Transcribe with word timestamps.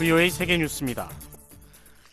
VOA 0.00 0.30
세계 0.30 0.56
뉴스입니다. 0.56 1.10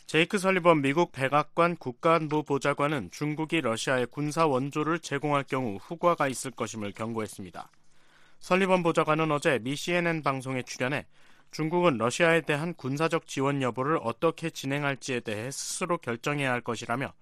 제이크 0.08 0.38
설리번 0.38 0.81
미국 0.81 1.13
백악관 1.13 1.78
국가안보 1.78 2.44
보좌관은 2.44 3.12
중국이 3.12 3.62
러시아에 3.62 4.04
군사 4.12 4.46
원조를 4.46 4.99
제공할 4.99 5.46
경우 5.46 5.78
후과가 5.78 6.28
있을 6.28 6.51
것임을 6.51 6.92
경고했습니다. 6.92 7.72
설리번 8.40 8.83
보좌관은 8.83 9.31
어제 9.31 9.60
미 9.60 9.78
CNN 9.78 10.22
방송에 10.22 10.63
출연해 10.63 11.05
중국은 11.51 11.97
러시아에 11.97 12.42
대한 12.42 12.73
군사적 12.73 13.26
지원 13.26 13.62
여부를 13.62 13.99
어떻게 14.04 14.49
진행할지에 14.49 15.22
대해 15.22 15.49
스스로 15.49 15.97
결정해야 15.97 16.52
할 16.52 16.59
것이라며 16.59 17.13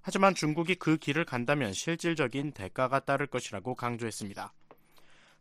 하지만 0.00 0.34
중국이 0.34 0.76
그 0.76 0.96
길을 0.96 1.26
간다면 1.26 1.74
실질적인 1.74 2.52
대가가 2.52 2.98
따를 3.00 3.26
것이라고 3.26 3.74
강조했습니다. 3.74 4.54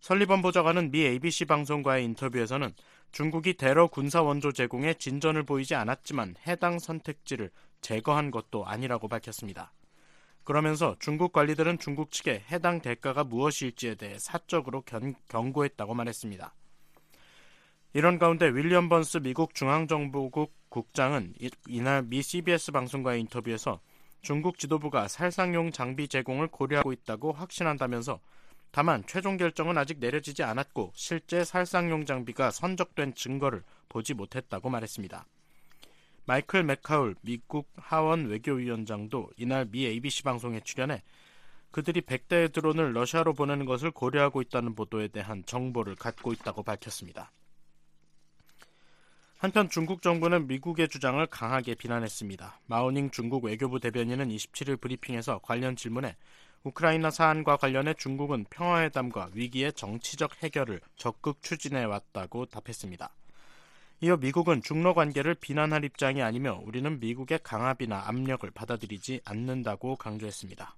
설리번 0.01 0.41
보좌관은 0.41 0.91
미 0.91 1.05
ABC 1.05 1.45
방송과의 1.45 2.03
인터뷰에서는 2.03 2.73
중국이 3.13 3.53
대러 3.53 3.85
군사 3.85 4.23
원조 4.23 4.51
제공에 4.51 4.95
진전을 4.95 5.43
보이지 5.43 5.75
않았지만 5.75 6.35
해당 6.47 6.79
선택지를 6.79 7.51
제거한 7.79 8.31
것도 8.31 8.65
아니라고 8.65 9.07
밝혔습니다. 9.07 9.71
그러면서 10.43 10.95
중국 10.99 11.31
관리들은 11.31 11.77
중국 11.77 12.11
측에 12.11 12.43
해당 12.51 12.81
대가가 12.81 13.23
무엇일지에 13.23 13.95
대해 13.95 14.17
사적으로 14.17 14.81
견, 14.81 15.13
경고했다고 15.29 15.93
말했습니다. 15.93 16.55
이런 17.93 18.17
가운데 18.17 18.47
윌리엄 18.47 18.89
번스 18.89 19.19
미국 19.19 19.53
중앙정보국 19.53 20.51
국장은 20.69 21.35
이날 21.67 22.01
미 22.01 22.23
CBS 22.23 22.71
방송과의 22.71 23.21
인터뷰에서 23.21 23.79
중국 24.23 24.57
지도부가 24.57 25.07
살상용 25.07 25.71
장비 25.71 26.07
제공을 26.07 26.47
고려하고 26.47 26.91
있다고 26.91 27.31
확신한다면서 27.33 28.19
다만 28.73 29.03
최종 29.05 29.37
결정은 29.37 29.77
아직 29.77 29.99
내려지지 29.99 30.41
않았고 30.41 30.93
실제 30.95 31.43
살상용 31.43 32.07
장비가 32.07 32.49
선적된 32.49 33.13
증거를 33.13 33.61
보지 33.87 34.15
못했다고 34.15 34.71
말했습니다. 34.71 35.27
마이클 36.25 36.63
맥카울 36.63 37.13
미국 37.21 37.71
하원 37.77 38.25
외교위원장도 38.25 39.29
이날 39.37 39.67
미 39.69 39.85
ABC 39.85 40.23
방송에 40.23 40.59
출연해 40.61 41.03
그들이 41.69 42.01
100대의 42.01 42.51
드론을 42.51 42.93
러시아로 42.93 43.33
보내는 43.33 43.67
것을 43.67 43.91
고려하고 43.91 44.41
있다는 44.41 44.73
보도에 44.73 45.07
대한 45.09 45.45
정보를 45.45 45.93
갖고 45.93 46.33
있다고 46.33 46.63
밝혔습니다. 46.63 47.31
한편 49.37 49.69
중국 49.69 50.01
정부는 50.01 50.47
미국의 50.47 50.87
주장을 50.87 51.23
강하게 51.27 51.75
비난했습니다. 51.75 52.61
마오닝 52.65 53.11
중국 53.11 53.43
외교부 53.43 53.79
대변인은 53.79 54.29
27일 54.29 54.81
브리핑에서 54.81 55.41
관련 55.43 55.75
질문에 55.75 56.15
우크라이나 56.63 57.11
사안과 57.11 57.57
관련해 57.57 57.93
중국은 57.95 58.45
평화회담과 58.49 59.31
위기의 59.33 59.73
정치적 59.73 60.41
해결을 60.41 60.79
적극 60.95 61.41
추진해 61.41 61.83
왔다고 61.83 62.45
답했습니다. 62.45 63.09
이어 63.99 64.17
미국은 64.17 64.61
중러 64.61 64.93
관계를 64.93 65.35
비난할 65.35 65.83
입장이 65.83 66.21
아니며 66.21 66.61
우리는 66.63 66.99
미국의 66.99 67.39
강압이나 67.43 68.07
압력을 68.07 68.49
받아들이지 68.51 69.21
않는다고 69.25 69.97
강조했습니다. 69.97 70.75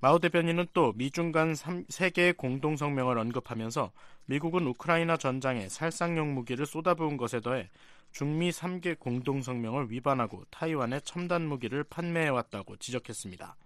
마오 0.00 0.18
대변인은 0.18 0.66
또 0.72 0.92
미중 0.96 1.30
간 1.30 1.52
3개의 1.52 2.36
공동성명을 2.36 3.18
언급하면서 3.18 3.92
미국은 4.26 4.66
우크라이나 4.66 5.16
전장에 5.16 5.68
살상용 5.68 6.34
무기를 6.34 6.66
쏟아부은 6.66 7.16
것에 7.16 7.40
더해 7.40 7.70
중미 8.10 8.50
3개 8.50 8.98
공동성명을 8.98 9.92
위반하고 9.92 10.44
타이완에 10.50 11.00
첨단 11.00 11.46
무기를 11.46 11.84
판매해왔다고 11.84 12.76
지적했습니다. 12.78 13.56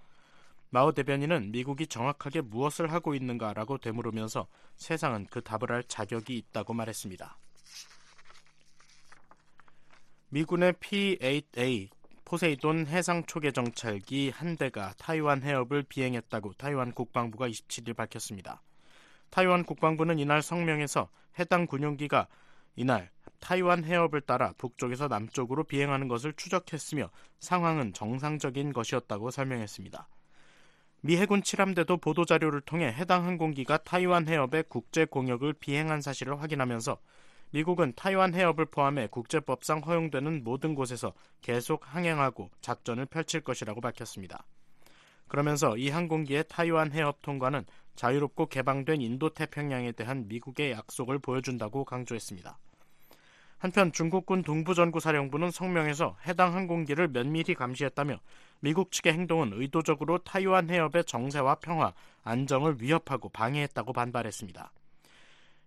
마오 0.77 0.93
대변인은 0.93 1.53
미국이 1.53 1.87
정확하게 1.87 2.43
무엇을 2.43 2.93
하고 2.93 3.15
있는가라고 3.15 3.79
되물으면서 3.79 4.47
세상은 4.77 5.27
그 5.31 5.41
답을 5.41 5.73
할 5.73 5.83
자격이 5.83 6.37
있다고 6.37 6.75
말했습니다. 6.75 7.39
미군의 10.29 10.75
P-8A 10.75 11.89
포세이돈 12.27 12.89
해상 12.89 13.25
초계 13.25 13.53
정찰기 13.53 14.29
한 14.29 14.59
대가 14.59 14.93
타이완 14.99 15.43
해협을 15.43 15.83
비행했다고 15.85 16.53
타이완 16.59 16.93
국방부가 16.93 17.49
27일 17.49 17.97
밝혔습니다. 17.97 18.61
타이완 19.31 19.65
국방부는 19.65 20.19
이날 20.19 20.43
성명에서 20.43 21.09
해당 21.39 21.67
군용기가 21.67 22.29
이날 22.75 23.11
타이완 23.41 23.83
해협을 23.83 24.21
따라 24.21 24.53
북쪽에서 24.59 25.09
남쪽으로 25.09 25.65
비행하는 25.65 26.07
것을 26.07 26.35
추적했으며 26.35 27.09
상황은 27.41 27.95
정상적인 27.95 28.75
것이었다고 28.75 29.31
설명했습니다. 29.31 30.07
미 31.07 31.17
해군 31.19 31.41
칠함대도 31.41 31.99
보도자료를 31.99 32.63
통해 32.63 32.87
해당 32.87 33.25
항공기가 33.25 33.77
타이완 33.79 34.27
해협의 34.27 34.65
국제 34.69 35.05
공역을 35.05 35.53
비행한 35.53 36.01
사실을 36.01 36.43
확인하면서 36.43 36.99
미국은 37.53 37.93
타이완 37.95 38.35
해협을 38.35 38.65
포함해 38.65 39.07
국제법상 39.07 39.83
허용되는 39.87 40.43
모든 40.43 40.75
곳에서 40.75 41.13
계속 41.43 41.83
항행하고 41.87 42.51
작전을 42.61 43.07
펼칠 43.07 43.43
것이라고 43.43 43.81
밝혔습니다. 43.81 44.47
그러면서 45.29 45.77
이 45.77 45.91
항공기의 45.91 46.43
타이완 46.49 46.91
해협 46.91 47.23
통과는 47.23 47.67
자유롭고 47.95 48.47
개방된 48.47 49.01
인도 49.01 49.33
태평양에 49.33 49.93
대한 49.93 50.27
미국의 50.27 50.73
약속을 50.73 51.21
보여준다고 51.21 51.85
강조했습니다. 51.85 52.59
한편 53.67 53.91
중국군 53.91 54.45
동부전구사령부는 54.45 55.51
성명에서 55.51 56.17
해당 56.25 56.55
항공기를 56.55 57.09
면밀히 57.09 57.55
감시했다며 57.55 58.21
미국 58.61 58.93
측의 58.93 59.13
행동은 59.13 59.55
의도적으로 59.55 60.19
타이완 60.19 60.71
해협의 60.71 61.05
정세와 61.05 61.57
평화, 61.57 61.93
안정을 62.23 62.81
위협하고 62.81 63.29
방해했다고 63.29 63.93
반발했습니다. 63.93 64.71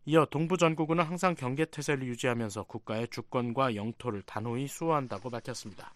이어 0.05 0.25
동부전구군은 0.31 1.03
항상 1.03 1.35
경계태세를 1.35 2.07
유지하면서 2.07 2.63
국가의 2.63 3.09
주권과 3.09 3.75
영토를 3.75 4.21
단호히 4.21 4.67
수호한다고 4.67 5.29
밝혔습니다. 5.29 5.93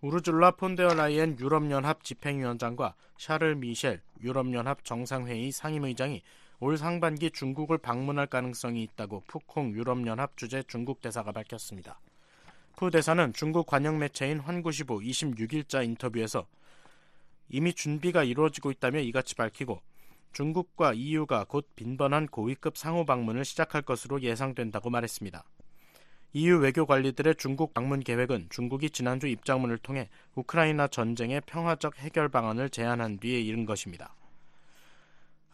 우르줄라 0.00 0.52
폰데어 0.52 0.94
라이엔 0.94 1.40
유럽연합 1.40 2.04
집행위원장과 2.04 2.94
샤를 3.18 3.56
미셸 3.56 4.00
유럽연합 4.22 4.84
정상회의 4.84 5.50
상임의장이 5.50 6.22
올 6.58 6.78
상반기 6.78 7.30
중국을 7.30 7.76
방문할 7.76 8.28
가능성이 8.28 8.82
있다고 8.82 9.24
푸콩 9.26 9.72
유럽연합 9.72 10.38
주재 10.38 10.62
중국 10.66 11.02
대사가 11.02 11.30
밝혔습니다. 11.30 12.00
푸 12.76 12.90
대사는 12.90 13.34
중국 13.34 13.66
관영 13.66 13.98
매체인 13.98 14.40
환구시보 14.40 15.00
26일자 15.00 15.84
인터뷰에서 15.84 16.46
이미 17.50 17.74
준비가 17.74 18.24
이루어지고 18.24 18.70
있다며 18.70 19.00
이같이 19.00 19.34
밝히고 19.34 19.82
중국과 20.32 20.94
EU가 20.94 21.44
곧 21.44 21.68
빈번한 21.76 22.28
고위급 22.28 22.78
상호 22.78 23.04
방문을 23.04 23.44
시작할 23.44 23.82
것으로 23.82 24.22
예상된다고 24.22 24.88
말했습니다. 24.88 25.44
EU 26.32 26.58
외교 26.58 26.86
관리들의 26.86 27.34
중국 27.36 27.74
방문 27.74 28.00
계획은 28.00 28.48
중국이 28.48 28.90
지난주 28.90 29.26
입장문을 29.26 29.76
통해 29.78 30.08
우크라이나 30.34 30.88
전쟁의 30.88 31.42
평화적 31.44 31.98
해결 31.98 32.30
방안을 32.30 32.70
제안한 32.70 33.18
뒤에 33.18 33.40
이른 33.40 33.66
것입니다. 33.66 34.15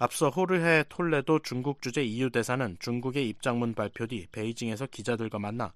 앞서 0.03 0.31
호르헤 0.31 0.87
톨레도 0.89 1.43
중국 1.45 1.81
주재 1.81 2.03
EU 2.03 2.31
대사는 2.31 2.77
중국의 2.81 3.29
입장문 3.29 3.73
발표 3.73 4.05
뒤 4.09 4.27
베이징에서 4.33 4.87
기자들과 4.87 5.39
만나 5.39 5.73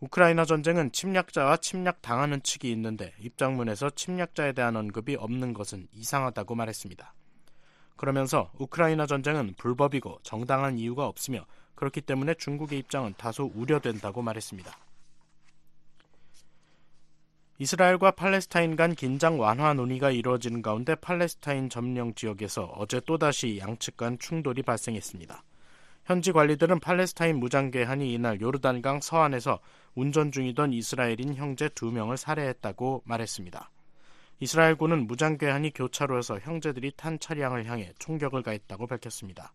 우크라이나 0.00 0.46
전쟁은 0.46 0.90
침략자와 0.90 1.58
침략 1.58 2.00
당하는 2.00 2.42
측이 2.42 2.70
있는데 2.70 3.12
입장문에서 3.20 3.90
침략자에 3.90 4.52
대한 4.52 4.74
언급이 4.74 5.16
없는 5.16 5.52
것은 5.52 5.86
이상하다고 5.92 6.54
말했습니다. 6.54 7.12
그러면서 7.96 8.50
우크라이나 8.56 9.04
전쟁은 9.04 9.52
불법이고 9.58 10.20
정당한 10.22 10.78
이유가 10.78 11.06
없으며 11.06 11.44
그렇기 11.74 12.00
때문에 12.00 12.32
중국의 12.38 12.78
입장은 12.78 13.16
다소 13.18 13.52
우려된다고 13.54 14.22
말했습니다. 14.22 14.87
이스라엘과 17.60 18.12
팔레스타인 18.12 18.76
간 18.76 18.94
긴장 18.94 19.40
완화 19.40 19.74
논의가 19.74 20.12
이루어지는 20.12 20.62
가운데 20.62 20.94
팔레스타인 20.94 21.68
점령 21.68 22.14
지역에서 22.14 22.72
어제 22.76 23.00
또다시 23.00 23.58
양측 23.58 23.96
간 23.96 24.16
충돌이 24.16 24.62
발생했습니다. 24.62 25.42
현지 26.04 26.30
관리들은 26.30 26.78
팔레스타인 26.78 27.40
무장괴한이 27.40 28.14
이날 28.14 28.40
요르단강 28.40 29.00
서안에서 29.00 29.58
운전 29.96 30.30
중이던 30.30 30.72
이스라엘인 30.72 31.34
형제 31.34 31.68
두 31.70 31.90
명을 31.90 32.16
살해했다고 32.16 33.02
말했습니다. 33.04 33.70
이스라엘군은 34.38 35.08
무장괴한이 35.08 35.72
교차로에서 35.72 36.38
형제들이 36.38 36.92
탄 36.96 37.18
차량을 37.18 37.66
향해 37.66 37.92
총격을 37.98 38.44
가했다고 38.44 38.86
밝혔습니다. 38.86 39.52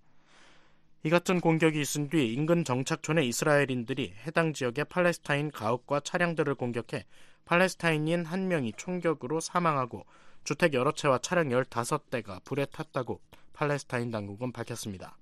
이 1.05 1.09
같은 1.09 1.39
공격이 1.39 1.79
있은 1.79 2.09
뒤 2.09 2.33
인근 2.33 2.65
정착촌의 2.65 3.27
이스라엘인들이 3.29 4.13
해당 4.27 4.51
지역의 4.51 4.85
팔레스타인 4.89 5.51
가옥과 5.51 6.01
차량들을 6.01 6.55
공격해 6.55 7.05
팔레스타인인 7.45 8.25
한 8.25 8.47
명이 8.47 8.73
총격으로 8.77 9.39
사망하고 9.39 10.05
주택 10.43 10.73
여러 10.73 10.91
채와 10.91 11.19
차량 11.19 11.49
15대가 11.49 12.43
불에 12.43 12.65
탔다고 12.65 13.21
팔레스타인 13.53 14.11
당국은 14.11 14.51
밝혔습니다. 14.51 15.17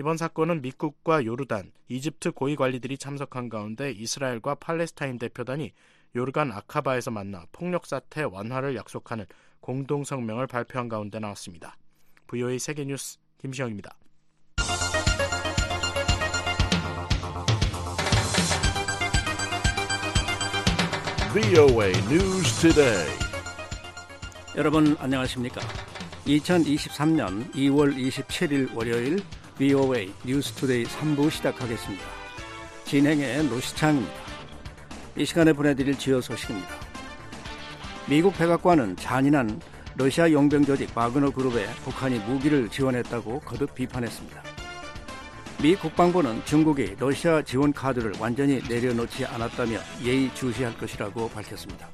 이번 0.00 0.16
사건은 0.16 0.62
미국과 0.62 1.24
요르단, 1.24 1.70
이집트 1.88 2.32
고위 2.32 2.56
관리들이 2.56 2.96
참석한 2.96 3.48
가운데 3.48 3.90
이스라엘과 3.90 4.56
팔레스타인 4.56 5.18
대표단이 5.18 5.72
요르간 6.16 6.50
아카바에서 6.50 7.10
만나 7.10 7.46
폭력 7.52 7.86
사태 7.86 8.22
완화를 8.22 8.74
약속하는 8.76 9.26
공동 9.60 10.02
성명을 10.04 10.46
발표한 10.46 10.88
가운데 10.88 11.18
나왔습니다. 11.18 11.76
VOA 12.26 12.58
세계뉴스 12.58 13.18
김시영입니다. 13.38 13.96
VOA 21.32 21.92
News 22.10 22.60
Today. 22.60 23.08
여러분 24.54 24.94
안녕하십니까? 25.00 25.62
2023년 26.26 27.50
2월 27.54 27.96
27일 27.96 28.76
월요일 28.76 29.18
VOA 29.56 30.12
뉴스 30.26 30.52
Today 30.52 30.84
3부 30.84 31.30
시작하겠습니다. 31.30 32.04
진행의 32.84 33.44
노시창입니다. 33.46 34.12
이 35.16 35.24
시간에 35.24 35.54
보내드릴 35.54 35.96
주요 35.96 36.20
소식입니다. 36.20 36.68
미국 38.10 38.36
백악관은 38.36 38.96
잔인한 38.96 39.58
러시아 39.96 40.30
용병 40.30 40.66
조직 40.66 40.94
바그너 40.94 41.30
그룹에 41.30 41.64
북한이 41.82 42.18
무기를 42.18 42.68
지원했다고 42.68 43.40
거듭 43.40 43.74
비판했습니다. 43.74 44.51
미 45.62 45.76
국방부는 45.76 46.44
중국이 46.44 46.96
러시아 46.98 47.40
지원 47.40 47.72
카드를 47.72 48.14
완전히 48.18 48.60
내려놓지 48.68 49.24
않았다며 49.24 49.78
예의주시할 50.02 50.76
것이라고 50.76 51.28
밝혔습니다. 51.28 51.88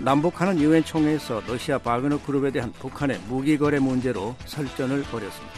남북한은 0.00 0.58
유엔 0.58 0.82
총회에서 0.82 1.42
러시아 1.46 1.76
바그너 1.76 2.22
그룹에 2.22 2.50
대한 2.50 2.72
북한의 2.72 3.20
무기 3.28 3.58
거래 3.58 3.78
문제로 3.78 4.34
설전을 4.46 5.02
벌였습니다. 5.02 5.54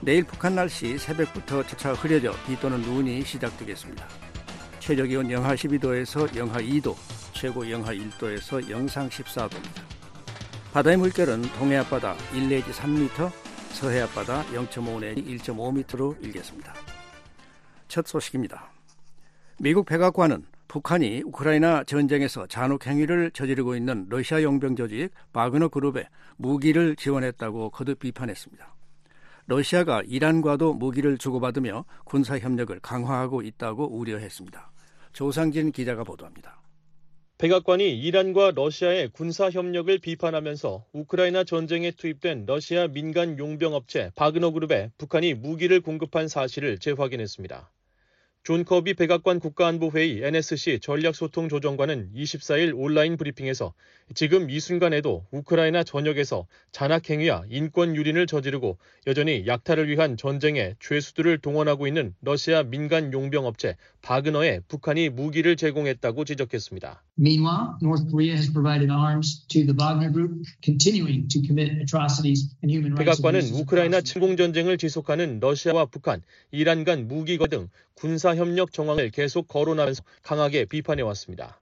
내일 0.00 0.22
북한 0.22 0.54
날씨 0.54 0.96
새벽부터 0.96 1.66
차차 1.66 1.94
흐려져 1.94 2.32
비 2.46 2.54
또는 2.60 2.80
눈이 2.80 3.24
시작되겠습니다. 3.24 4.06
최저 4.78 5.02
기온 5.02 5.28
영하 5.28 5.56
12도에서 5.56 6.36
영하 6.36 6.58
2도, 6.58 6.94
최고 7.32 7.68
영하 7.68 7.92
1도에서 7.92 8.70
영상 8.70 9.08
14도입니다. 9.08 9.82
바다의 10.72 10.98
물결은 10.98 11.42
동해 11.58 11.78
앞바다 11.78 12.14
1 12.32 12.48
내지 12.48 12.70
3m, 12.70 13.43
서해 13.74 14.00
앞바다 14.02 14.44
0.5 14.44 15.00
내지 15.00 15.22
1.5m로 15.24 16.22
일겠습니다. 16.24 16.72
첫 17.88 18.06
소식입니다. 18.06 18.70
미국 19.58 19.84
백악관은 19.84 20.46
북한이 20.68 21.22
우크라이나 21.26 21.82
전쟁에서 21.82 22.46
잔혹 22.46 22.86
행위를 22.86 23.32
저지르고 23.32 23.74
있는 23.74 24.06
러시아 24.08 24.42
용병 24.42 24.76
조직 24.76 25.10
바그너 25.32 25.68
그룹에 25.68 26.08
무기를 26.36 26.94
지원했다고 26.94 27.70
거듭 27.70 27.98
비판했습니다. 27.98 28.74
러시아가 29.46 30.02
이란과도 30.06 30.74
무기를 30.74 31.18
주고받으며 31.18 31.84
군사 32.04 32.38
협력을 32.38 32.78
강화하고 32.80 33.42
있다고 33.42 33.96
우려했습니다. 33.98 34.70
조상진 35.12 35.72
기자가 35.72 36.04
보도합니다. 36.04 36.63
백악관이 37.36 37.98
이란과 37.98 38.52
러시아의 38.54 39.08
군사 39.08 39.50
협력을 39.50 39.98
비판하면서 39.98 40.86
우크라이나 40.92 41.42
전쟁에 41.42 41.90
투입된 41.90 42.46
러시아 42.46 42.86
민간 42.86 43.38
용병 43.40 43.74
업체 43.74 44.12
바그너 44.14 44.52
그룹에 44.52 44.90
북한이 44.98 45.34
무기를 45.34 45.80
공급한 45.80 46.28
사실을 46.28 46.78
재확인했습니다. 46.78 47.72
존 48.44 48.62
커비 48.66 48.92
백악관 48.92 49.40
국가안보회의 49.40 50.22
NSC 50.22 50.78
전략소통조정관은 50.80 52.10
24일 52.14 52.74
온라인 52.76 53.16
브리핑에서 53.16 53.72
지금 54.14 54.50
이 54.50 54.60
순간에도 54.60 55.24
우크라이나 55.30 55.82
전역에서 55.82 56.46
잔악행위와 56.70 57.46
인권 57.48 57.96
유린을 57.96 58.26
저지르고 58.26 58.76
여전히 59.06 59.46
약탈을 59.46 59.88
위한 59.88 60.18
전쟁에 60.18 60.74
죄수들을 60.78 61.38
동원하고 61.38 61.86
있는 61.86 62.14
러시아 62.20 62.62
민간 62.62 63.14
용병 63.14 63.46
업체 63.46 63.76
바그너에 64.04 64.60
북한이 64.68 65.08
무기를 65.08 65.56
제공했다고 65.56 66.26
지적했습니다. 66.26 67.02
Meanwhile, 67.18 67.78
North 67.82 68.04
Korea 68.10 68.36
has 68.36 68.52
provided 68.52 68.92
arms 68.92 69.46
to 69.48 69.64
the 69.64 69.72
Wagner 69.72 70.12
Group, 70.12 70.44
continuing 70.62 71.26
to 71.28 71.40
commit 71.40 71.72
atrocities 71.80 72.52
and 72.62 72.68
human 72.70 72.92
rights 72.92 73.22
백악관은 73.22 73.60
우크라이나 73.60 74.02
침공 74.02 74.36
전쟁을 74.36 74.76
지속하는 74.76 75.40
러시아와 75.40 75.86
북한, 75.86 76.20
이란 76.52 76.84
간 76.84 77.08
무기 77.08 77.38
거등 77.38 77.70
군사 77.94 78.36
협력 78.36 78.72
정황을 78.74 79.08
계속 79.10 79.48
거론하면서 79.48 80.02
강하게 80.22 80.66
비판해 80.66 81.02
왔습니다. 81.02 81.58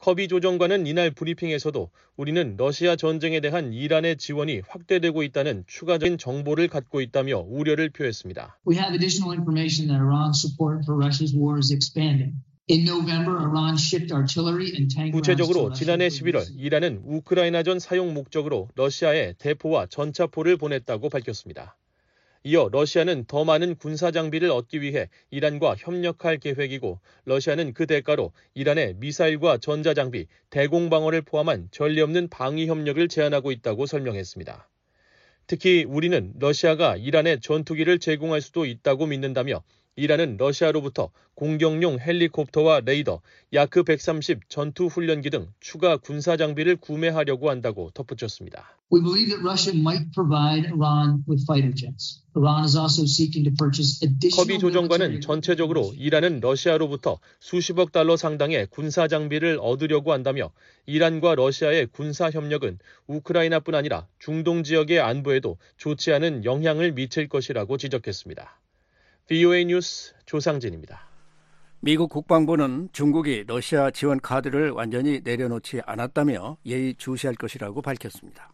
커비 0.00 0.28
조정관은 0.28 0.86
이날 0.86 1.10
브리핑에서도 1.10 1.90
우리는 2.16 2.56
러시아 2.56 2.96
전쟁에 2.96 3.40
대한 3.40 3.74
이란의 3.74 4.16
지원이 4.16 4.62
확대되고 4.66 5.22
있다는 5.22 5.64
추가적인 5.66 6.16
정보를 6.16 6.68
갖고 6.68 7.02
있다며 7.02 7.40
우려를 7.46 7.90
표했습니다. 7.90 8.58
We 8.66 8.76
have 8.76 8.94
additional 8.94 9.36
information 9.36 9.88
that 9.88 10.00
Iran's 10.00 10.40
support 10.40 10.84
for 10.86 10.96
Russia's 10.96 11.36
war 11.36 11.58
is 11.58 11.70
expanding. 11.70 12.32
In 12.70 12.84
November, 12.84 13.36
Iran 13.36 13.74
shipped 13.74 14.10
artillery 14.14 14.72
and 14.74 14.88
tank 14.94 15.12
구체적으로 15.12 15.72
지난해 15.74 16.08
11월 16.08 16.46
이란은 16.56 17.02
우크라이나전 17.04 17.78
사용 17.78 18.14
목적으로 18.14 18.68
러시아에 18.76 19.34
대포와 19.38 19.86
전차포를 19.86 20.56
보냈다고 20.56 21.10
밝혔습니다. 21.10 21.76
이어 22.42 22.70
러시아는 22.72 23.26
더 23.26 23.44
많은 23.44 23.74
군사 23.74 24.10
장비를 24.10 24.50
얻기 24.50 24.80
위해 24.80 25.10
이란과 25.30 25.76
협력할 25.78 26.38
계획이고 26.38 26.98
러시아는 27.26 27.74
그 27.74 27.86
대가로 27.86 28.32
이란의 28.54 28.94
미사일과 28.94 29.58
전자 29.58 29.92
장비, 29.92 30.26
대공 30.48 30.88
방어를 30.88 31.20
포함한 31.20 31.68
전례 31.70 32.00
없는 32.00 32.28
방위 32.28 32.66
협력을 32.66 33.06
제안하고 33.08 33.52
있다고 33.52 33.84
설명했습니다. 33.84 34.68
특히 35.48 35.84
우리는 35.84 36.32
러시아가 36.38 36.96
이란에 36.96 37.40
전투기를 37.40 37.98
제공할 37.98 38.40
수도 38.40 38.64
있다고 38.64 39.06
믿는다며 39.06 39.62
이란은 40.00 40.38
러시아로부터 40.38 41.10
공격용 41.34 41.98
헬리콥터와 42.00 42.80
레이더, 42.86 43.20
야크 43.52 43.82
130 43.82 44.48
전투 44.48 44.86
훈련기 44.86 45.28
등 45.28 45.48
추가 45.60 45.98
군사 45.98 46.38
장비를 46.38 46.76
구매하려고 46.76 47.50
한다고 47.50 47.90
덧붙였습니다. 47.92 48.78
We 48.90 49.02
believe 49.02 49.28
that 49.28 49.44
Russia 49.44 49.78
might 49.78 50.10
provide 50.14 50.72
Iran 50.72 51.22
with 51.28 51.44
fighter 51.44 51.70
jets. 51.74 52.22
Iran 52.34 52.64
is 52.64 52.78
also 52.78 53.02
seeking 53.04 53.44
to 53.44 53.52
purchase 53.58 54.00
additional 54.02 54.48
커비 54.48 54.58
조정관은 54.58 55.20
전체적으로 55.20 55.92
이란은 55.94 56.40
러시아로부터 56.40 57.20
수십억 57.38 57.92
달러 57.92 58.16
상당의 58.16 58.68
군사 58.70 59.06
장비를 59.06 59.58
얻으려고 59.60 60.14
한다며 60.14 60.50
이란과 60.86 61.34
러시아의 61.34 61.88
군사 61.92 62.30
협력은 62.30 62.78
우크라이나뿐 63.06 63.74
아니라 63.74 64.06
중동 64.18 64.64
지역의 64.64 65.00
안보에도 65.00 65.58
좋지 65.76 66.14
않은 66.14 66.46
영향을 66.46 66.92
미칠 66.92 67.28
것이라고 67.28 67.76
지적했습니다. 67.76 68.60
VOA 69.30 69.64
뉴스 69.64 70.12
조상진입니다. 70.26 71.08
미국 71.78 72.10
국방부는 72.10 72.88
중국이 72.92 73.44
러시아 73.46 73.92
지원 73.92 74.20
카드를 74.20 74.72
완전히 74.72 75.20
내려놓지 75.22 75.82
않았다며 75.86 76.56
예의 76.66 76.96
주시할 76.96 77.36
것이라고 77.36 77.80
밝혔습니다. 77.80 78.52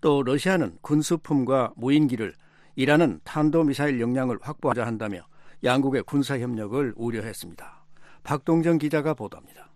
또 0.00 0.24
러시아는 0.24 0.76
군수품과 0.80 1.74
무인기를 1.76 2.34
이란은 2.74 3.20
탄도미사일 3.22 4.00
역량을 4.00 4.38
확보하자 4.42 4.84
한다며 4.84 5.20
양국의 5.62 6.02
군사 6.02 6.36
협력을 6.36 6.94
우려했습니다. 6.96 7.84
박동정 8.24 8.78
기자가 8.78 9.14
보도합니다. 9.14 9.70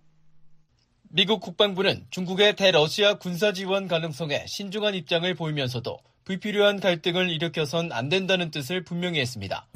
미국 1.09 1.40
국방부는 1.40 2.04
중국의 2.11 2.56
대러시아 2.56 3.18
군사 3.18 3.52
지원 3.52 3.87
가능성에 3.87 4.47
신중한 4.49 4.97
입장을 4.97 5.33
보이면서도 5.37 5.97
불필요한 6.26 6.80
갈등을 6.80 7.30
일으켜선 7.30 7.92
안 7.92 8.09
된다는 8.09 8.50
뜻을 8.50 8.83
분명히 8.83 9.21
했습니다. 9.21 9.68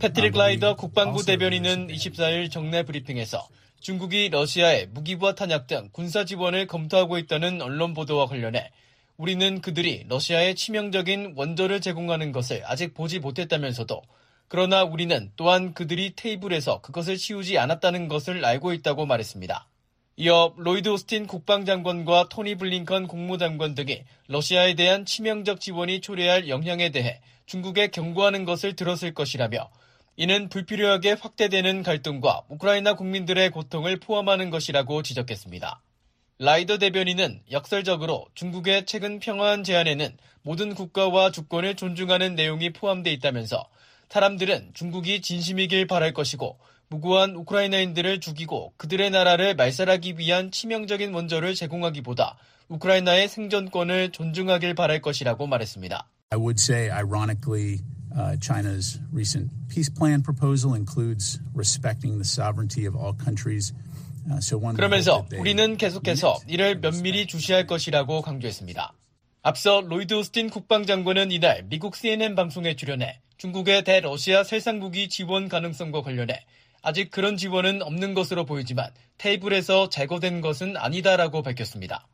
패트릭 0.00 0.36
라이더 0.36 0.74
국방부 0.74 1.24
대변인은 1.24 1.86
24일 1.86 2.50
정례 2.50 2.82
브리핑에서 2.82 3.48
중국이 3.78 4.28
러시아에 4.30 4.86
무기와 4.86 5.36
탄약 5.36 5.68
등 5.68 5.88
군사 5.92 6.24
지원을 6.24 6.66
검토하고 6.66 7.16
있다는 7.18 7.62
언론 7.62 7.94
보도와 7.94 8.26
관련해 8.26 8.72
우리는 9.18 9.60
그들이 9.60 10.04
러시아에 10.08 10.54
치명적인 10.54 11.34
원조를 11.36 11.80
제공하는 11.80 12.32
것을 12.32 12.64
아직 12.66 12.92
보지 12.92 13.20
못했다면서도 13.20 14.02
그러나 14.48 14.82
우리는 14.82 15.30
또한 15.36 15.74
그들이 15.74 16.14
테이블에서 16.16 16.80
그것을 16.80 17.16
치우지 17.18 17.56
않았다는 17.58 18.08
것을 18.08 18.44
알고 18.44 18.72
있다고 18.72 19.06
말했습니다. 19.06 19.67
이어 20.20 20.52
로이드 20.56 20.88
오스틴 20.88 21.28
국방장관과 21.28 22.28
토니 22.28 22.56
블링컨 22.56 23.06
국무장관 23.06 23.76
등이 23.76 24.02
러시아에 24.26 24.74
대한 24.74 25.04
치명적 25.04 25.60
지원이 25.60 26.00
초래할 26.00 26.48
영향에 26.48 26.90
대해 26.90 27.20
중국에 27.46 27.86
경고하는 27.86 28.44
것을 28.44 28.74
들었을 28.74 29.14
것이라며 29.14 29.70
이는 30.16 30.48
불필요하게 30.48 31.12
확대되는 31.20 31.84
갈등과 31.84 32.42
우크라이나 32.48 32.94
국민들의 32.94 33.50
고통을 33.50 34.00
포함하는 34.00 34.50
것이라고 34.50 35.04
지적했습니다. 35.04 35.80
라이더 36.40 36.78
대변인은 36.78 37.42
역설적으로 37.52 38.26
중국의 38.34 38.86
최근 38.86 39.20
평화한 39.20 39.62
제안에는 39.62 40.16
모든 40.42 40.74
국가와 40.74 41.30
주권을 41.30 41.76
존중하는 41.76 42.34
내용이 42.34 42.72
포함되어 42.72 43.12
있다면서 43.12 43.68
사람들은 44.08 44.72
중국이 44.74 45.20
진심이길 45.20 45.86
바랄 45.86 46.12
것이고 46.12 46.58
무고한 46.90 47.36
우크라이나인들을 47.36 48.20
죽이고 48.20 48.72
그들의 48.76 49.10
나라를 49.10 49.54
말살하기 49.54 50.18
위한 50.18 50.50
치명적인 50.50 51.12
원조를 51.12 51.54
제공하기보다 51.54 52.36
우크라이나의 52.68 53.28
생존권을 53.28 54.12
존중하길 54.12 54.74
바랄 54.74 55.00
것이라고 55.00 55.46
말했습니다. 55.46 56.08
I 56.30 56.38
would 56.38 56.60
say, 56.60 56.90
ironically, 56.90 57.80
uh, 58.14 58.36
China's 58.40 59.00
recent 59.12 59.50
peace 59.68 59.88
plan 59.88 60.22
proposal 60.22 60.74
includes 60.74 61.40
respecting 61.54 62.16
the 62.16 62.24
sovereignty 62.24 62.86
of 62.86 62.96
all 62.96 63.14
countries. 63.16 63.72
Uh, 64.30 64.36
so 64.40 64.58
one 64.58 64.76
그러면서 64.76 65.26
우리는 65.38 65.76
계속해서 65.76 66.38
이를 66.46 66.80
면밀히 66.80 67.26
주시할 67.26 67.66
것이라고 67.66 68.20
강조했습니다. 68.20 68.92
앞서 69.42 69.80
로이드 69.80 70.14
오스틴 70.14 70.50
국방장관은 70.50 71.32
이날 71.32 71.64
미국 71.68 71.96
CNN 71.96 72.34
방송에 72.34 72.76
출연해 72.76 73.20
중국의 73.38 73.84
대러시아 73.84 74.44
세상무기 74.44 75.08
지원 75.08 75.48
가능성과 75.48 76.02
관련해 76.02 76.44
아직 76.82 77.10
그런 77.10 77.36
지원은 77.36 77.82
없는 77.82 78.14
것으로 78.14 78.44
보이지만 78.44 78.90
테이블에서 79.18 79.88
제거된 79.88 80.40
것은 80.40 80.76
아니다라고 80.76 81.42
밝혔습니다. 81.42 82.06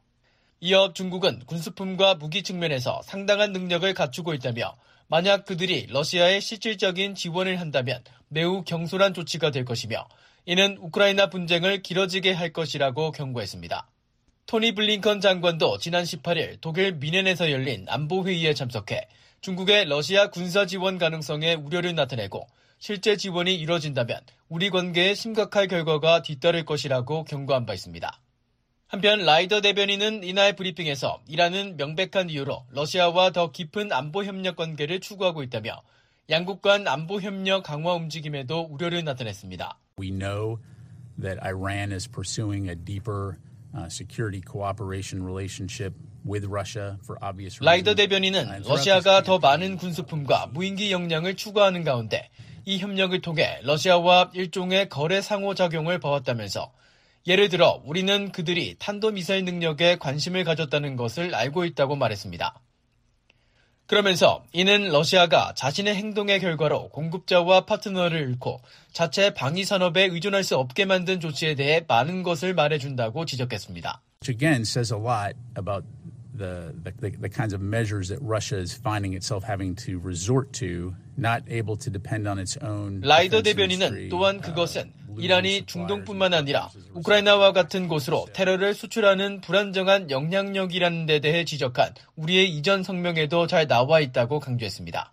이어 0.60 0.92
중국은 0.94 1.42
군수품과 1.46 2.14
무기 2.14 2.42
측면에서 2.42 3.02
상당한 3.02 3.52
능력을 3.52 3.92
갖추고 3.92 4.32
있다며 4.34 4.76
만약 5.08 5.44
그들이 5.44 5.86
러시아에 5.90 6.40
실질적인 6.40 7.14
지원을 7.14 7.60
한다면 7.60 8.02
매우 8.28 8.64
경솔한 8.64 9.12
조치가 9.12 9.50
될 9.50 9.64
것이며 9.64 10.08
이는 10.46 10.78
우크라이나 10.80 11.28
분쟁을 11.28 11.82
길어지게 11.82 12.32
할 12.32 12.52
것이라고 12.52 13.12
경고했습니다. 13.12 13.88
토니 14.46 14.72
블링컨 14.72 15.20
장관도 15.20 15.78
지난 15.78 16.04
18일 16.04 16.58
독일 16.60 16.92
미넨에서 16.92 17.50
열린 17.50 17.86
안보회의에 17.88 18.54
참석해 18.54 19.08
중국의 19.40 19.86
러시아 19.86 20.28
군사 20.28 20.66
지원 20.66 20.98
가능성에 20.98 21.54
우려를 21.54 21.94
나타내고 21.94 22.46
실제 22.84 23.16
지원이 23.16 23.54
이뤄진다면 23.54 24.20
우리 24.50 24.68
관계에 24.68 25.14
심각할 25.14 25.68
결과가 25.68 26.20
뒤따를 26.20 26.66
것이라고 26.66 27.24
경고한 27.24 27.64
바 27.64 27.72
있습니다. 27.72 28.20
한편 28.88 29.24
라이더 29.24 29.62
대변인은 29.62 30.22
이날 30.22 30.54
브리핑에서 30.54 31.22
이란은 31.26 31.78
명백한 31.78 32.28
이유로 32.28 32.66
러시아와 32.72 33.30
더 33.30 33.52
깊은 33.52 33.90
안보 33.90 34.22
협력 34.22 34.56
관계를 34.56 35.00
추구하고 35.00 35.42
있다며 35.42 35.80
양국 36.28 36.60
간 36.60 36.86
안보 36.86 37.22
협력 37.22 37.62
강화 37.62 37.94
움직임에도 37.94 38.68
우려를 38.70 39.02
나타냈습니다. 39.02 39.78
We 39.98 40.10
know 40.10 40.58
that 41.18 41.40
Iran 41.42 41.90
is 41.90 42.06
pursuing 42.06 42.68
a 42.68 42.76
deeper 42.76 43.38
uh, 43.74 43.88
security 43.88 44.42
cooperation 44.46 45.24
relationship 45.24 45.94
with 46.22 46.46
Russia 46.46 46.98
for 47.02 47.16
obvious 47.22 47.60
reasons. 47.60 47.64
라이더 47.64 47.94
대변인은 47.94 48.64
러시아가 48.68 49.22
더 49.22 49.38
많은 49.38 49.78
군수품과 49.78 50.48
무인기 50.52 50.92
역량을 50.92 51.34
추구하는 51.36 51.82
가운데 51.82 52.28
이 52.64 52.78
협력을 52.78 53.18
통해 53.20 53.60
러시아와 53.62 54.30
일종의 54.34 54.88
거래 54.88 55.20
상호작용을 55.20 56.00
봐왔다면서 56.00 56.72
예를 57.26 57.48
들어 57.48 57.82
우리는 57.84 58.32
그들이 58.32 58.76
탄도미사일 58.78 59.44
능력에 59.44 59.96
관심을 59.96 60.44
가졌다는 60.44 60.96
것을 60.96 61.34
알고 61.34 61.64
있다고 61.64 61.96
말했습니다. 61.96 62.60
그러면서 63.86 64.44
이는 64.52 64.88
러시아가 64.88 65.52
자신의 65.54 65.94
행동의 65.94 66.40
결과로 66.40 66.88
공급자와 66.88 67.66
파트너를 67.66 68.18
잃고 68.30 68.60
자체 68.92 69.34
방위 69.34 69.64
산업에 69.64 70.04
의존할 70.04 70.42
수 70.42 70.56
없게 70.56 70.86
만든 70.86 71.20
조치에 71.20 71.54
대해 71.54 71.84
많은 71.86 72.22
것을 72.22 72.54
말해준다고 72.54 73.26
지적했습니다. 73.26 74.00
The, 76.36 76.74
the, 76.82 77.10
the 77.10 77.28
kinds 77.28 77.54
of 77.54 77.62
measures 77.62 78.08
that 78.08 78.18
Russia 78.20 78.58
is 78.58 78.74
finding 78.74 79.14
itself 79.14 79.44
having 79.44 79.76
to 79.86 80.00
resort 80.00 80.52
to, 80.54 80.92
not 81.16 81.42
able 81.48 81.76
to 81.76 81.90
depend 81.90 82.26
on 82.26 82.38
its 82.38 82.58
own. 82.60 83.02
라이더 83.02 83.42
대변인은 83.42 84.08
또한 84.08 84.40
그것은 84.40 84.92
이란이 85.16 85.66
중동뿐만 85.66 86.34
아니라 86.34 86.70
우크라이나와 86.94 87.52
같은 87.52 87.88
곳으로 87.88 88.26
테러를 88.32 88.74
수출하는 88.74 89.40
불안정한 89.40 90.10
영향력이라는 90.10 91.06
데 91.06 91.20
대해 91.20 91.44
지적한 91.44 91.94
우리의 92.16 92.50
이전 92.50 92.82
성명에도 92.82 93.46
잘 93.46 93.68
나와 93.68 94.00
있다고 94.00 94.40
강조했습니다. 94.40 95.12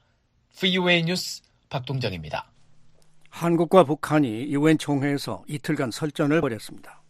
VOA 0.59 1.03
뉴스 1.03 1.41
박동정입니다. 1.69 2.47
한국과 3.29 3.83
북한이 3.85 4.53
유엔 4.53 4.77
총회에서 4.77 5.43
이틀간 5.47 5.91
설전을 5.91 6.41
벌였습니다. 6.41 7.00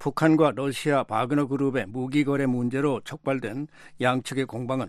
북한과 0.00 0.52
러시아 0.56 1.04
바그너 1.04 1.46
그룹의 1.46 1.86
무기 1.86 2.24
거래 2.24 2.46
문제로 2.46 3.02
촉발된 3.04 3.68
양측의 4.00 4.46
공방은 4.46 4.88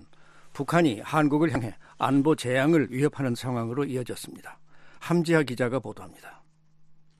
북한이 0.53 1.01
한국을 1.01 1.51
향해 1.53 1.75
안보 1.97 2.35
재앙을 2.35 2.87
위협하는 2.89 3.35
상황으로 3.35 3.83
이어졌습니다. 3.83 4.57
함지하 4.99 5.43
기자가 5.43 5.79
보도합니다. 5.79 6.43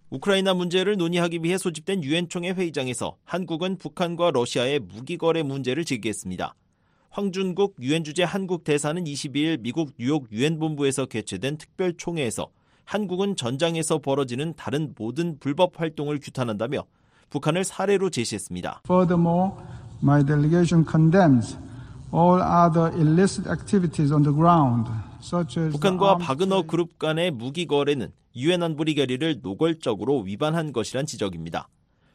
우크라이나 0.09 0.53
문제를 0.53 0.95
논의하기 0.95 1.39
위해 1.43 1.57
소집된 1.57 2.03
유엔 2.05 2.29
총회 2.29 2.51
회의장에서 2.51 3.17
한국은 3.25 3.77
북한과 3.77 4.31
러시아의 4.31 4.79
무기 4.79 5.17
거래 5.17 5.43
문제를 5.43 5.83
제기했습니다. 5.83 6.55
황준국 7.09 7.75
유엔 7.81 8.05
주재 8.05 8.23
한국 8.23 8.63
대사는 8.63 9.03
22일 9.03 9.59
미국 9.59 9.91
뉴욕 9.99 10.31
유엔 10.31 10.59
본부에서 10.59 11.07
개최된 11.07 11.57
특별 11.57 11.93
총회에서 11.97 12.51
한국은 12.85 13.35
전장에서 13.35 13.99
벌어지는 13.99 14.53
다른 14.55 14.93
모든 14.97 15.37
불법 15.39 15.79
활동을 15.79 16.19
규탄한다며 16.21 16.85
북한을 17.31 17.63
사례로 17.63 18.11
제시했습니다. 18.11 18.83
Furthermore, 18.85 19.53
my 20.03 20.23
delegation 20.23 20.85
condemns 20.87 21.57
all 22.13 22.39
other 22.39 22.93
illicit 22.95 23.49
activities 23.49 24.13
on 24.13 24.21
the 24.21 24.35
ground. 24.35 24.91
북한과 25.71 26.17
바그너 26.17 26.63
그룹 26.63 26.97
간의 26.97 27.31
무기 27.31 27.65
거래는 27.67 28.11
유엔 28.35 28.63
안보리 28.63 28.95
결의를 28.95 29.39
노골적으로 29.41 30.21
위반한 30.21 30.73
것이란 30.73 31.05
지적입니다. 31.05 31.69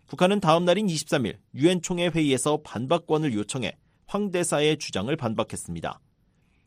북한은 0.08 0.40
다음 0.40 0.64
날인 0.64 0.86
23일 0.86 1.36
유엔 1.54 1.82
총회 1.82 2.08
회의에서 2.08 2.58
반박권을 2.64 3.32
요청해 3.34 3.76
황 4.06 4.30
대사의 4.30 4.78
주장을 4.78 5.14
반박했습니다. 5.16 6.00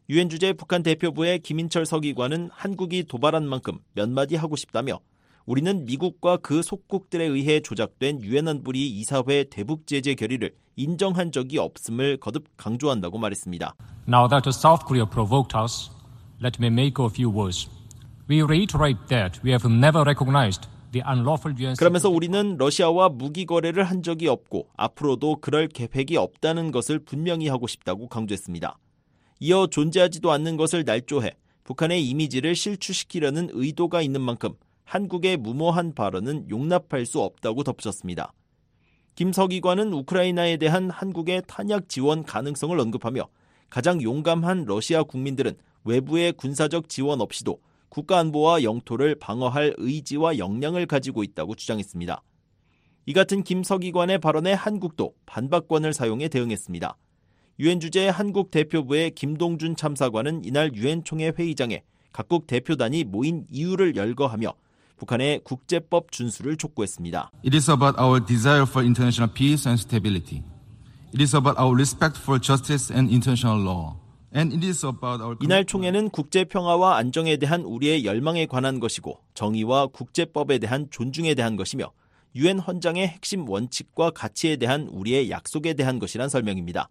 유엔 0.10 0.30
주재 0.30 0.54
북한 0.54 0.82
대표부의 0.82 1.40
김인철 1.40 1.86
서기관은 1.86 2.50
한국이 2.52 3.04
도발한 3.04 3.48
만큼 3.48 3.80
몇 3.94 4.10
마디 4.10 4.36
하고 4.36 4.56
싶다며 4.56 5.00
우리는 5.46 5.86
미국과 5.86 6.38
그 6.38 6.62
속국들에 6.62 7.26
의해 7.26 7.60
조작된 7.60 8.22
유엔 8.24 8.48
안보리 8.48 8.88
이사회 8.88 9.46
대북 9.50 9.88
제재 9.88 10.16
결의를 10.16 10.54
인정한 10.76 11.32
적이 11.32 11.58
없음을 11.60 12.18
거듭 12.18 12.46
강조한다고 12.56 13.18
말했습니다. 13.18 13.76
Now 14.08 14.28
that 14.30 14.48
South 14.50 14.86
Korea 14.86 15.06
provoked 15.10 15.58
us, 15.58 15.92
let 16.42 16.58
me 16.60 16.68
make 16.68 17.04
a 17.04 17.10
few 17.10 17.30
words. 17.30 17.70
We 18.30 18.42
reiterate 18.44 19.00
that 19.10 19.40
we 19.44 19.52
have 19.52 19.68
never 19.68 20.04
recognized 20.04 20.70
the 20.92 21.04
unlawful 21.08 21.56
UN 21.60 21.76
그러면서 21.76 22.10
우리는 22.10 22.58
러시아와 22.58 23.10
무기 23.10 23.46
거래를 23.46 23.84
한 23.84 24.04
적이 24.04 24.28
없고 24.28 24.70
앞으로도 24.78 25.38
그럴 25.42 25.68
계획이 25.68 26.18
없다는 26.18 26.72
것을 26.72 27.00
분명히 27.00 27.48
하고 27.48 27.68
싶다고 27.68 28.08
강조했습니다. 28.08 28.78
이어 29.42 29.68
존재하지도 29.68 30.32
않는 30.32 30.58
것을 30.58 30.84
날조해 30.86 31.32
북한의 31.64 32.08
이미지를 32.08 32.56
실추시키려는 32.56 33.50
의도가 33.52 34.02
있는 34.02 34.22
만큼 34.22 34.54
한국의 34.90 35.38
무모한 35.38 35.94
발언은 35.94 36.50
용납할 36.50 37.06
수 37.06 37.22
없다고 37.22 37.62
덧붙였습니다. 37.62 38.34
김 39.14 39.32
서기관은 39.32 39.94
우크라이나에 39.94 40.58
대한 40.58 40.90
한국의 40.90 41.44
탄약 41.46 41.90
지원 41.90 42.24
가능성을 42.24 42.80
언급하며 42.80 43.28
가장 43.70 44.02
용감한 44.02 44.66
러시아 44.66 45.04
국민들은 45.04 45.58
외부의 45.84 46.34
군사적 46.34 46.90
지원 46.90 47.22
없이도 47.22 47.60
국가 47.90 48.18
안보와 48.18 48.64
영토를 48.64 49.14
방어할 49.14 49.76
의지와 49.78 50.40
역량을 50.40 50.88
가지고 50.88 51.22
있다고 51.22 51.54
주장했습니다. 51.54 52.24
이 53.06 53.14
같은 53.14 53.44
김 53.44 53.62
서기관의 53.62 54.18
발언에 54.18 54.54
한국도 54.54 55.14
반박권을 55.28 55.94
사용해 55.94 56.30
대응했습니다. 56.30 56.98
유엔 57.60 57.80
주재 57.80 58.08
한국 58.08 58.50
대표부의 58.50 59.12
김동준 59.12 59.76
참사관은 59.76 60.46
이날 60.46 60.74
유엔 60.74 61.04
총회 61.04 61.32
회의장에 61.38 61.84
각국 62.12 62.48
대표단이 62.48 63.04
모인 63.04 63.46
이유를 63.52 63.96
열거하며 63.96 64.52
북한의 65.00 65.42
국제법 65.44 66.12
준수를 66.12 66.58
촉구했습니다. 66.58 67.32
It 67.44 67.56
is 67.56 67.72
about 67.72 68.00
our 68.00 68.24
desire 68.24 68.64
for 68.64 68.86
international 68.86 69.34
peace 69.34 69.68
and 69.68 69.82
stability. 69.82 70.44
It 71.14 71.24
is 71.24 71.36
about 71.36 71.60
our 71.60 71.74
respect 71.74 72.20
for 72.22 72.40
justice 72.40 72.94
and 72.94 73.10
international 73.10 73.64
law. 73.64 73.96
이날 75.42 75.66
총회는 75.66 76.10
국제 76.12 76.44
평화와 76.44 76.98
안정에 76.98 77.38
대한 77.38 77.62
우리의 77.62 78.06
열망에 78.06 78.46
관한 78.46 78.80
것이고 78.80 79.18
정의와 79.34 79.88
국제법에 79.88 80.60
대한 80.60 80.88
존중에 80.92 81.34
대한 81.34 81.56
것이며 81.56 81.92
유엔 82.36 82.60
헌장의 82.60 83.08
핵심 83.08 83.50
원칙과 83.50 84.12
가치에 84.12 84.58
대한 84.58 84.88
우리의 84.92 85.32
약속에 85.32 85.74
대한 85.74 85.98
것이란 85.98 86.30
설명입니다. 86.30 86.90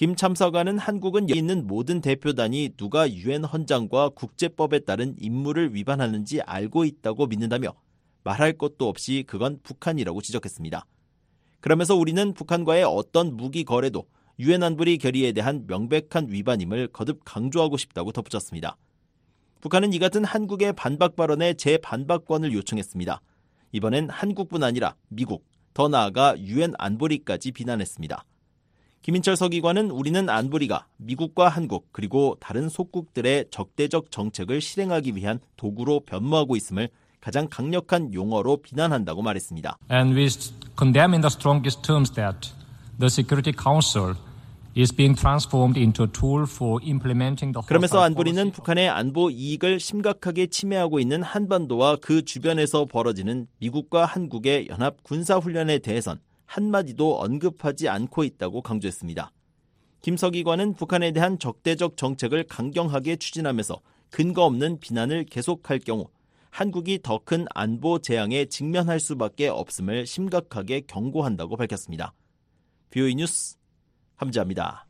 김 0.00 0.16
참사관은 0.16 0.78
한국은 0.78 1.28
여기 1.28 1.38
있는 1.38 1.66
모든 1.66 2.00
대표단이 2.00 2.70
누가 2.78 3.12
유엔 3.12 3.44
헌장과 3.44 4.08
국제법에 4.14 4.78
따른 4.78 5.14
임무를 5.20 5.74
위반하는지 5.74 6.40
알고 6.40 6.86
있다고 6.86 7.26
믿는다며 7.26 7.74
말할 8.24 8.54
것도 8.54 8.88
없이 8.88 9.24
그건 9.26 9.60
북한이라고 9.62 10.22
지적했습니다. 10.22 10.86
그러면서 11.60 11.96
우리는 11.96 12.32
북한과의 12.32 12.84
어떤 12.84 13.36
무기 13.36 13.62
거래도 13.62 14.06
유엔 14.38 14.62
안보리 14.62 14.96
결의에 14.96 15.32
대한 15.32 15.66
명백한 15.66 16.28
위반임을 16.30 16.88
거듭 16.94 17.20
강조하고 17.26 17.76
싶다고 17.76 18.10
덧붙였습니다. 18.10 18.78
북한은 19.60 19.92
이 19.92 19.98
같은 19.98 20.24
한국의 20.24 20.72
반박 20.72 21.14
발언에 21.14 21.52
재반박권을 21.52 22.54
요청했습니다. 22.54 23.20
이번엔 23.72 24.08
한국뿐 24.08 24.62
아니라 24.62 24.96
미국, 25.08 25.44
더 25.74 25.88
나아가 25.88 26.38
유엔 26.38 26.72
안보리까지 26.78 27.52
비난했습니다. 27.52 28.24
김인철 29.02 29.34
서기관은 29.34 29.90
우리는 29.90 30.28
안보리가 30.28 30.86
미국과 30.98 31.48
한국 31.48 31.88
그리고 31.90 32.36
다른 32.38 32.68
속국들의 32.68 33.46
적대적 33.50 34.10
정책을 34.10 34.60
실행하기 34.60 35.16
위한 35.16 35.40
도구로 35.56 36.00
변모하고 36.00 36.54
있음을 36.54 36.90
가장 37.18 37.48
강력한 37.48 38.12
용어로 38.12 38.58
비난한다고 38.58 39.22
말했습니다. 39.22 39.78
And 39.90 40.14
we 40.14 40.28
condemn 40.78 41.14
in 41.14 41.22
the 41.22 41.30
strongest 41.32 41.82
terms 41.82 42.12
that 42.12 42.50
the 42.98 43.08
Security 43.08 43.54
Council 43.56 44.16
is 44.76 44.94
being 44.94 45.18
transformed 45.18 45.78
into 45.80 46.04
a 46.04 46.08
tool 46.12 46.44
for 46.44 46.80
implementing 46.84 47.52
the 47.52 47.66
그러면서 47.66 48.00
안보리는 48.02 48.52
북한의 48.52 48.88
안보 48.88 49.30
이익을 49.30 49.80
심각하게 49.80 50.46
침해하고 50.48 51.00
있는 51.00 51.22
한반도와 51.22 51.96
그 51.96 52.22
주변에서 52.24 52.84
벌어지는 52.84 53.46
미국과 53.60 54.04
한국의 54.04 54.68
연합 54.68 55.02
군사 55.02 55.36
훈련에 55.36 55.78
대해선 55.78 56.20
한마디도 56.50 57.20
언급하지 57.20 57.88
않고 57.88 58.24
있다고 58.24 58.60
강조했습니다. 58.62 59.30
김석기관은 60.02 60.74
북한에 60.74 61.12
대한 61.12 61.38
적대적 61.38 61.96
정책을 61.96 62.44
강경하게 62.48 63.16
추진하면서 63.16 63.80
근거 64.10 64.44
없는 64.44 64.80
비난을 64.80 65.26
계속할 65.26 65.78
경우 65.78 66.08
한국이 66.50 66.98
더 67.02 67.20
큰 67.24 67.46
안보 67.54 68.00
재앙에 68.00 68.46
직면할 68.46 68.98
수밖에 68.98 69.46
없음을 69.46 70.06
심각하게 70.06 70.80
경고한다고 70.88 71.56
밝혔습니다. 71.56 72.14
뷰이 72.90 73.14
뉴스 73.14 73.56
함지합니다. 74.16 74.88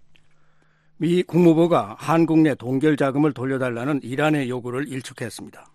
미 0.96 1.22
국무부가 1.22 1.94
한국 1.98 2.38
내 2.38 2.54
동결 2.54 2.96
자금을 2.96 3.34
돌려달라는 3.34 4.00
이란의 4.02 4.48
요구를 4.48 4.88
일축했습니다. 4.88 5.70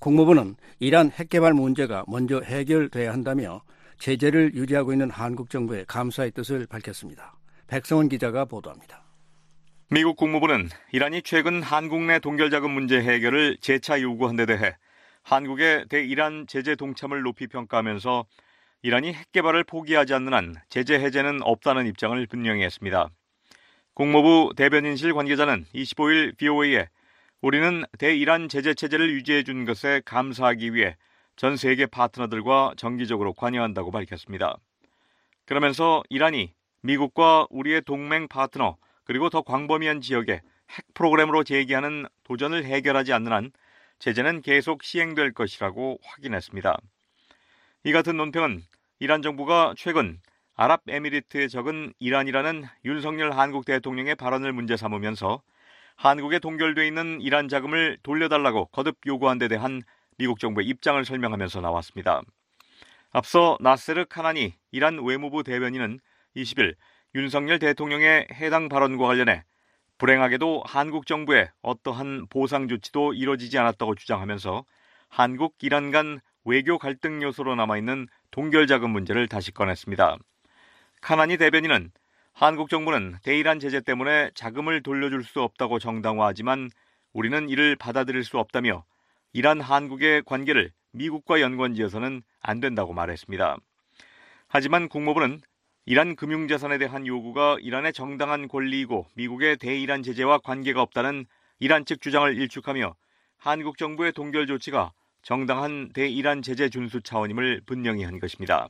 국무부는 0.00 0.56
이란 0.80 1.12
핵개발 1.12 1.52
문제가 1.54 2.04
먼저 2.08 2.40
해결돼야 2.40 3.12
한다며 3.12 3.62
제재를 4.02 4.52
유지하고 4.56 4.90
있는 4.90 5.10
한국 5.10 5.48
정부에 5.48 5.84
감사의 5.86 6.32
뜻을 6.32 6.66
밝혔습니다. 6.66 7.36
백성원 7.68 8.08
기자가 8.08 8.44
보도합니다. 8.44 9.04
미국 9.90 10.16
국무부는 10.16 10.68
이란이 10.90 11.22
최근 11.22 11.62
한국 11.62 12.02
내 12.02 12.18
동결 12.18 12.50
자금 12.50 12.72
문제 12.72 13.00
해결을 13.00 13.58
재차 13.60 14.02
요구한 14.02 14.34
데 14.34 14.44
대해 14.44 14.76
한국의 15.22 15.86
대이란 15.88 16.48
제재 16.48 16.74
동참을 16.74 17.22
높이 17.22 17.46
평가하면서 17.46 18.26
이란이 18.82 19.12
핵 19.12 19.30
개발을 19.30 19.62
포기하지 19.62 20.14
않는 20.14 20.34
한 20.34 20.56
제재 20.68 20.94
해제는 20.94 21.40
없다는 21.40 21.86
입장을 21.86 22.26
분명히 22.26 22.64
했습니다. 22.64 23.08
국무부 23.94 24.52
대변인실 24.56 25.14
관계자는 25.14 25.64
25일 25.76 26.36
BOA에 26.38 26.88
우리는 27.40 27.84
대이란 28.00 28.48
제재 28.48 28.74
체제를 28.74 29.12
유지해 29.12 29.44
준 29.44 29.64
것에 29.64 30.02
감사하기 30.04 30.74
위해 30.74 30.96
전 31.36 31.56
세계 31.56 31.86
파트너들과 31.86 32.74
정기적으로 32.76 33.32
관여한다고 33.32 33.90
밝혔습니다. 33.90 34.56
그러면서 35.44 36.02
이란이 36.08 36.52
미국과 36.82 37.46
우리의 37.50 37.82
동맹 37.82 38.28
파트너 38.28 38.76
그리고 39.04 39.30
더 39.30 39.42
광범위한 39.42 40.00
지역에 40.00 40.42
핵 40.70 40.94
프로그램으로 40.94 41.44
제기하는 41.44 42.06
도전을 42.24 42.64
해결하지 42.64 43.12
않는 43.12 43.32
한 43.32 43.50
제재는 43.98 44.42
계속 44.42 44.82
시행될 44.82 45.32
것이라고 45.32 45.98
확인했습니다. 46.02 46.76
이 47.84 47.92
같은 47.92 48.16
논평은 48.16 48.62
이란 49.00 49.22
정부가 49.22 49.74
최근 49.76 50.20
아랍에미리트에 50.54 51.48
적은 51.48 51.92
이란이라는 51.98 52.64
윤석열 52.84 53.32
한국 53.32 53.64
대통령의 53.64 54.14
발언을 54.14 54.52
문제 54.52 54.76
삼으면서 54.76 55.42
한국에 55.96 56.38
동결돼 56.38 56.86
있는 56.86 57.20
이란 57.20 57.48
자금을 57.48 57.98
돌려달라고 58.02 58.66
거듭 58.66 58.98
요구한 59.06 59.38
데 59.38 59.48
대한 59.48 59.82
미국 60.18 60.38
정부의 60.38 60.66
입장을 60.68 61.04
설명하면서 61.04 61.60
나왔습니다. 61.60 62.22
앞서 63.12 63.58
나세르 63.60 64.06
카나니 64.06 64.54
이란 64.70 65.04
외무부 65.04 65.42
대변인은 65.42 66.00
20일 66.36 66.74
윤석열 67.14 67.58
대통령의 67.58 68.28
해당 68.32 68.68
발언과 68.68 69.06
관련해 69.06 69.44
불행하게도 69.98 70.62
한국 70.66 71.06
정부의 71.06 71.50
어떠한 71.62 72.26
보상 72.28 72.68
조치도 72.68 73.14
이뤄지지 73.14 73.58
않았다고 73.58 73.94
주장하면서 73.94 74.64
한국 75.08 75.54
이란 75.60 75.90
간 75.90 76.20
외교 76.44 76.78
갈등 76.78 77.22
요소로 77.22 77.54
남아있는 77.54 78.08
동결 78.30 78.66
자금 78.66 78.90
문제를 78.90 79.28
다시 79.28 79.52
꺼냈습니다. 79.52 80.16
카나니 81.02 81.36
대변인은 81.36 81.92
한국 82.32 82.70
정부는 82.70 83.18
대이란 83.22 83.60
제재 83.60 83.80
때문에 83.80 84.30
자금을 84.34 84.82
돌려줄 84.82 85.22
수 85.22 85.42
없다고 85.42 85.78
정당화하지만 85.78 86.70
우리는 87.12 87.48
이를 87.50 87.76
받아들일 87.76 88.24
수 88.24 88.38
없다며 88.38 88.84
이란 89.32 89.60
한국의 89.60 90.22
관계를 90.24 90.72
미국과 90.92 91.40
연관지어서는 91.40 92.22
안 92.40 92.60
된다고 92.60 92.92
말했습니다. 92.92 93.56
하지만 94.48 94.88
국무부는 94.88 95.40
이란 95.86 96.14
금융자산에 96.14 96.78
대한 96.78 97.06
요구가 97.06 97.56
이란의 97.60 97.92
정당한 97.92 98.46
권리이고 98.46 99.06
미국의 99.14 99.56
대이란 99.56 100.02
제재와 100.02 100.38
관계가 100.38 100.82
없다는 100.82 101.26
이란 101.58 101.84
측 101.84 102.00
주장을 102.00 102.36
일축하며 102.36 102.94
한국 103.38 103.78
정부의 103.78 104.12
동결 104.12 104.46
조치가 104.46 104.92
정당한 105.22 105.92
대이란 105.92 106.42
제재 106.42 106.68
준수 106.68 107.00
차원임을 107.00 107.62
분명히 107.64 108.04
한 108.04 108.20
것입니다. 108.20 108.68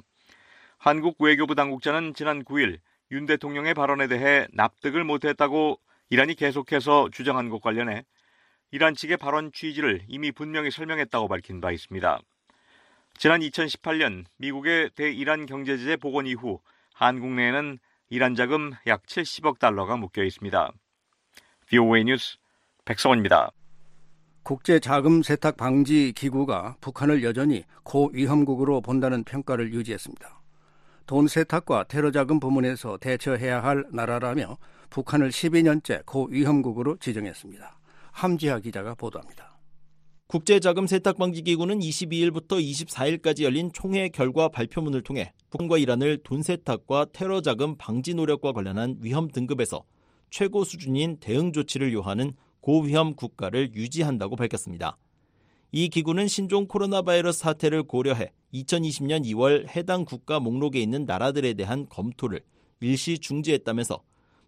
한국 0.79 1.17
외교부 1.21 1.55
당국자는 1.55 2.15
지난 2.15 2.45
9일 2.45 2.79
윤 3.11 3.27
대통령의 3.27 3.75
발언에 3.75 4.07
대해 4.07 4.47
납득을 4.53 5.05
못했다고 5.05 5.79
이란이 6.11 6.35
계속해서 6.35 7.11
주장한 7.11 7.49
것 7.49 7.61
관련해 7.61 8.05
이란 8.73 8.95
측의 8.95 9.19
발언 9.19 9.53
취지를 9.53 10.01
이미 10.09 10.33
분명히 10.33 10.71
설명했다고 10.71 11.29
밝힌 11.29 11.61
바 11.61 11.73
있습니다. 11.73 12.21
지난 13.19 13.41
2018년 13.41 14.25
미국의 14.39 14.91
대이란 14.95 15.45
경제제재 15.45 15.97
복원 15.97 16.27
이후 16.27 16.59
한국 16.95 17.33
내에는 17.33 17.79
이란 18.09 18.35
자금 18.35 18.73
약 18.87 19.05
70억 19.05 19.59
달러가 19.59 19.99
묶여 19.99 20.25
있습니다. 20.25 20.73
VOA 21.69 22.05
뉴스 22.05 22.39
백성원입니다. 22.87 23.51
국제 24.43 24.81
자금 24.81 25.23
세탁 25.23 25.59
방지 25.59 26.13
기구가 26.17 26.77
북한을 26.81 27.23
여전히 27.23 27.65
고위험국으로 27.83 28.81
본다는 28.81 29.23
평가를 29.23 29.75
유지했습니다. 29.75 30.41
돈 31.07 31.29
세탁과 31.29 31.85
테러 31.85 32.11
자금 32.11 32.41
부문에서 32.41 32.97
대처해야 32.97 33.63
할 33.63 33.85
나라라며 33.93 34.57
북한을 34.89 35.29
12년째 35.29 36.07
고위험국으로 36.07 36.97
지정했습니다. 36.97 37.82
함지하 38.13 38.61
기자가 38.61 38.95
보도합니다. 38.95 39.59
국제자금 40.29 40.87
세탁방지기구는 40.87 41.81
22일부터 41.81 42.53
24일까지 42.53 43.43
열린 43.43 43.71
총회 43.73 44.09
결과 44.09 44.49
발표문을 44.49 45.03
통해 45.03 45.33
북한과 45.51 45.77
이란을 45.77 46.23
돈 46.23 46.43
세탁과 46.43 47.09
테러 47.13 47.43
자금 47.43 47.77
방지 47.77 48.15
노력과 48.15 48.53
관련한 48.53 48.97
위험 49.01 49.29
등급에서 49.29 49.85
최고 50.31 50.65
수준인 50.65 51.19
대응 51.19 51.53
조치를 51.53 51.93
요하는 51.93 52.33
고위험 52.61 53.15
국가를 53.15 53.75
유지한다고 53.75 54.37
밝혔습니다. 54.37 54.97
이 55.73 55.89
기구는 55.89 56.29
신종 56.29 56.67
코로나 56.67 57.03
바이러스 57.03 57.41
사태를 57.41 57.83
고려해 57.83 58.33
2020년 58.55 59.27
2월 59.27 59.69
해당 59.69 60.05
국가 60.05 60.41
목록에 60.41 60.81
있는 60.81 61.05
나라들에 61.05 61.55
대한 61.55 61.87
검토를 61.89 62.41
일시 62.81 63.19
중지했다면서 63.19 64.03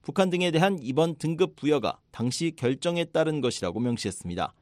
북한 0.04 0.28
등에 0.28 0.50
대한 0.50 0.78
이번 0.82 1.16
등급 1.16 1.56
부여가 1.56 1.98
당시 2.10 2.52
결정에 2.54 3.06
따른 3.06 3.40
것이라고 3.40 3.80
명시했습니다. 3.80 4.52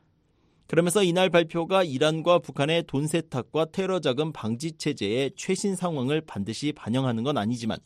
그러면서 0.69 1.03
이날 1.03 1.31
발표가 1.31 1.83
이란과 1.83 2.39
북한의 2.39 2.85
돈 2.87 3.09
세탁과 3.09 3.67
테러 3.73 3.99
자금 3.99 4.33
방지 4.33 4.71
체제의 4.73 5.33
최신 5.35 5.75
상황을 5.75 6.21
반드시 6.21 6.73
반영하는 6.73 7.25
건 7.25 7.39
아니지만 7.39 7.79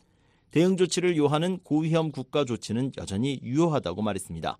대응 0.50 0.76
조치를 0.76 1.16
요하는 1.16 1.58
고위험 1.60 2.12
국가 2.12 2.44
조치는 2.44 2.92
여전히 2.98 3.40
유효하다고 3.42 4.02
말했습니다. 4.02 4.58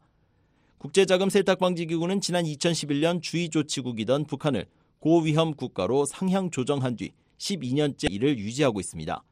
국제자금 0.79 1.29
세탁 1.29 1.59
방지 1.59 1.85
기구는 1.85 2.23
지난 2.23 2.45
2011년 2.45 3.21
주의 3.21 3.51
조치국이던 3.51 4.25
북한을 4.25 4.65
고위험 5.01 5.55
국가로 5.55 6.07
상향 6.07 6.51
조정한 6.51 6.97
뒤 6.97 7.13
12년째 7.37 8.11
이를 8.11 8.39
유지하고 8.39 8.81
있습니다. 8.81 9.23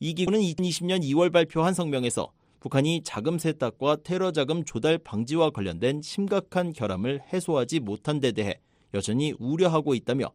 이 0.00 0.14
기구는 0.14 0.40
2020년 0.40 1.02
2월 1.02 1.32
발표한 1.32 1.72
성명에서 1.72 2.30
북한이 2.60 3.00
자금 3.04 3.38
세탁과 3.38 3.96
테러 4.04 4.32
자금 4.32 4.64
조달 4.64 4.98
방지와 4.98 5.50
관련된 5.50 6.02
심각한 6.02 6.74
결함을 6.74 7.22
해소하지 7.32 7.80
못한 7.80 8.20
데 8.20 8.32
대해 8.32 8.60
여전히 8.92 9.32
우려하고 9.38 9.94
있다며 9.94 10.30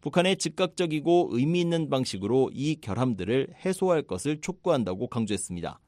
북한의 0.00 0.36
즉각적이고 0.36 1.30
의미 1.32 1.60
있는 1.60 1.90
방식으로 1.90 2.50
이 2.52 2.76
결함들을 2.80 3.54
해소할 3.64 4.02
것을 4.02 4.40
촉구한다고 4.40 5.08
강조했습니다. 5.08 5.80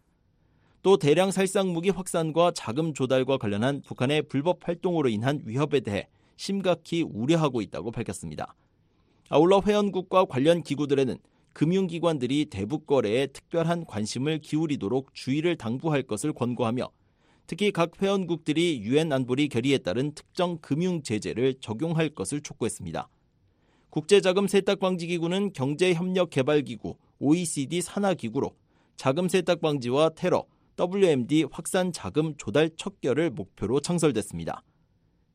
또 0.83 0.97
대량 0.97 1.31
살상 1.31 1.73
무기 1.73 1.91
확산과 1.91 2.53
자금 2.53 2.93
조달과 2.93 3.39
관련한 3.39 3.83
북한의 3.83 4.23
불법 4.23 4.67
활동으로 4.67 5.09
인한 5.09 5.43
위협에 5.45 5.81
대해 5.81 6.09
심각히 6.37 7.03
우려하고 7.03 7.61
있다고 7.61 7.93
밝혔습니다. 7.93 8.55
아울러 9.29 9.61
회원국과 9.65 10.25
관련 10.25 10.63
기구들에는 10.63 11.19
금융기관들이 11.57 12.45
대북 12.51 12.87
거래에 12.87 13.29
특별한 13.29 13.87
관심을 13.87 14.41
기울이도록 14.41 15.15
주의를 15.15 15.57
당부할 15.57 16.03
것을 16.03 16.35
권고하며 16.35 16.91
특히 17.47 17.73
각 17.73 17.93
회원국들이 18.03 18.83
유엔 18.83 19.11
안보리 19.11 19.49
결의에 19.49 19.79
따른 19.79 20.13
특정 20.13 20.59
금융 20.59 21.03
제재를 21.03 21.55
적용할 21.55 22.11
것을 22.11 22.43
촉구했습니다. 22.43 23.09
국제자금 23.89 24.49
세탁방지기구는 24.49 25.55
경제협력개발기구 25.55 26.95
OECD 27.21 27.81
산하기구로 27.81 28.55
자금 28.97 29.27
세탁 29.27 29.63
방지와 29.63 30.11
테러 30.11 30.45
WMD 30.79 31.47
확산 31.51 31.91
자금 31.91 32.37
조달 32.37 32.69
척결을 32.77 33.31
목표로 33.31 33.81
창설됐습니다. 33.81 34.63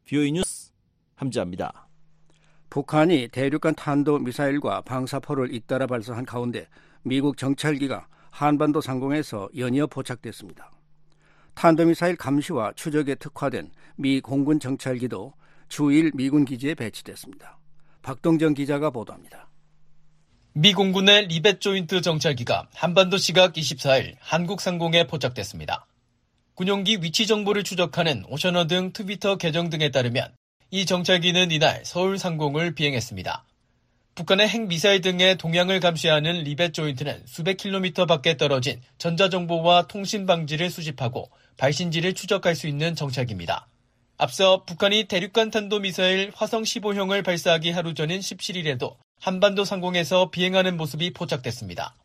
VOA 0.07 0.33
뉴스 0.33 0.71
함지하입니다. 1.15 1.90
북한이 2.71 3.27
대륙간 3.33 3.75
탄도 3.75 4.19
미사일과 4.19 4.79
방사포를 4.81 5.53
잇따라 5.53 5.85
발사한 5.87 6.25
가운데 6.25 6.67
미국 7.03 7.37
정찰기가 7.37 8.07
한반도 8.29 8.79
상공에서 8.79 9.49
연이어 9.57 9.87
포착됐습니다. 9.87 10.71
탄도미사일 11.53 12.15
감시와 12.15 12.71
추적에 12.77 13.15
특화된 13.15 13.71
미 13.97 14.21
공군 14.21 14.61
정찰기도 14.61 15.33
주일 15.67 16.11
미군 16.15 16.45
기지에 16.45 16.75
배치됐습니다. 16.75 17.59
박동정 18.03 18.53
기자가 18.53 18.89
보도합니다. 18.89 19.49
미 20.53 20.73
공군의 20.73 21.27
리벳 21.27 21.59
조인트 21.59 21.99
정찰기가 21.99 22.69
한반도 22.73 23.17
시각 23.17 23.51
24일 23.51 24.15
한국 24.21 24.61
상공에 24.61 25.07
포착됐습니다. 25.07 25.87
군용기 26.53 26.99
위치 27.01 27.27
정보를 27.27 27.63
추적하는 27.65 28.23
오셔너 28.29 28.67
등 28.67 28.93
트위터 28.93 29.35
계정 29.35 29.69
등에 29.69 29.91
따르면 29.91 30.33
이 30.73 30.85
정찰기는 30.85 31.51
이날 31.51 31.83
서울 31.83 32.17
상공을 32.17 32.75
비행했습니다. 32.75 33.43
북한의 34.15 34.47
핵미사일 34.47 35.01
등의 35.01 35.37
동향을 35.37 35.81
감시하는 35.81 36.43
리벳 36.43 36.73
조인트는 36.73 37.23
수백 37.25 37.57
킬로미터 37.57 38.05
밖에 38.05 38.37
떨어진 38.37 38.79
전자정보와 38.97 39.87
통신 39.87 40.25
방지를 40.25 40.69
수집하고 40.69 41.29
발신지를 41.57 42.13
추적할 42.13 42.55
수 42.55 42.67
있는 42.67 42.95
정찰기입니다. 42.95 43.67
앞서 44.17 44.63
북한이 44.63 45.09
대륙간 45.09 45.51
탄도미사일 45.51 46.31
화성 46.33 46.63
15형을 46.63 47.25
발사하기 47.25 47.71
하루 47.71 47.93
전인 47.93 48.21
17일에도 48.21 48.95
한반도 49.19 49.65
상공에서 49.65 50.31
비행하는 50.31 50.77
모습이 50.77 51.11
포착됐습니다. 51.11 51.95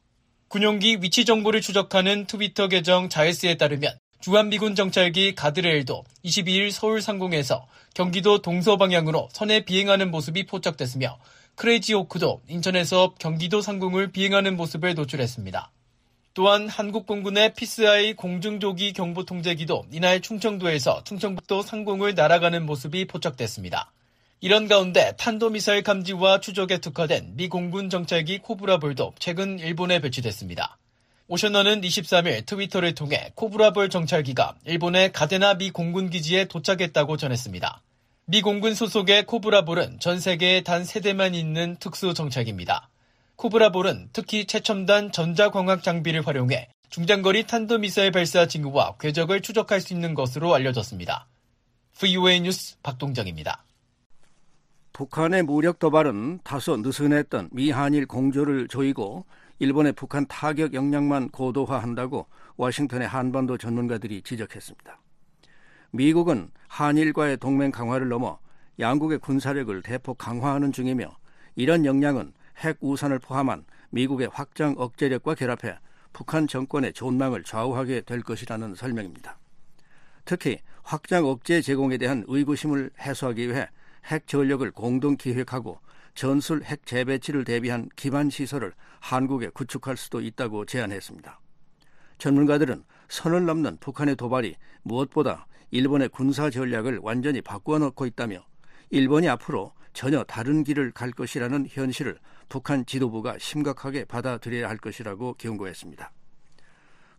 군용기 0.48 0.98
위치 1.02 1.24
정보를 1.24 1.60
추적하는 1.60 2.26
트위터 2.26 2.66
계정 2.66 3.08
자이스에 3.08 3.58
따르면 3.58 3.96
주한미군 4.20 4.74
정찰기 4.74 5.34
가드레일도 5.34 6.04
22일 6.24 6.70
서울 6.70 7.00
상공에서 7.00 7.66
경기도 7.94 8.42
동서 8.42 8.76
방향으로 8.76 9.28
선에 9.32 9.64
비행하는 9.64 10.10
모습이 10.10 10.46
포착됐으며 10.46 11.18
크레이지 11.54 11.94
호크도 11.94 12.42
인천에서 12.48 13.14
경기도 13.18 13.60
상공을 13.60 14.12
비행하는 14.12 14.56
모습을 14.56 14.94
노출했습니다. 14.94 15.70
또한 16.34 16.68
한국공군의 16.68 17.54
피스아이 17.54 18.12
공중조기 18.12 18.92
경보통제기도 18.92 19.86
이날 19.90 20.20
충청도에서 20.20 21.02
충청북도 21.04 21.62
상공을 21.62 22.14
날아가는 22.14 22.66
모습이 22.66 23.06
포착됐습니다. 23.06 23.90
이런 24.42 24.68
가운데 24.68 25.14
탄도미사일 25.16 25.82
감지와 25.82 26.40
추적에 26.40 26.78
특화된 26.78 27.36
미 27.36 27.48
공군 27.48 27.88
정찰기 27.88 28.40
코브라볼도 28.40 29.14
최근 29.18 29.58
일본에 29.58 30.00
배치됐습니다. 30.00 30.76
오셔너는 31.28 31.80
23일 31.80 32.46
트위터를 32.46 32.94
통해 32.94 33.32
코브라볼 33.34 33.90
정찰기가 33.90 34.54
일본의 34.64 35.12
가데나 35.12 35.54
미 35.54 35.70
공군 35.70 36.08
기지에 36.08 36.44
도착했다고 36.44 37.16
전했습니다. 37.16 37.82
미 38.26 38.42
공군 38.42 38.74
소속의 38.74 39.26
코브라볼은 39.26 39.98
전 39.98 40.20
세계에 40.20 40.62
단 40.62 40.84
세대만 40.84 41.34
있는 41.34 41.76
특수 41.80 42.14
정찰기입니다. 42.14 42.88
코브라볼은 43.34 44.10
특히 44.12 44.46
최첨단 44.46 45.10
전자광학 45.10 45.82
장비를 45.82 46.24
활용해 46.24 46.68
중장거리 46.90 47.48
탄도미사일 47.48 48.12
발사 48.12 48.46
징후와 48.46 48.96
궤적을 48.98 49.42
추적할 49.42 49.80
수 49.80 49.92
있는 49.92 50.14
것으로 50.14 50.54
알려졌습니다. 50.54 51.26
VOA 51.98 52.40
뉴스 52.40 52.76
박동정입니다. 52.84 53.64
북한의 54.92 55.42
무력 55.42 55.78
도발은 55.78 56.40
다소 56.44 56.76
느슨했던 56.76 57.50
미한일 57.52 58.06
공조를 58.06 58.68
조이고 58.68 59.26
일본의 59.58 59.92
북한 59.92 60.26
타격 60.26 60.74
역량만 60.74 61.30
고도화한다고 61.30 62.26
워싱턴의 62.56 63.08
한반도 63.08 63.56
전문가들이 63.56 64.22
지적했습니다. 64.22 65.00
미국은 65.92 66.50
한일과의 66.68 67.38
동맹 67.38 67.70
강화를 67.70 68.08
넘어 68.08 68.38
양국의 68.78 69.18
군사력을 69.18 69.82
대폭 69.82 70.18
강화하는 70.18 70.72
중이며 70.72 71.16
이런 71.54 71.84
역량은 71.86 72.32
핵 72.58 72.76
우산을 72.80 73.18
포함한 73.18 73.64
미국의 73.90 74.28
확장 74.32 74.74
억제력과 74.76 75.34
결합해 75.34 75.78
북한 76.12 76.46
정권의 76.46 76.92
존망을 76.92 77.42
좌우하게 77.42 78.02
될 78.02 78.22
것이라는 78.22 78.74
설명입니다. 78.74 79.38
특히 80.24 80.58
확장 80.82 81.24
억제 81.24 81.62
제공에 81.62 81.98
대한 81.98 82.24
의구심을 82.26 82.90
해소하기 83.00 83.48
위해 83.48 83.68
핵 84.06 84.26
전력을 84.26 84.70
공동 84.72 85.16
기획하고 85.16 85.78
전술 86.14 86.62
핵 86.64 86.86
재배치를 86.86 87.44
대비한 87.44 87.88
기반 87.96 88.30
시설을 88.30 88.72
한국에 89.00 89.48
구축할 89.48 89.96
수도 89.96 90.20
있다고 90.20 90.64
제안했습니다. 90.64 91.40
전문가들은 92.18 92.84
선을 93.08 93.44
넘는 93.46 93.78
북한의 93.78 94.16
도발이 94.16 94.56
무엇보다 94.82 95.46
일본의 95.70 96.08
군사 96.10 96.50
전략을 96.50 97.00
완전히 97.02 97.40
바꾸어 97.40 97.78
놓고 97.78 98.06
있다며 98.06 98.44
일본이 98.90 99.28
앞으로 99.28 99.72
전혀 99.92 100.22
다른 100.24 100.62
길을 100.62 100.92
갈 100.92 101.10
것이라는 101.10 101.66
현실을 101.68 102.18
북한 102.48 102.84
지도부가 102.84 103.38
심각하게 103.38 104.04
받아들여야 104.04 104.68
할 104.68 104.76
것이라고 104.76 105.34
경고했습니다. 105.34 106.12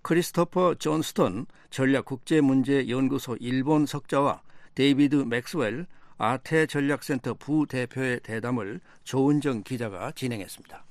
크리스토퍼 0.03 0.75
존스턴 0.75 1.47
전략국제문제연구소 1.69 3.37
일본 3.39 3.85
석자와 3.85 4.41
데이비드 4.75 5.15
맥스웰 5.15 5.85
아태 6.17 6.65
전략센터 6.65 7.33
부대표의 7.33 8.21
대담을 8.21 8.79
조은정 9.03 9.63
기자가 9.63 10.11
진행했습니다. 10.11 10.86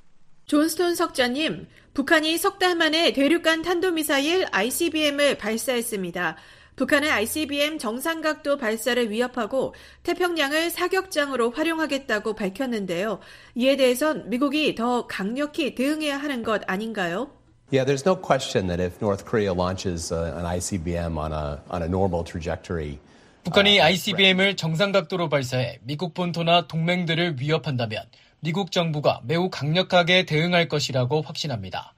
존스톤 0.46 0.94
석좌님, 0.94 1.66
북한이 1.92 2.38
석 2.38 2.58
달 2.60 2.76
만에 2.76 3.12
대륙간 3.12 3.62
탄도미사일 3.62 4.46
ICBM을 4.52 5.38
발사했습니다. 5.38 6.36
북한은 6.76 7.10
ICBM 7.10 7.78
정상각도 7.78 8.56
발사를 8.58 9.10
위협하고 9.10 9.74
태평양을 10.04 10.70
사격장으로 10.70 11.50
활용하겠다고 11.50 12.34
밝혔는데요. 12.34 13.18
이에 13.56 13.76
대해선 13.76 14.30
미국이 14.30 14.74
더 14.76 15.06
강력히 15.08 15.74
대응해야 15.74 16.16
하는 16.18 16.44
것 16.44 16.62
아닌가요? 16.68 17.30
Yeah, 17.72 17.84
there's 17.84 18.06
no 18.06 18.14
question 18.14 18.68
that 18.68 18.80
if 18.80 19.00
North 19.02 19.24
Korea 19.24 19.52
launches 19.52 20.12
an 20.12 20.44
ICBM 20.46 21.16
on 21.18 21.32
a 21.32 21.58
on 21.68 21.82
a 21.82 21.86
normal 21.88 22.22
trajectory 22.22 22.98
북한이 23.42 23.80
ICBM을 23.80 24.54
정상각도로 24.54 25.28
발사해 25.28 25.80
미국 25.82 26.14
본토나 26.14 26.68
동맹들을 26.68 27.40
위협한다면 27.40 28.04
미국 28.46 28.70
정부가 28.70 29.22
매우 29.24 29.50
강력하게 29.50 30.24
대응할 30.24 30.68
것이라고 30.68 31.20
확신합니다. 31.20 31.94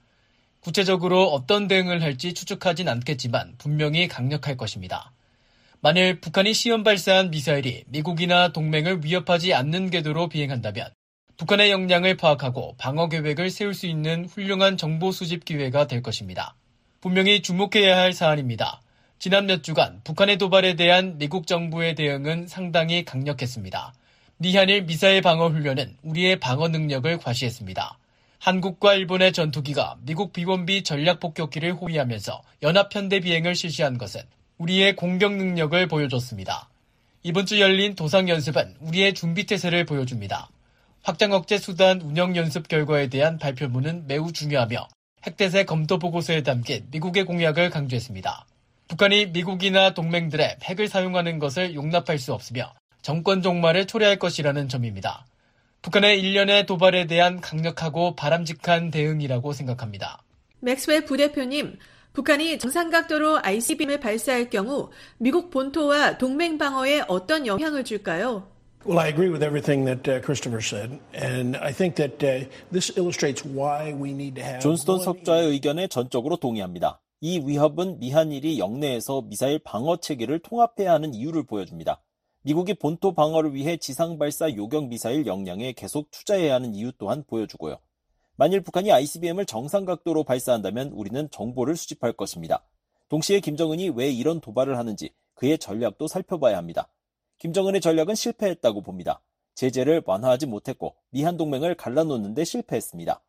구체적으로 0.60 1.26
어떤 1.26 1.68
대응을 1.68 2.02
할지 2.02 2.32
추측하진 2.32 2.88
않겠지만 2.88 3.56
분명히 3.58 4.08
강력할 4.08 4.56
것입니다. 4.56 5.12
만일 5.82 6.22
북한이 6.22 6.54
시험 6.54 6.84
발사한 6.84 7.30
미사일이 7.30 7.84
미국이나 7.88 8.48
동맹을 8.48 9.04
위협하지 9.04 9.52
않는 9.52 9.90
궤도로 9.90 10.30
비행한다면 10.30 10.88
북한의 11.36 11.70
역량을 11.70 12.16
파악하고 12.16 12.76
방어 12.78 13.10
계획을 13.10 13.50
세울 13.50 13.74
수 13.74 13.86
있는 13.86 14.24
훌륭한 14.24 14.78
정보 14.78 15.12
수집 15.12 15.44
기회가 15.44 15.86
될 15.86 16.00
것입니다. 16.00 16.54
분명히 17.02 17.42
주목해야 17.42 17.94
할 17.94 18.14
사안입니다. 18.14 18.80
지난 19.18 19.44
몇 19.44 19.62
주간 19.62 20.00
북한의 20.02 20.38
도발에 20.38 20.76
대한 20.76 21.18
미국 21.18 21.46
정부의 21.46 21.94
대응은 21.94 22.46
상당히 22.46 23.04
강력했습니다. 23.04 23.92
미한일 24.40 24.82
미사일 24.82 25.20
방어 25.20 25.48
훈련은 25.48 25.96
우리의 26.04 26.38
방어 26.38 26.68
능력을 26.68 27.18
과시했습니다. 27.18 27.98
한국과 28.38 28.94
일본의 28.94 29.32
전투기가 29.32 29.96
미국 30.02 30.32
비원비 30.32 30.84
전략 30.84 31.18
폭격기를 31.18 31.72
호위하면서 31.72 32.42
연합 32.62 32.94
현대 32.94 33.18
비행을 33.18 33.56
실시한 33.56 33.98
것은 33.98 34.20
우리의 34.58 34.94
공격 34.94 35.34
능력을 35.34 35.88
보여줬습니다. 35.88 36.68
이번 37.24 37.46
주 37.46 37.58
열린 37.60 37.96
도상 37.96 38.28
연습은 38.28 38.76
우리의 38.78 39.12
준비 39.14 39.44
태세를 39.44 39.84
보여줍니다. 39.86 40.48
확장 41.02 41.32
억제 41.32 41.58
수단 41.58 42.00
운영 42.00 42.36
연습 42.36 42.68
결과에 42.68 43.08
대한 43.08 43.38
발표문은 43.38 44.06
매우 44.06 44.32
중요하며 44.32 44.86
핵대세 45.26 45.64
검토 45.64 45.98
보고서에 45.98 46.44
담긴 46.44 46.86
미국의 46.92 47.24
공약을 47.24 47.70
강조했습니다. 47.70 48.46
북한이 48.86 49.26
미국이나 49.26 49.94
동맹들의 49.94 50.58
핵을 50.62 50.86
사용하는 50.86 51.40
것을 51.40 51.74
용납할 51.74 52.20
수 52.20 52.32
없으며 52.32 52.72
정권 53.08 53.40
종말을 53.40 53.86
초래할 53.86 54.18
것이라는 54.18 54.68
점입니다. 54.68 55.24
북한의 55.80 56.20
일련의 56.20 56.66
도발에 56.66 57.06
대한 57.06 57.40
강력하고 57.40 58.14
바람직한 58.14 58.90
대응이라고 58.90 59.54
생각합니다. 59.54 60.22
맥스웰 60.60 61.06
부대표님, 61.06 61.78
북한이 62.12 62.58
정상각도로 62.58 63.38
ICBM을 63.42 64.00
발사할 64.00 64.50
경우 64.50 64.90
미국 65.16 65.48
본토와 65.48 66.18
동맹 66.18 66.58
방어에 66.58 67.04
어떤 67.08 67.46
영향을 67.46 67.82
줄까요? 67.82 68.46
Well, 68.84 68.98
I 68.98 69.08
agree 69.08 69.30
with 69.30 69.42
everything 69.42 69.86
that 69.86 70.06
uh, 70.06 70.20
Christopher 70.20 70.60
said, 70.60 71.00
and 71.14 71.56
I 71.56 71.72
think 71.72 71.96
that 71.96 72.22
uh, 72.22 72.46
this 72.70 72.92
illustrates 72.98 73.42
why 73.42 73.90
we 73.90 74.10
need 74.10 74.34
to 74.34 74.44
have. 74.44 74.60
존스톤 74.60 75.00
석좌의 75.00 75.48
의견에 75.48 75.88
전적으로 75.88 76.36
동의합니다. 76.36 77.00
이 77.22 77.40
위협은 77.40 78.00
미한일이 78.00 78.58
영내에서 78.58 79.22
미사일 79.22 79.60
방어 79.60 79.96
체계를 79.96 80.40
통합해야 80.40 80.92
하는 80.92 81.14
이유를 81.14 81.44
보여줍니다. 81.44 82.02
미국이 82.48 82.72
본토 82.72 83.12
방어를 83.12 83.52
위해 83.52 83.76
지상 83.76 84.16
발사 84.16 84.50
요격 84.50 84.86
미사일 84.86 85.26
역량에 85.26 85.72
계속 85.72 86.10
투자해야 86.10 86.54
하는 86.54 86.74
이유 86.74 86.92
또한 86.96 87.22
보여주고요. 87.26 87.76
만일 88.36 88.62
북한이 88.62 88.90
ICBM을 88.90 89.44
정상 89.44 89.84
각도로 89.84 90.24
발사한다면 90.24 90.92
우리는 90.92 91.28
정보를 91.30 91.76
수집할 91.76 92.14
것입니다. 92.14 92.64
동시에 93.10 93.40
김정은이 93.40 93.90
왜 93.90 94.10
이런 94.10 94.40
도발을 94.40 94.78
하는지 94.78 95.10
그의 95.34 95.58
전략도 95.58 96.08
살펴봐야 96.08 96.56
합니다. 96.56 96.88
김정은의 97.36 97.82
전략은 97.82 98.14
실패했다고 98.14 98.80
봅니다. 98.80 99.20
제재를 99.54 100.02
완화하지 100.06 100.46
못했고 100.46 100.94
미한 101.10 101.36
동맹을 101.36 101.74
갈라놓는데 101.74 102.44
실패했습니다. 102.44 103.20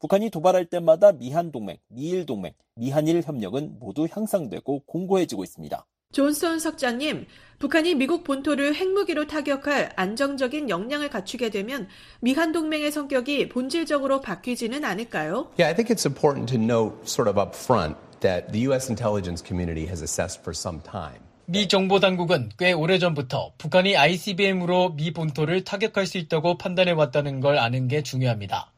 북한이 0.00 0.30
도발할 0.30 0.66
때마다 0.66 1.12
미한 1.12 1.52
동맹, 1.52 1.76
미일 1.86 2.26
동맹, 2.26 2.52
미한일 2.74 3.22
협력은 3.22 3.78
모두 3.78 4.08
향상되고 4.10 4.80
공고해지고 4.80 5.44
있습니다. 5.44 5.86
존슨 6.14 6.60
석자님, 6.60 7.26
북한이 7.58 7.96
미국 7.96 8.22
본토를 8.22 8.76
핵무기로 8.76 9.26
타격할 9.26 9.90
안정적인 9.96 10.70
역량을 10.70 11.10
갖추게 11.10 11.50
되면 11.50 11.88
미한 12.20 12.52
동맹의 12.52 12.92
성격이 12.92 13.48
본질적으로 13.48 14.20
바뀌지는 14.20 14.84
않을까요? 14.84 15.50
Yeah, 15.58 15.66
I 15.66 15.74
think 15.74 15.90
it's 15.90 16.06
important 16.06 16.46
to 16.54 16.62
note 16.62 17.08
sort 17.08 17.28
of 17.28 17.36
up 17.36 17.56
front 17.56 17.96
that 18.20 18.52
the 18.52 18.68
US 18.68 18.88
intelligence 18.88 19.42
community 19.44 19.86
has 19.88 20.02
assessed 20.02 20.40
for 20.40 20.54
some 20.54 20.80
time. 20.82 21.18
미 21.46 21.66
정보 21.66 21.98
당국은 21.98 22.50
꽤 22.58 22.72
오래전부터 22.72 23.54
북한이 23.58 23.96
ICBM으로 23.96 24.94
미 24.94 25.12
본토를 25.12 25.64
타격할 25.64 26.06
수 26.06 26.18
있다고 26.18 26.58
판단해 26.58 26.92
왔다는 26.92 27.40
걸 27.40 27.58
아는 27.58 27.88
게 27.88 28.04
중요합니다. 28.04 28.72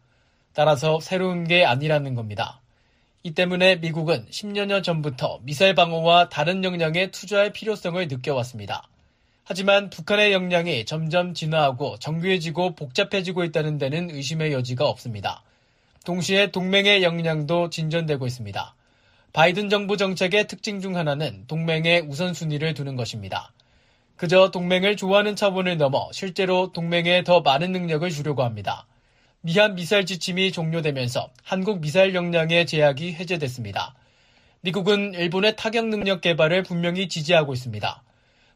따라서 0.55 1.01
새로운 1.01 1.45
게 1.45 1.67
아니라는 1.67 2.15
겁니다. 2.15 2.63
이 3.27 3.33
때문에 3.33 3.75
미국은 3.81 4.25
10여년 4.31 4.85
전부터 4.85 5.41
미사일 5.43 5.75
방어와 5.75 6.29
다른 6.29 6.63
역량에 6.63 7.11
투자할 7.11 7.53
필요성을 7.53 8.07
느껴왔습니다. 8.07 8.89
하지만 9.43 9.91
북한의 9.91 10.33
역량이 10.33 10.85
점점 10.85 11.35
진화하고 11.35 11.97
정교해지고 11.99 12.77
복잡해지고 12.77 13.43
있다는 13.43 13.79
데는 13.79 14.11
의심의 14.13 14.53
여지가 14.53 14.89
없습니다. 14.89 15.43
동시에 16.05 16.53
동맹의 16.53 17.03
역량도 17.03 17.71
진전되고 17.71 18.29
있습니다. 18.29 18.77
바이든 19.33 19.71
정부 19.71 19.97
정책의 19.97 20.47
특징 20.47 20.81
중 20.81 20.95
하나는 20.95 21.49
동맹의 21.49 22.03
우선순위를 22.03 22.75
두는 22.75 22.95
것입니다. 22.95 23.53
그저 24.15 24.53
동맹을 24.53 24.95
좋아하는 24.95 25.35
차원을 25.35 25.79
넘어 25.79 26.11
실제로 26.13 26.71
동맹에 26.71 27.25
더 27.25 27.41
많은 27.41 27.73
능력을 27.73 28.09
주려고 28.09 28.45
합니다. 28.45 28.87
미한 29.47 29.77
미사일 29.77 30.07
지침이 30.07 30.51
종료되면서 30.51 31.31
한국 31.45 31.81
미사일 31.81 32.17
역량의 32.17 32.67
제약이 32.67 33.13
해제됐습니다. 33.13 33.95
미국은 34.63 35.15
일본의 35.15 35.55
타격 35.55 35.87
능력 35.87 36.21
개발을 36.21 36.65
분명히 36.65 37.09
지지하고 37.09 37.53
있습니다. 37.53 38.03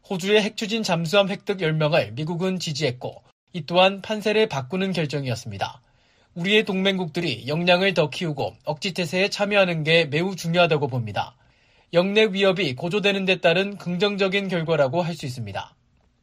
호주의 0.09 0.41
핵추진 0.41 0.83
잠수함 0.83 1.29
획득 1.29 1.59
10명을 1.59 2.11
미국은 2.11 2.59
지지했고 2.59 3.23
이 3.53 3.65
또한 3.65 4.01
판세를 4.01 4.49
바꾸는 4.49 4.91
결정이었습니다. 4.91 5.81
우리의 6.35 6.65
동맹국들이 6.65 7.47
역량을 7.47 7.93
더 7.93 8.09
키우고 8.09 8.55
억지태세에 8.65 9.29
참여하는 9.29 9.83
게 9.83 10.07
매우 10.07 10.35
중요하다고 10.35 10.89
봅니다. 10.89 11.37
영내 11.93 12.31
위협이 12.33 12.75
고조되는 12.75 13.23
데 13.23 13.39
따른 13.39 13.77
긍정적인 13.77 14.49
결과라고 14.49 15.01
할 15.01 15.15
수 15.15 15.25
있습니다. 15.25 15.73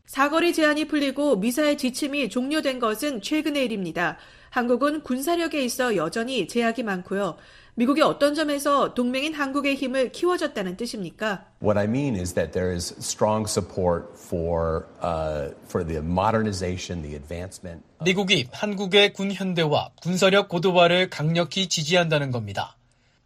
사거리 0.05 0.55
제한이 0.55 0.87
풀리고 0.87 1.37
미사일 1.37 1.77
지침이 1.77 2.31
종료된 2.31 2.79
것은 2.79 3.21
최근의 3.21 3.65
일입니다. 3.67 4.17
한국은 4.51 5.03
군사력에 5.03 5.63
있어 5.65 5.97
여전히 5.97 6.49
제약이 6.49 6.83
많고요. 6.83 7.37
미국이 7.75 8.03
어떤 8.03 8.35
점에서 8.35 8.93
동맹인 8.93 9.35
한국의 9.35 9.77
힘을 9.77 10.11
키워줬다는 10.11 10.77
뜻입니까? 10.77 11.45
What 11.63 11.79
I 11.79 11.85
mean 11.85 12.17
is 12.17 12.35
that 12.35 12.51
there 12.53 12.75
is 12.75 12.93
strong 12.99 13.49
support 13.49 14.09
for 14.17 14.87
uh, 15.01 15.55
for 15.67 15.87
the 15.87 16.03
modernization, 16.03 17.03
the 17.03 17.15
advancement. 17.15 17.85
미국이 18.05 18.49
한국의 18.51 19.13
군 19.13 19.31
현대화, 19.31 19.91
군사력 20.03 20.49
고도화를 20.49 21.09
강력히 21.09 21.69
지지한다는 21.69 22.33
겁니다. 22.33 22.77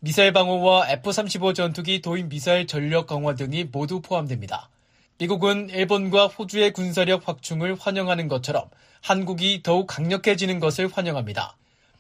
미사일 0.01 0.35
방어와 0.35 0.91
F-35 0.91 1.55
전투기 1.55 2.03
도입 2.03 2.29
미사일 2.29 2.67
전력 2.67 3.07
강화 3.07 3.35
등이 3.35 3.69
모두 3.73 4.03
포함됩니다. 4.03 4.69
미국은 5.17 5.71
일본과 5.71 6.27
호주의 6.27 6.73
군사력 6.73 7.27
확충을 7.27 7.77
환영하는 7.79 8.29
것처럼 8.29 8.65
한국이 9.03 9.65
더욱 9.65 9.89
강력해지는 9.89 10.61
것을 10.61 10.87
환영합니다. 10.87 11.57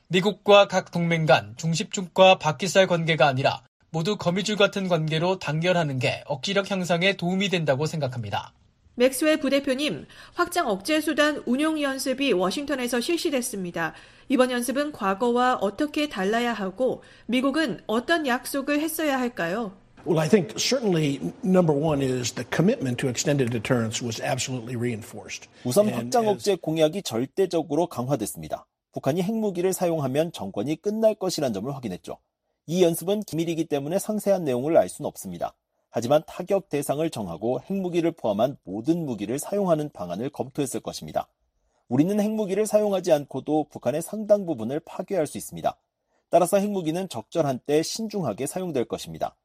미국과 0.06 0.68
각 0.68 0.92
동맹 0.92 1.26
간 1.26 1.54
중십축과 1.56 2.38
바퀴살 2.38 2.86
관계가 2.86 3.26
아니라 3.26 3.62
모두 3.90 4.16
거미줄 4.16 4.56
같은 4.56 4.86
관계로 4.86 5.40
단결하는 5.40 5.98
게 5.98 6.22
억지력 6.26 6.70
향상에 6.70 7.16
도움이 7.16 7.48
된다고 7.48 7.86
생각합니다. 7.86 8.52
맥스웰 8.94 9.38
부대표님, 9.38 10.06
확장 10.34 10.68
억제 10.68 11.00
수단 11.00 11.42
운용 11.44 11.82
연습이 11.82 12.32
워싱턴에서 12.32 13.00
실시됐습니다. 13.00 13.94
이번 14.28 14.52
연습은 14.52 14.92
과거와 14.92 15.56
어떻게 15.56 16.08
달라야 16.08 16.52
하고 16.52 17.02
미국은 17.26 17.80
어떤 17.86 18.28
약속을 18.28 18.80
했어야 18.80 19.18
할까요? 19.18 19.76
Well, 20.04 20.18
I 20.18 20.28
think 20.28 20.58
certainly 20.58 21.32
number 21.44 21.72
one 21.72 22.02
is 22.02 22.32
the 22.32 22.44
commitment 22.50 22.98
to 22.98 23.08
extended 23.08 23.50
deterrence 23.50 24.02
was 24.02 24.20
absolutely 24.20 24.74
reinforced. 24.74 25.48
우선 25.64 25.88
확장 25.90 26.26
억제 26.26 26.56
공약이 26.56 27.04
절대적으로 27.04 27.86
강화됐습니다. 27.86 28.66
북한이 28.90 29.22
핵무기를 29.22 29.72
사용하면 29.72 30.32
정권이 30.32 30.82
끝날 30.82 31.14
것이란 31.14 31.52
점을 31.52 31.72
확인했죠. 31.72 32.18
이 32.66 32.82
연습은 32.82 33.20
기밀이기 33.20 33.66
때문에 33.66 34.00
상세한 34.00 34.42
내용을 34.42 34.76
알 34.76 34.88
수는 34.88 35.06
없습니다. 35.06 35.54
하지만 35.88 36.24
타격 36.26 36.68
대상을 36.68 37.08
정하고 37.10 37.60
핵무기를 37.60 38.10
포함한 38.10 38.56
모든 38.64 39.06
무기를 39.06 39.38
사용하는 39.38 39.90
방안을 39.90 40.30
검토했을 40.30 40.80
것입니다. 40.80 41.28
우리는 41.88 42.18
핵무기를 42.18 42.66
사용하지 42.66 43.12
않고도 43.12 43.68
북한의 43.70 44.02
상당 44.02 44.46
부분을 44.46 44.80
파괴할 44.80 45.28
수 45.28 45.38
있습니다. 45.38 45.78
따라서 46.28 46.56
핵무기는 46.56 47.08
적절한 47.08 47.60
때 47.66 47.82
신중하게 47.84 48.46
사용될 48.46 48.86
것입니다. 48.86 49.36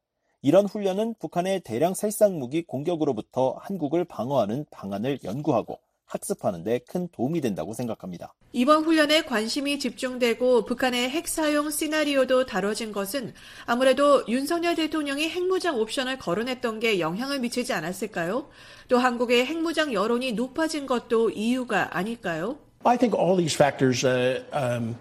이런 0.47 0.65
훈련은 0.65 1.15
북한의 1.19 1.59
대량 1.59 1.93
살상 1.93 2.39
무기 2.39 2.63
공격으로부터 2.65 3.57
한국을 3.59 4.05
방어하는 4.05 4.65
방안을 4.71 5.19
연구하고 5.25 5.77
학습하는 6.05 6.63
데 6.63 6.79
큰 6.87 7.09
도움이 7.11 7.41
된다고 7.41 7.73
생각합니다. 7.73 8.33
이번 8.53 8.85
훈련에 8.85 9.23
관심이 9.23 9.77
집중되고 9.77 10.63
북한의 10.63 11.09
핵 11.09 11.27
사용 11.27 11.69
시나리오도 11.69 12.45
다뤄진 12.45 12.93
것은 12.93 13.33
아무래도 13.65 14.25
윤석열 14.29 14.75
대통령이 14.75 15.27
핵무장 15.27 15.77
옵션을 15.81 16.17
거론했던 16.17 16.79
게 16.79 17.01
영향을 17.01 17.41
미치지 17.41 17.73
않았을까요? 17.73 18.47
또 18.87 18.99
한국의 18.99 19.45
핵무장 19.45 19.91
여론이 19.91 20.31
높아진 20.31 20.85
것도 20.85 21.31
이유가 21.31 21.97
아닐까요? 21.97 22.57
I 22.85 22.97
think 22.97 23.13
all 23.15 23.35
these 23.35 23.55
factors, 23.55 24.05
uh, 24.05 24.43
um, 24.53 24.95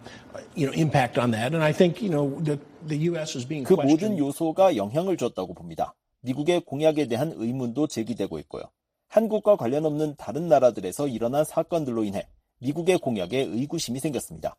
you 0.55 0.67
know, 0.67 0.73
impact 0.73 1.19
on 1.19 1.31
that, 1.33 1.55
and 1.55 1.62
I 1.62 1.73
think 1.73 2.03
you 2.03 2.11
know 2.11 2.41
the 2.43 2.59
the 2.87 2.97
U.S. 3.11 3.37
is 3.37 3.47
being 3.47 3.65
그 3.65 3.77
questioned. 3.77 4.17
모든 4.17 4.19
요소가 4.19 4.77
영향을 4.77 5.17
줬다고 5.17 5.55
봅니다. 5.55 5.95
미국의 6.23 6.62
공약에 6.62 7.07
대한 7.07 7.33
의문도 7.37 7.87
제기되고 7.87 8.39
있고요. 8.41 8.65
한국과 9.09 9.57
관련 9.57 9.85
없는 9.87 10.17
다른 10.17 10.49
나라들에서 10.49 11.07
일어난 11.07 11.45
사건들로 11.45 12.05
인해 12.05 12.27
미국의 12.59 12.99
공약에 12.99 13.39
의구심이 13.39 14.01
생겼습니다. 14.01 14.57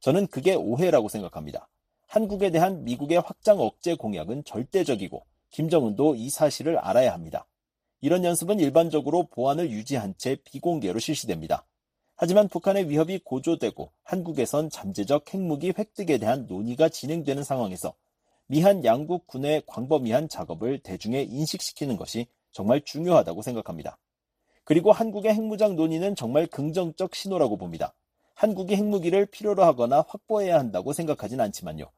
저는 0.00 0.28
그게 0.28 0.54
오해라고 0.54 1.08
생각합니다. 1.08 1.68
한국에 2.06 2.50
대한 2.50 2.84
미국의 2.84 3.20
확장 3.20 3.58
억제 3.58 3.94
공약은 3.94 4.44
절대적이고 4.44 5.24
김정은도 5.50 6.14
이 6.14 6.30
사실을 6.30 6.78
알아야 6.78 7.12
합니다. 7.12 7.46
이런 8.00 8.24
연습은 8.24 8.60
일반적으로 8.60 9.24
보안을 9.24 9.70
유지한 9.70 10.14
채 10.16 10.36
비공개로 10.44 11.00
실시됩니다. 11.00 11.66
하지만 12.20 12.48
북한의 12.48 12.88
위협이 12.90 13.20
고조되고 13.20 13.92
한국에선 14.02 14.70
잠재적 14.70 15.32
핵무기 15.32 15.72
획득에 15.78 16.18
대한 16.18 16.46
논의가 16.48 16.88
진행되는 16.88 17.44
상황에서 17.44 17.94
미한 18.48 18.84
양국 18.84 19.28
군의 19.28 19.62
광범위한 19.66 20.28
작업을 20.28 20.80
대중에 20.80 21.22
인식시키는 21.22 21.96
것이 21.96 22.26
정말 22.50 22.80
중요하다고 22.84 23.42
생각합니다. 23.42 23.98
그리고 24.64 24.90
한국의 24.90 25.32
핵무장 25.32 25.76
논의는 25.76 26.16
정말 26.16 26.48
긍정적 26.48 27.14
신호라고 27.14 27.56
봅니다. 27.56 27.94
한국이 28.34 28.74
핵무기를 28.74 29.26
필요로 29.26 29.62
하거나 29.62 30.04
확보해야 30.08 30.58
한다고 30.58 30.92
생각하진 30.92 31.40
않지만요. 31.40 31.88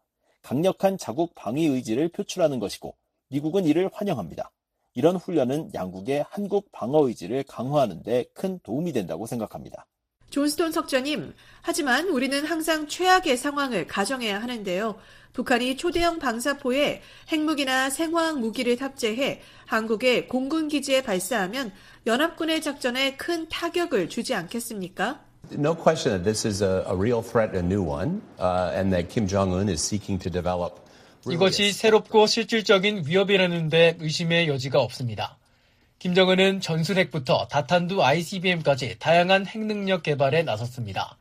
강력한 0.43 0.99
자국 0.99 1.35
방위 1.35 1.65
의지를 1.65 2.11
표출하는 2.11 2.59
것이고 2.59 2.95
미국은 3.29 3.65
이를 3.65 3.89
환영합니다. 3.91 4.53
이런 4.93 5.17
훈련은 5.17 5.73
양국의 5.73 6.27
한국 6.29 6.71
방어 6.73 7.09
의지를 7.09 7.43
강화하는 7.45 8.03
데 8.03 8.27
큰 8.35 8.59
도움이 8.63 8.93
된다고 8.93 9.25
생각합니다. 9.25 9.87
존스톤 10.31 10.73
석좌님, 10.73 11.35
하지만 11.63 12.09
우리는 12.09 12.45
항상 12.45 12.89
최악의 12.89 13.37
상황을 13.37 13.87
가정해야 13.87 14.41
하는데요. 14.41 14.97
북한이 15.33 15.77
초대형 15.77 16.19
방사포에 16.19 17.03
핵무기나 17.29 17.91
생화학 17.91 18.41
무기를 18.41 18.77
탑재해 18.77 19.41
한국의 19.67 20.27
공군 20.27 20.69
기지에 20.69 21.03
발사하면 21.03 21.73
연합군의 22.07 22.63
작전에 22.63 23.17
큰 23.17 23.49
타격을 23.49 24.09
주지 24.09 24.35
않겠습니까? 24.35 25.21
No 25.53 25.75
question 25.75 26.17
that 26.17 26.25
this 26.25 26.47
is 26.47 26.63
a, 26.63 26.85
a 26.87 26.95
real 26.95 27.23
threat, 27.23 27.57
a 27.57 27.63
new 27.63 27.83
one, 27.83 28.23
uh, 28.39 28.73
and 28.75 28.93
that 28.93 29.09
Kim 29.13 29.27
Jong 29.27 29.53
Un 29.53 29.69
is 29.69 29.83
seeking 29.83 30.21
to 30.23 30.31
develop. 30.31 30.81
이것이 31.29 31.73
새롭고 31.73 32.27
실질적인 32.27 33.05
위협이라는데 33.07 33.99
의심의 34.01 34.49
여지가 34.49 34.81
없습니다. 34.81 35.40
김정은은 36.01 36.63
전술핵부터 36.63 37.47
다탄두 37.49 38.03
ICBM까지 38.03 38.97
다양한 38.99 39.47
핵능력 39.47 40.03
개발에 40.03 40.45
나섰습니다. 40.45 41.19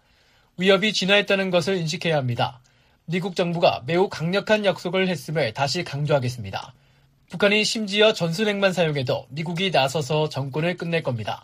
위협이 0.56 0.94
진화했다는 0.94 1.50
것을 1.50 1.76
인식해야 1.76 2.16
합니다. 2.16 2.62
미국 3.04 3.36
정부가 3.36 3.84
매우 3.86 4.08
강력한 4.08 4.64
약속을 4.64 5.10
했음을 5.10 5.54
다시 5.54 5.84
강조하겠습니다. 5.84 6.74
북한이 7.30 7.66
심지어 7.66 8.14
전술핵만 8.14 8.72
사용해도 8.72 9.28
미국이 9.28 9.70
나서서 9.70 10.30
정권을 10.30 10.78
끝낼 10.78 11.04
겁니다. 11.04 11.42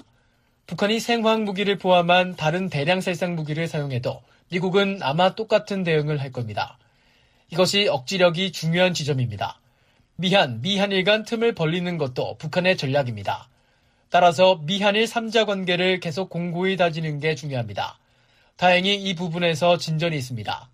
북한이 0.65 1.01
생화학 1.01 1.43
무기를 1.43 1.77
포함한 1.77 2.37
다른 2.37 2.69
대량 2.69 3.01
살상 3.01 3.35
무기를 3.35 3.67
사용해도 3.67 4.21
미국은 4.49 4.99
아마 5.01 5.35
똑같은 5.35 5.83
대응을 5.83 6.21
할 6.21 6.31
겁니다. 6.31 6.77
이것이 7.49 7.89
억지력이 7.89 8.53
중요한 8.53 8.93
지점입니다. 8.93 9.59
미한, 10.17 10.61
미한일 10.61 11.03
간 11.03 11.23
틈을 11.23 11.53
벌리는 11.55 11.97
것도 11.97 12.37
북한의 12.37 12.77
전략입니다. 12.77 13.49
따라서 14.09 14.61
미한일 14.63 15.05
3자 15.05 15.45
관계를 15.45 15.99
계속 15.99 16.29
공고히 16.29 16.77
다지는 16.77 17.19
게 17.19 17.35
중요합니다. 17.35 17.99
다행히 18.55 18.95
이 18.95 19.13
부분에서 19.13 19.77
진전이 19.77 20.15
있습니다. 20.15 20.69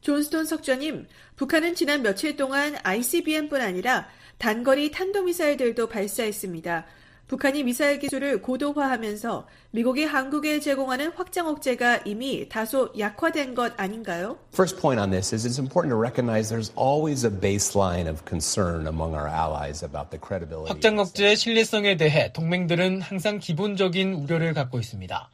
존스톤 0.00 0.46
석좌님, 0.46 1.06
북한은 1.36 1.74
지난 1.74 2.02
며칠 2.02 2.36
동안 2.36 2.76
ICBM뿐 2.82 3.60
아니라 3.60 4.08
단거리 4.38 4.90
탄도미사일들도 4.90 5.88
발사했습니다. 5.88 6.86
북한이 7.30 7.62
미사일 7.62 8.00
기술을 8.00 8.42
고도화하면서 8.42 9.46
미국이 9.70 10.02
한국에 10.02 10.58
제공하는 10.58 11.12
확장 11.14 11.46
억제가 11.46 11.98
이미 11.98 12.48
다소 12.48 12.92
약화된 12.98 13.54
것 13.54 13.72
아닌가요? 13.76 14.36
First 14.52 14.80
point 14.80 15.00
on 15.00 15.10
this 15.10 15.32
is 15.32 15.46
it's 15.46 15.60
important 15.60 15.94
to 15.94 15.96
recognize 15.96 16.52
there's 16.52 16.72
always 16.76 17.24
a 17.24 17.30
baseline 17.30 18.10
of 18.10 18.24
concern 18.26 18.88
among 18.88 19.14
our 19.14 19.28
allies 19.28 19.84
about 19.84 20.10
the 20.10 20.18
credibility. 20.18 20.68
확장 20.68 20.98
억제의 20.98 21.36
신뢰성에 21.36 21.96
대해 21.96 22.32
동맹들은 22.32 23.00
항상 23.00 23.38
기본적인 23.38 24.12
우려를 24.14 24.52
갖고 24.52 24.80
있습니다. 24.80 25.30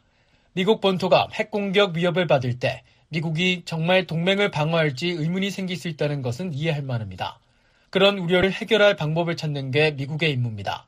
미국 0.52 0.82
본토가 0.82 1.28
핵 1.32 1.50
공격 1.50 1.96
위협을 1.96 2.26
받을 2.26 2.58
때 2.58 2.82
미국이 3.08 3.62
정말 3.64 4.06
동맹을 4.06 4.50
방어할지 4.50 5.08
의문이 5.08 5.50
생길 5.50 5.78
수 5.78 5.88
있다는 5.88 6.20
것은 6.20 6.52
이해할 6.52 6.82
만합니다. 6.82 7.40
그런 7.88 8.18
우려를 8.18 8.52
해결할 8.52 8.96
방법을 8.96 9.38
찾는 9.38 9.70
게 9.70 9.92
미국의 9.92 10.32
임무입니다. 10.32 10.84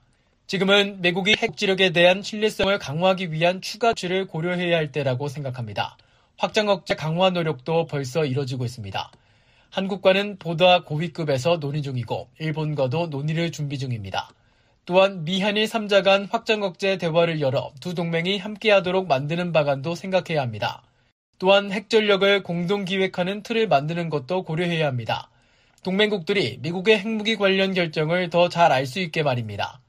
지금은 0.49 1.03
미국이 1.03 1.35
핵지력에 1.37 1.91
대한 1.91 2.23
신뢰성을 2.23 2.79
강화하기 2.79 3.33
위한 3.33 3.61
추가 3.61 3.91
조치를 3.91 4.27
고려해야 4.29 4.79
할 4.79 4.91
때라고 4.93 5.29
생각합니다. 5.29 5.99
확장 6.39 6.71
억제 6.71 6.95
강화 6.95 7.29
노력도 7.29 7.85
벌써 7.85 8.25
이뤄지고 8.25 8.65
있습니다. 8.65 9.13
한국과는 9.69 10.39
보다 10.39 10.85
고위급에서 10.85 11.59
논의 11.59 11.83
중이고 11.83 12.31
일본과도 12.39 13.09
논의를 13.09 13.53
준비 13.53 13.77
중입니다. 13.79 14.31
또한 14.87 15.23
미한일 15.27 15.67
3자 15.67 16.03
간 16.03 16.25
확장 16.25 16.63
억제 16.63 16.97
대화를 16.97 17.43
열어 17.43 17.71
두 17.83 17.95
동맹이 17.95 18.39
함께하도록 18.39 19.07
만드는 19.07 19.53
방안도 19.53 19.97
생각해야 19.97 20.41
합니다. 20.41 20.83
또한 21.39 21.71
핵전력을 21.73 22.43
공동 22.43 22.87
기획하는 22.87 23.43
틀을 23.43 23.69
만드는 23.69 24.09
것도 24.09 24.45
고려해야 24.45 24.87
합니다. 24.87 25.29
동맹국들이 25.85 26.61
미국의 26.63 27.01
핵무기 27.01 27.37
관련 27.37 27.75
결정을 27.75 28.31
더 28.31 28.49
잘 28.49 28.73
알 28.73 28.87
수 28.87 28.99
있게 28.99 29.23
말입니다. 29.23 29.83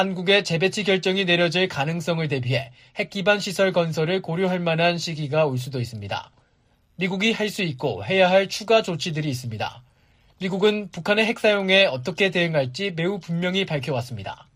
한국의 0.00 0.44
재배치 0.44 0.84
결정이 0.84 1.24
내려질 1.24 1.68
가능성을 1.68 2.28
대비해 2.28 2.70
핵 2.96 3.08
기반 3.08 3.40
시설 3.40 3.72
건설을 3.72 4.20
고려할 4.20 4.60
만한 4.60 4.98
시기가 4.98 5.46
올 5.46 5.56
수도 5.56 5.80
있습니다. 5.80 6.30
미국이 6.96 7.32
할 7.32 7.48
수 7.48 7.62
있고 7.62 8.04
해야 8.04 8.28
할 8.28 8.46
추가 8.50 8.82
조치들이 8.82 9.26
있습니다. 9.30 9.82
미국은 10.42 10.90
북한의 10.92 11.24
핵 11.24 11.38
사용에 11.38 11.86
어떻게 11.86 12.30
대응할지 12.30 12.90
매우 12.94 13.18
분명히 13.18 13.64
밝혀왔습니다. 13.64 14.46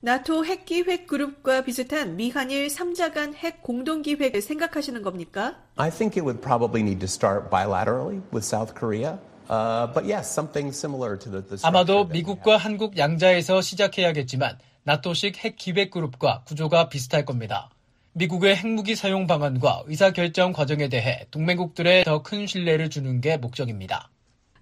나토 0.00 0.44
핵기획 0.44 1.06
그룹과 1.06 1.62
비슷한 1.62 2.16
미한일 2.16 2.66
3자 2.66 3.14
간 3.14 3.32
핵 3.32 3.62
공동 3.62 4.02
기획을 4.02 4.42
생각하시는 4.42 5.02
겁니까? 5.02 5.54
I 5.76 5.90
think 5.90 6.16
it 6.20 6.22
would 6.26 6.40
probably 6.42 6.82
need 6.82 6.98
to 6.98 7.06
start 7.06 7.48
bilaterally 7.48 8.20
with 8.32 8.44
South 8.44 8.74
Korea. 8.74 9.18
Uh, 9.48 9.86
but 9.94 10.04
yes, 10.04 10.26
something 10.32 10.74
similar 10.74 11.16
to 11.16 11.30
the, 11.30 11.42
the 11.46 11.60
아마도 11.62 12.06
미국과 12.06 12.56
한국 12.56 12.96
양자에서 12.98 13.60
시작해야겠지만 13.60 14.58
나토식 14.84 15.36
핵 15.44 15.56
기획 15.56 15.90
그룹과 15.90 16.42
구조가 16.46 16.88
비슷할 16.88 17.24
겁니다. 17.24 17.70
미국의 18.12 18.56
핵무기 18.56 18.94
사용 18.96 19.26
방안과 19.26 19.84
의사결정 19.86 20.52
과정에 20.52 20.88
대해 20.88 21.26
동맹국들의 21.30 22.04
더 22.04 22.22
큰 22.22 22.46
신뢰를 22.46 22.90
주는 22.90 23.20
게 23.20 23.36
목적입니다. 23.36 24.10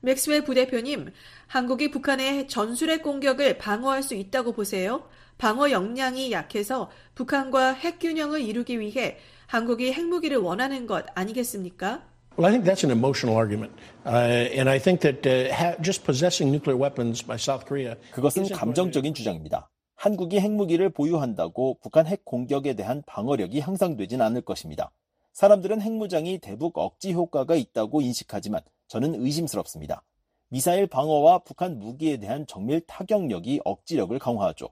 맥스웰 0.00 0.42
부대표님, 0.44 1.10
한국이 1.48 1.90
북한의 1.90 2.46
전술핵 2.48 3.02
공격을 3.02 3.58
방어할 3.58 4.02
수 4.02 4.14
있다고 4.14 4.52
보세요? 4.52 5.02
방어 5.38 5.70
역량이 5.70 6.30
약해서 6.30 6.90
북한과 7.14 7.72
핵 7.72 7.98
균형을 7.98 8.42
이루기 8.42 8.78
위해 8.78 9.16
한국이 9.46 9.92
핵무기를 9.92 10.36
원하는 10.38 10.86
것 10.86 11.06
아니겠습니까? 11.14 12.02
Well, 12.36 12.46
I 12.46 12.52
think 12.52 12.64
that's 12.64 12.84
an 12.84 12.90
emotional 12.92 13.36
argument. 13.36 13.72
Uh, 14.06 14.46
and 14.54 14.68
I 14.70 14.78
think 14.78 15.00
that 15.00 15.26
uh, 15.26 15.52
ha- 15.52 15.74
just 15.82 16.04
possessing 16.04 16.52
nuclear 16.52 16.76
weapons 16.78 17.24
by 17.26 17.36
South 17.36 17.64
Korea. 17.66 17.96
그것은 18.12 18.48
감정적인 18.50 19.14
주장입니다. 19.14 19.68
한국이 19.98 20.38
핵무기를 20.38 20.90
보유한다고 20.90 21.78
북한 21.82 22.06
핵 22.06 22.24
공격에 22.24 22.74
대한 22.74 23.02
방어력이 23.04 23.58
향상되진 23.58 24.22
않을 24.22 24.42
것입니다. 24.42 24.92
사람들은 25.32 25.82
핵무장이 25.82 26.38
대북 26.38 26.78
억지 26.78 27.12
효과가 27.12 27.56
있다고 27.56 28.00
인식하지만 28.00 28.60
저는 28.86 29.20
의심스럽습니다. 29.20 30.04
미사일 30.50 30.86
방어와 30.86 31.40
북한 31.40 31.80
무기에 31.80 32.18
대한 32.18 32.46
정밀 32.46 32.80
타격력이 32.86 33.62
억지력을 33.64 34.16
강화하죠. 34.20 34.68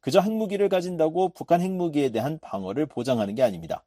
그저 0.00 0.20
핵무기를 0.20 0.68
가진다고 0.68 1.30
북한 1.30 1.62
핵무기에 1.62 2.10
대한 2.10 2.38
방어를 2.38 2.84
보장하는 2.84 3.34
게 3.34 3.42
아닙니다. 3.42 3.86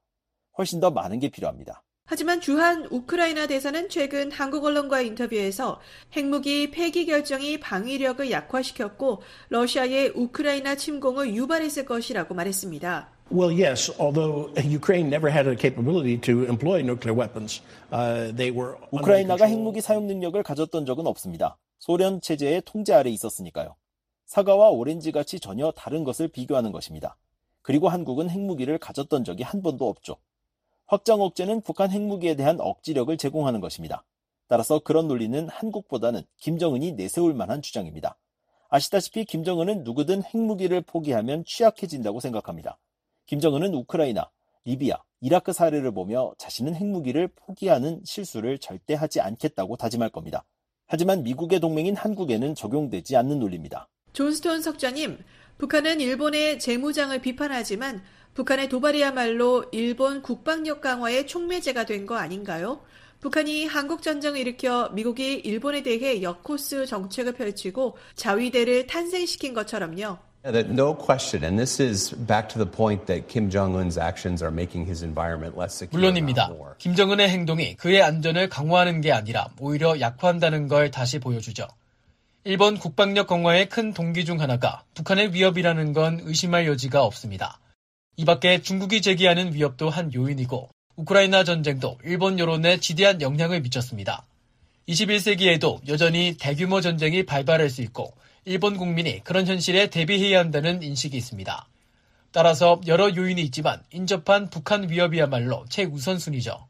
훨씬 0.58 0.80
더 0.80 0.90
많은 0.90 1.20
게 1.20 1.30
필요합니다. 1.30 1.84
하지만 2.12 2.42
주한 2.42 2.88
우크라이나 2.92 3.48
대사는 3.48 3.88
최근 3.88 4.34
한국 4.34 4.66
언론과의 4.66 5.08
인터뷰에서 5.08 5.80
핵무기 6.12 6.70
폐기 6.70 7.06
결정이 7.06 7.62
방위력을 7.62 8.30
약화시켰고 8.30 9.22
러시아의 9.48 10.12
우크라이나 10.14 10.76
침공을 10.76 11.34
유발했을 11.34 11.86
것이라고 11.86 12.34
말했습니다. 12.34 13.08
Well, 13.32 13.58
yes, 13.58 13.94
although 13.98 14.52
Ukraine 14.58 15.08
never 15.08 15.32
had 15.32 15.50
a 15.50 15.56
capability 15.56 16.20
to 16.20 16.44
employ 16.50 16.82
nuclear 16.82 17.18
weapons, 17.18 17.62
uh, 17.94 18.36
they 18.36 18.52
were. 18.52 18.76
우크라이나가 18.92 19.46
핵무기 19.46 19.80
사용 19.80 20.06
능력을 20.08 20.44
가졌던 20.44 20.86
적은 20.86 21.08
없습니다. 21.08 21.58
소련 21.80 22.20
체제의 22.20 22.64
통제 22.66 22.94
아래 22.94 23.10
있었으니까요. 23.10 23.78
사과와 24.26 24.68
오렌지 24.72 25.14
같이 25.14 25.40
전혀 25.40 25.72
다른 25.72 26.04
것을 26.04 26.28
비교하는 26.28 26.74
것입니다. 26.74 27.16
그리고 27.62 27.88
한국은 27.88 28.30
핵무기를 28.30 28.80
가졌던 28.80 29.24
적이 29.24 29.44
한 29.44 29.62
번도 29.62 29.88
없죠. 29.88 30.18
확장 30.92 31.22
억제는 31.22 31.62
북한 31.62 31.90
핵무기에 31.90 32.36
대한 32.36 32.60
억지력을 32.60 33.16
제공하는 33.16 33.62
것입니다. 33.62 34.04
따라서 34.50 34.80
그런 34.80 35.08
논리는 35.08 35.48
한국보다는 35.48 36.24
김정은이 36.36 36.92
내세울 36.92 37.34
만한 37.34 37.62
주장입니다. 37.62 38.18
아시다시피 38.68 39.24
김정은은 39.24 39.86
누구든 39.86 40.22
핵무기를 40.22 40.82
포기하면 40.82 41.46
취약해진다고 41.46 42.20
생각합니다. 42.20 42.78
김정은은 43.26 43.74
우크라이나, 43.74 44.30
리비아, 44.66 44.98
이라크 45.22 45.54
사례를 45.54 45.94
보며 45.94 46.34
자신은 46.38 46.76
핵무기를 46.76 47.30
포기하는 47.38 48.02
실수를 48.04 48.60
절대 48.60 48.94
하지 48.94 49.22
않겠다고 49.22 49.78
다짐할 49.78 50.10
겁니다. 50.10 50.44
하지만 50.88 51.24
미국의 51.24 51.62
동맹인 51.62 51.96
한국에는 51.96 52.54
적용되지 52.54 53.16
않는 53.16 53.40
논리입니다. 53.40 53.88
존스톤 54.12 54.62
석좌님, 54.62 55.24
북한은 55.58 56.02
일본의 56.02 56.60
재무장을 56.60 57.18
비판하지만 57.22 58.04
북한의 58.34 58.70
도발이야말로 58.70 59.66
일본 59.72 60.22
국방력 60.22 60.82
강화의 60.82 61.28
촉매제가 61.28 61.86
된 61.86 62.06
거 62.06 62.16
아닌가요? 62.18 62.82
북한이 63.20 63.68
한국 63.68 64.02
전쟁을 64.02 64.40
일으켜 64.40 64.90
미국이 64.94 65.36
일본에 65.36 65.84
대해 65.84 66.24
역코스 66.24 66.88
정책을 66.88 67.34
펼치고 67.34 67.96
자위대를 68.16 68.88
탄생시킨 68.88 69.54
것처럼요. 69.54 70.18
No 70.44 70.98
question, 70.98 71.44
and 71.44 71.60
this 71.60 71.80
is 71.80 72.16
back 72.26 72.50
to 72.50 72.58
the 72.58 72.66
point 72.66 73.06
that 73.06 73.28
Kim 73.28 73.52
Jong-un's 73.52 74.00
actions 74.02 74.42
are 74.44 74.52
making 74.52 74.88
his 74.90 75.04
environment 75.04 75.56
less 75.56 75.78
secure. 75.78 76.02
물론입니다. 76.02 76.50
김정은의 76.80 77.30
행동이 77.30 77.76
그의 77.76 78.02
안전을 78.02 78.50
강화하는 78.50 79.02
게 79.02 79.12
아니라 79.12 79.50
오히려 79.60 80.00
약화한다는 80.00 80.68
걸 80.68 80.90
다시 80.90 81.20
보여주죠. 81.20 81.68
일본 82.44 82.80
국방력 82.80 83.28
강화의 83.28 83.70
큰 83.70 83.94
동기 83.94 84.26
중 84.26 84.42
하나가 84.42 84.82
북한의 84.96 85.36
위협이라는 85.36 85.94
건 85.94 86.22
의심할 86.24 86.66
여지가 86.66 87.04
없습니다. 87.04 87.60
이 88.18 88.26
밖에 88.26 88.62
중국이 88.62 89.02
제기하는 89.02 89.54
위협도 89.54 89.90
한 89.90 90.14
요인이고 90.14 90.70
우크라이나 90.98 91.44
전쟁도 91.44 92.00
일본 92.04 92.38
여론에 92.40 92.80
지대한 92.80 93.22
영향을 93.22 93.62
미쳤습니다. 93.62 94.26
21세기에도 94.90 95.88
여전히 95.88 96.36
대규모 96.40 96.82
전쟁이 96.82 97.26
발발할 97.26 97.70
수 97.70 97.82
있고 97.82 98.14
일본 98.44 98.78
국민이 98.78 99.24
그런 99.24 99.48
현실에 99.48 99.88
대비해야 99.90 100.40
한다는 100.40 100.84
인식이 100.84 101.16
있습니다. 101.16 101.68
따라서 102.32 102.82
여러 102.88 103.14
요인이 103.16 103.42
있지만 103.44 103.82
인접한 103.92 104.50
북한 104.50 104.90
위협이야말로 104.90 105.66
최우선순위죠. 105.70 106.68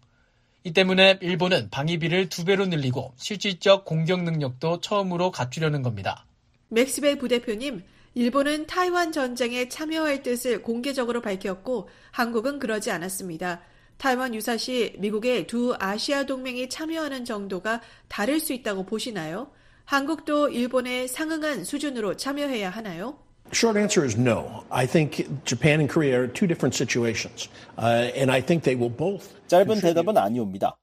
이 0.64 0.74
때문에 0.74 1.18
일본은 1.22 1.70
방위비를 1.72 2.30
두 2.30 2.46
배로 2.46 2.68
늘리고 2.68 3.14
실질적 3.18 3.86
공격 3.86 4.24
능력도 4.24 4.82
처음으로 4.82 5.32
갖추려는 5.32 5.82
겁니다. 5.82 6.26
맥스벨 6.70 7.18
부대표님, 7.18 7.84
일본은 8.14 8.68
타이완 8.68 9.14
전쟁에 9.14 9.70
참여할 9.70 10.22
뜻을 10.22 10.62
공개적으로 10.62 11.22
밝혔고 11.22 11.88
한국은 12.12 12.59
그러지 12.59 12.91
않았습니다. 12.91 13.62
타이완 13.97 14.36
유사시 14.36 14.95
미국의 14.97 15.47
두 15.47 15.74
아시아 15.80 16.26
동맹이 16.26 16.68
참여하는 16.68 17.24
정도가 17.24 17.82
다를 18.09 18.41
수 18.41 18.51
있다고 18.51 18.86
보시나요? 18.86 19.51
한국도 19.86 20.49
일본에 20.49 21.07
상응한 21.07 21.64
수준으로 21.64 22.18
참여해야 22.18 22.70
하나요? 22.70 23.18
Short 23.53 23.78
answer 23.80 24.05
is 24.05 24.18
no. 24.18 24.64
I 24.70 24.86
think 24.86 25.28
Japan 25.45 25.80
and 25.80 25.91
Korea 25.91 26.16
are 26.16 26.28
two 26.28 26.47
different 26.47 26.76
situations, 26.76 27.49
uh, 27.78 28.12
and 28.16 28.32
I 28.32 28.41
think 28.41 28.64
they 28.64 28.76
will 28.76 28.93
both. 28.95 29.30
짧은 29.47 29.82
대답은 29.82 30.18
아니옵니다. 30.18 30.78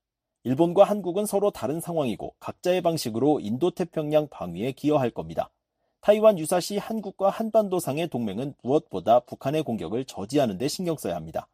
일본과 0.44 0.84
한국은 0.84 1.26
서로 1.26 1.50
다른 1.50 1.80
상황이고 1.80 2.34
각자의 2.40 2.82
방식으로 2.82 3.40
인도태평양 3.40 4.28
방위에 4.28 4.72
기여할 4.72 5.10
겁니다. 5.10 5.50
타이완 6.00 6.38
유사시 6.38 6.78
한국과 6.78 7.30
한반도 7.30 7.80
상의 7.80 8.08
동맹은 8.08 8.54
무엇보다 8.62 9.20
북한의 9.20 9.62
공격을 9.62 10.04
저지하는 10.04 10.58
데 10.58 10.68
신경 10.68 10.96
써야 10.96 11.16
합니다. 11.16 11.48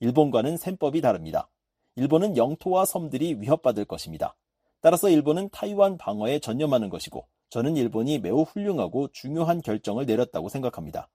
일본과는 0.00 0.56
셈법이 0.56 1.00
다릅니다. 1.00 1.48
일본은 1.96 2.36
영토와 2.36 2.84
섬들이 2.84 3.34
위협받을 3.40 3.84
것입니다. 3.84 4.34
따라서 4.80 5.08
일본은 5.08 5.48
타이완 5.50 5.98
방어에 5.98 6.38
전념하는 6.40 6.88
것이고 6.88 7.26
저는 7.50 7.76
일본이 7.76 8.18
매우 8.18 8.42
훌륭하고 8.42 9.08
중요한 9.12 9.60
결정을 9.60 10.06
내렸다고 10.06 10.48
생각합니다. 10.48 11.08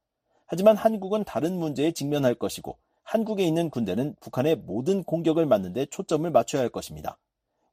하지만 0.45 0.78
한국은 0.78 1.23
다른 1.25 1.57
문제에 1.57 1.91
직면할 1.91 2.36
것이고 2.36 2.78
한국에 3.03 3.43
있는 3.43 3.69
군대는 3.69 4.15
북한의 4.19 4.55
모든 4.57 5.03
공격을 5.03 5.45
맞는데 5.45 5.88
초점을 5.88 6.30
맞춰야 6.30 6.61
할 6.61 6.69
것입니다. 6.69 7.17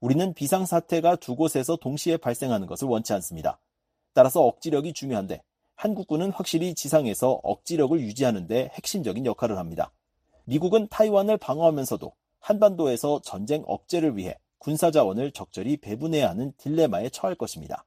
우리는 0.00 0.32
비상사태가 0.34 1.16
두 1.16 1.36
곳에서 1.36 1.76
동시에 1.76 2.16
발생하는 2.16 2.66
것을 2.66 2.88
원치 2.88 3.12
않습니다. 3.12 3.59
따라서 4.15 4.43
억지력이 4.43 4.93
중요한데 4.93 5.43
한국군은 5.77 6.31
확실히 6.31 6.75
지상에서 6.75 7.41
억지력을 7.43 7.99
유지하는 8.01 8.47
데 8.47 8.71
핵심적인 8.75 9.27
역할을 9.27 9.59
합니다. 9.59 9.93
미국은 10.45 10.89
타이완을 10.89 11.37
방어하면서도 11.37 12.12
한반도에서 12.39 13.21
전쟁 13.23 13.65
억제를 13.67 14.17
위해 14.17 14.39
군사 14.59 14.91
자원을 14.91 15.33
적절히 15.33 15.77
배분해야 15.77 16.31
하는 16.31 16.53
딜레마에 16.57 17.11
처할 17.11 17.35
것입니다. 17.35 17.85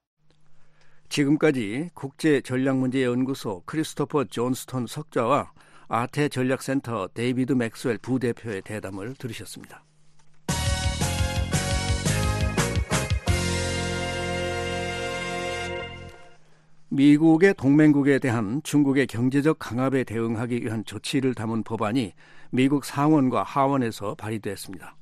지금까지 1.09 1.89
국제 1.93 2.41
전략 2.41 2.77
문제 2.77 3.03
연구소 3.03 3.63
크리스토퍼 3.65 4.25
존스톤 4.25 4.87
석좌와 4.87 5.53
아태 5.87 6.27
전략센터 6.27 7.07
데이비드 7.13 7.53
맥스웰 7.53 7.97
부대표의 7.99 8.61
대담을 8.63 9.15
들으셨습니다. 9.15 9.86
미국의 16.97 17.53
동맹국에 17.53 18.17
대한 18.17 18.59
중국의 18.63 19.05
경제적 19.05 19.59
강압에 19.59 20.03
대응하기 20.03 20.63
위한 20.63 20.83
조치를 20.83 21.35
담은 21.35 21.61
법안이 21.61 22.13
미국 22.49 22.85
상원과 22.85 23.43
하원에서 23.43 24.15
발의됐습니다. 24.15 24.95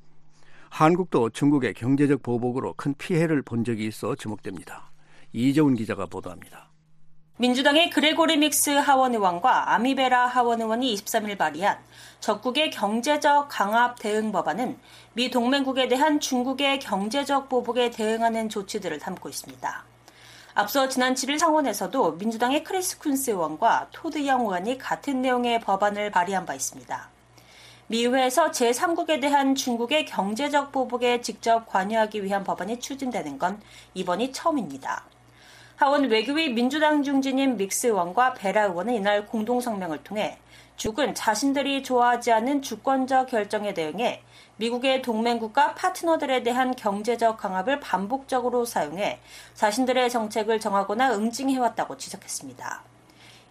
한국도 0.68 1.30
중국의 1.30 1.72
경제적 1.72 2.22
보복으로 2.22 2.74
큰 2.74 2.92
피해를 2.98 3.40
본 3.40 3.64
적이 3.64 3.86
있어 3.86 4.14
주목됩니다. 4.14 4.90
이재훈 5.32 5.74
기자가 5.74 6.04
보도합니다. 6.04 6.68
민주당의 7.38 7.88
그레고리 7.88 8.36
믹스 8.36 8.68
하원 8.68 9.14
의원과 9.14 9.72
아미 9.72 9.95
베라 9.95 10.26
하원 10.26 10.60
의원이 10.60 10.94
23일 10.96 11.38
발의한 11.38 11.78
적국의 12.20 12.72
경제적 12.72 13.48
강압 13.48 13.98
대응 13.98 14.32
법안은 14.32 14.76
미 15.14 15.30
동맹국에 15.30 15.88
대한 15.88 16.20
중국의 16.20 16.78
경제적 16.80 17.48
보복에 17.48 17.90
대응하는 17.90 18.50
조치들을 18.50 18.98
담고 18.98 19.30
있습니다. 19.30 19.95
앞서 20.58 20.88
지난 20.88 21.12
7일 21.12 21.36
상원에서도 21.38 22.12
민주당의 22.12 22.64
크리스 22.64 22.98
쿤스 22.98 23.28
의원과 23.28 23.88
토드 23.92 24.26
영 24.26 24.40
의원이 24.40 24.78
같은 24.78 25.20
내용의 25.20 25.60
법안을 25.60 26.10
발의한 26.10 26.46
바 26.46 26.54
있습니다. 26.54 27.10
미의회에서 27.88 28.52
제3국에 28.52 29.20
대한 29.20 29.54
중국의 29.54 30.06
경제적 30.06 30.72
보복에 30.72 31.20
직접 31.20 31.66
관여하기 31.66 32.24
위한 32.24 32.42
법안이 32.42 32.80
추진되는 32.80 33.38
건 33.38 33.60
이번이 33.92 34.32
처음입니다. 34.32 35.04
하원 35.76 36.04
외교위 36.04 36.48
민주당 36.54 37.02
중진인 37.02 37.58
믹스 37.58 37.88
의원과 37.88 38.32
베라 38.32 38.64
의원은 38.64 38.94
이날 38.94 39.26
공동성명을 39.26 40.04
통해 40.04 40.38
중국은 40.78 41.14
자신들이 41.14 41.82
좋아하지 41.82 42.32
않는 42.32 42.62
주권적 42.62 43.28
결정에 43.28 43.74
대응해 43.74 44.22
미국의 44.58 45.02
동맹국가 45.02 45.74
파트너들에 45.74 46.42
대한 46.42 46.74
경제적 46.74 47.36
강압을 47.36 47.80
반복적으로 47.80 48.64
사용해 48.64 49.20
자신들의 49.54 50.08
정책을 50.08 50.60
정하거나 50.60 51.14
응징해왔다고 51.14 51.96
지적했습니다. 51.98 52.82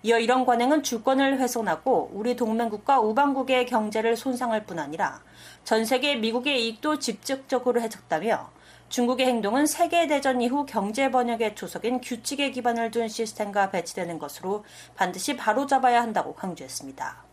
이어 0.04 0.20
이런 0.20 0.46
관행은 0.46 0.84
주권을 0.84 1.40
훼손하고 1.40 2.12
우리 2.14 2.36
동맹국과 2.36 3.00
우방국의 3.00 3.66
경제를 3.66 4.16
손상할 4.16 4.66
뿐 4.66 4.78
아니라 4.78 5.22
전 5.64 5.84
세계 5.84 6.16
미국의 6.16 6.64
이익도 6.64 7.00
직접적으로 7.00 7.82
해쳤다며 7.82 8.52
중국의 8.90 9.26
행동은 9.26 9.66
세계대전 9.66 10.42
이후 10.42 10.66
경제 10.68 11.10
번역의 11.10 11.56
초석인 11.56 12.02
규칙에 12.02 12.52
기반을 12.52 12.92
둔 12.92 13.08
시스템과 13.08 13.72
배치되는 13.72 14.20
것으로 14.20 14.64
반드시 14.96 15.36
바로잡아야 15.36 16.02
한다고 16.02 16.36
강조했습니다. 16.36 17.25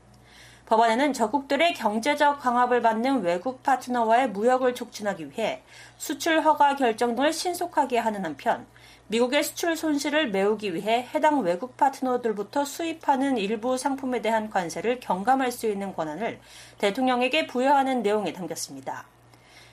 법안에는 0.72 1.12
적국들의 1.12 1.74
경제적 1.74 2.40
강압을 2.40 2.80
받는 2.80 3.20
외국 3.20 3.62
파트너와의 3.62 4.30
무역을 4.30 4.74
촉진하기 4.74 5.30
위해 5.30 5.62
수출 5.98 6.40
허가 6.40 6.76
결정 6.76 7.14
등을 7.14 7.34
신속하게 7.34 7.98
하는 7.98 8.24
한편 8.24 8.66
미국의 9.08 9.44
수출 9.44 9.76
손실을 9.76 10.30
메우기 10.30 10.74
위해 10.74 11.06
해당 11.12 11.40
외국 11.40 11.76
파트너들부터 11.76 12.64
수입하는 12.64 13.36
일부 13.36 13.76
상품에 13.76 14.22
대한 14.22 14.48
관세를 14.48 14.98
경감할 15.00 15.52
수 15.52 15.68
있는 15.68 15.94
권한을 15.94 16.40
대통령에게 16.78 17.48
부여하는 17.48 18.02
내용이 18.02 18.32
담겼습니다. 18.32 19.04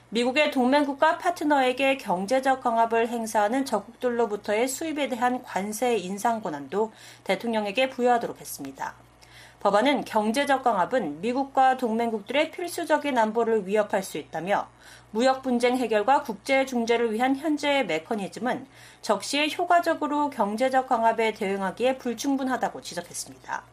미국의 0.09 0.51
동맹국가 0.51 1.17
파트너에게 1.17 1.95
경제적 1.95 2.61
강압을 2.61 3.07
행사하는 3.07 3.63
적국들로부터의 3.63 4.67
수입에 4.67 5.07
대한 5.07 5.43
관세 5.43 5.95
인상 5.95 6.41
권한도 6.41 6.91
대통령에게 7.23 7.89
부여하도록 7.89 8.41
했습니다. 8.41 8.95
법안은 9.59 10.05
경제적 10.05 10.63
강압은 10.63 11.19
미국과 11.19 11.75
동맹국들의 11.75 12.51
필수적인 12.51 13.17
안보를 13.17 13.67
위협할 13.67 14.03
수 14.03 14.17
있다며 14.17 14.69
무역 15.11 15.41
분쟁 15.41 15.75
해결과 15.75 16.23
국제 16.23 16.65
중재를 16.65 17.11
위한 17.11 17.35
현재의 17.35 17.85
메커니즘은 17.85 18.65
적시에 19.01 19.49
효과적으로 19.57 20.29
경제적 20.29 20.87
강압에 20.87 21.33
대응하기에 21.33 21.97
불충분하다고 21.97 22.79
지적했습니다. 22.79 23.63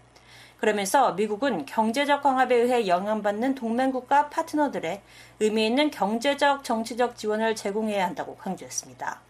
그러면서 0.59 1.13
미국은 1.13 1.67
경제적 1.67 2.23
강압에 2.23 2.57
의해 2.57 2.89
영향받는 2.89 3.55
동맹국가 3.55 4.29
파트너들의 4.29 5.03
의미 5.39 5.67
있는 5.67 5.93
경제적 5.93 6.65
정치적 6.65 7.17
지원을 7.17 7.55
제공해야 7.55 8.07
한다고 8.07 8.37
강조했습니다. 8.37 9.26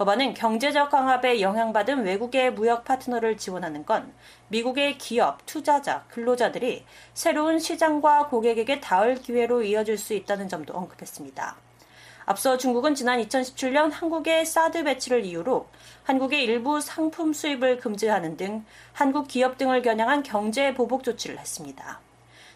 법안은 0.00 0.32
경제적 0.32 0.88
강압에 0.88 1.42
영향받은 1.42 2.04
외국의 2.06 2.54
무역 2.54 2.86
파트너를 2.86 3.36
지원하는 3.36 3.84
건 3.84 4.14
미국의 4.48 4.96
기업, 4.96 5.44
투자자, 5.44 6.06
근로자들이 6.08 6.86
새로운 7.12 7.58
시장과 7.58 8.28
고객에게 8.28 8.80
닿을 8.80 9.16
기회로 9.16 9.62
이어질 9.62 9.98
수 9.98 10.14
있다는 10.14 10.48
점도 10.48 10.72
언급했습니다. 10.72 11.54
앞서 12.24 12.56
중국은 12.56 12.94
지난 12.94 13.20
2017년 13.20 13.90
한국의 13.92 14.46
사드 14.46 14.84
배치를 14.84 15.26
이유로 15.26 15.66
한국의 16.04 16.44
일부 16.44 16.80
상품 16.80 17.34
수입을 17.34 17.76
금지하는 17.76 18.38
등 18.38 18.64
한국 18.94 19.28
기업 19.28 19.58
등을 19.58 19.82
겨냥한 19.82 20.22
경제 20.22 20.72
보복 20.72 21.04
조치를 21.04 21.38
했습니다. 21.38 22.00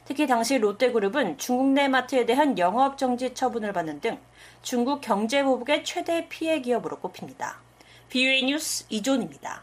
특히 0.06 0.26
당시 0.26 0.56
롯데그룹은 0.56 1.36
중국 1.36 1.68
내 1.68 1.88
마트에 1.88 2.24
대한 2.24 2.58
영업 2.58 2.96
정지 2.96 3.34
처분을 3.34 3.74
받는 3.74 4.00
등 4.00 4.18
중국 4.64 5.02
경제 5.02 5.44
보복의 5.44 5.84
최대 5.84 6.26
피해 6.30 6.58
기업으로 6.62 6.98
꼽힙니다. 6.98 7.60
BUA 8.08 8.46
뉴스 8.46 8.86
이존입니다. 8.88 9.62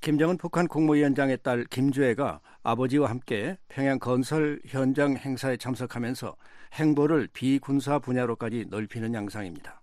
김정은 0.00 0.36
북한 0.38 0.66
국무위원장의 0.66 1.38
딸 1.44 1.64
김주애가 1.70 2.40
아버지와 2.64 3.10
함께 3.10 3.56
평양 3.68 4.00
건설 4.00 4.60
현장 4.66 5.16
행사에 5.16 5.56
참석하면서 5.56 6.34
행보를 6.72 7.28
비군사 7.32 8.00
분야로까지 8.00 8.66
넓히는 8.68 9.14
양상입니다. 9.14 9.80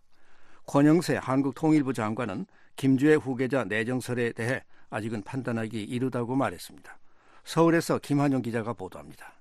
권영세 0.65 1.15
한국통일부 1.15 1.93
장관은 1.93 2.45
김주애 2.75 3.13
후계자 3.13 3.63
내정설에 3.63 4.33
대해 4.33 4.65
아직은 4.89 5.23
판단하기 5.23 5.81
이르다고 5.81 6.35
말했습니다. 6.35 6.99
서울에서 7.45 7.99
김한영 7.99 8.41
기자가 8.41 8.73
보도합니다. 8.73 9.36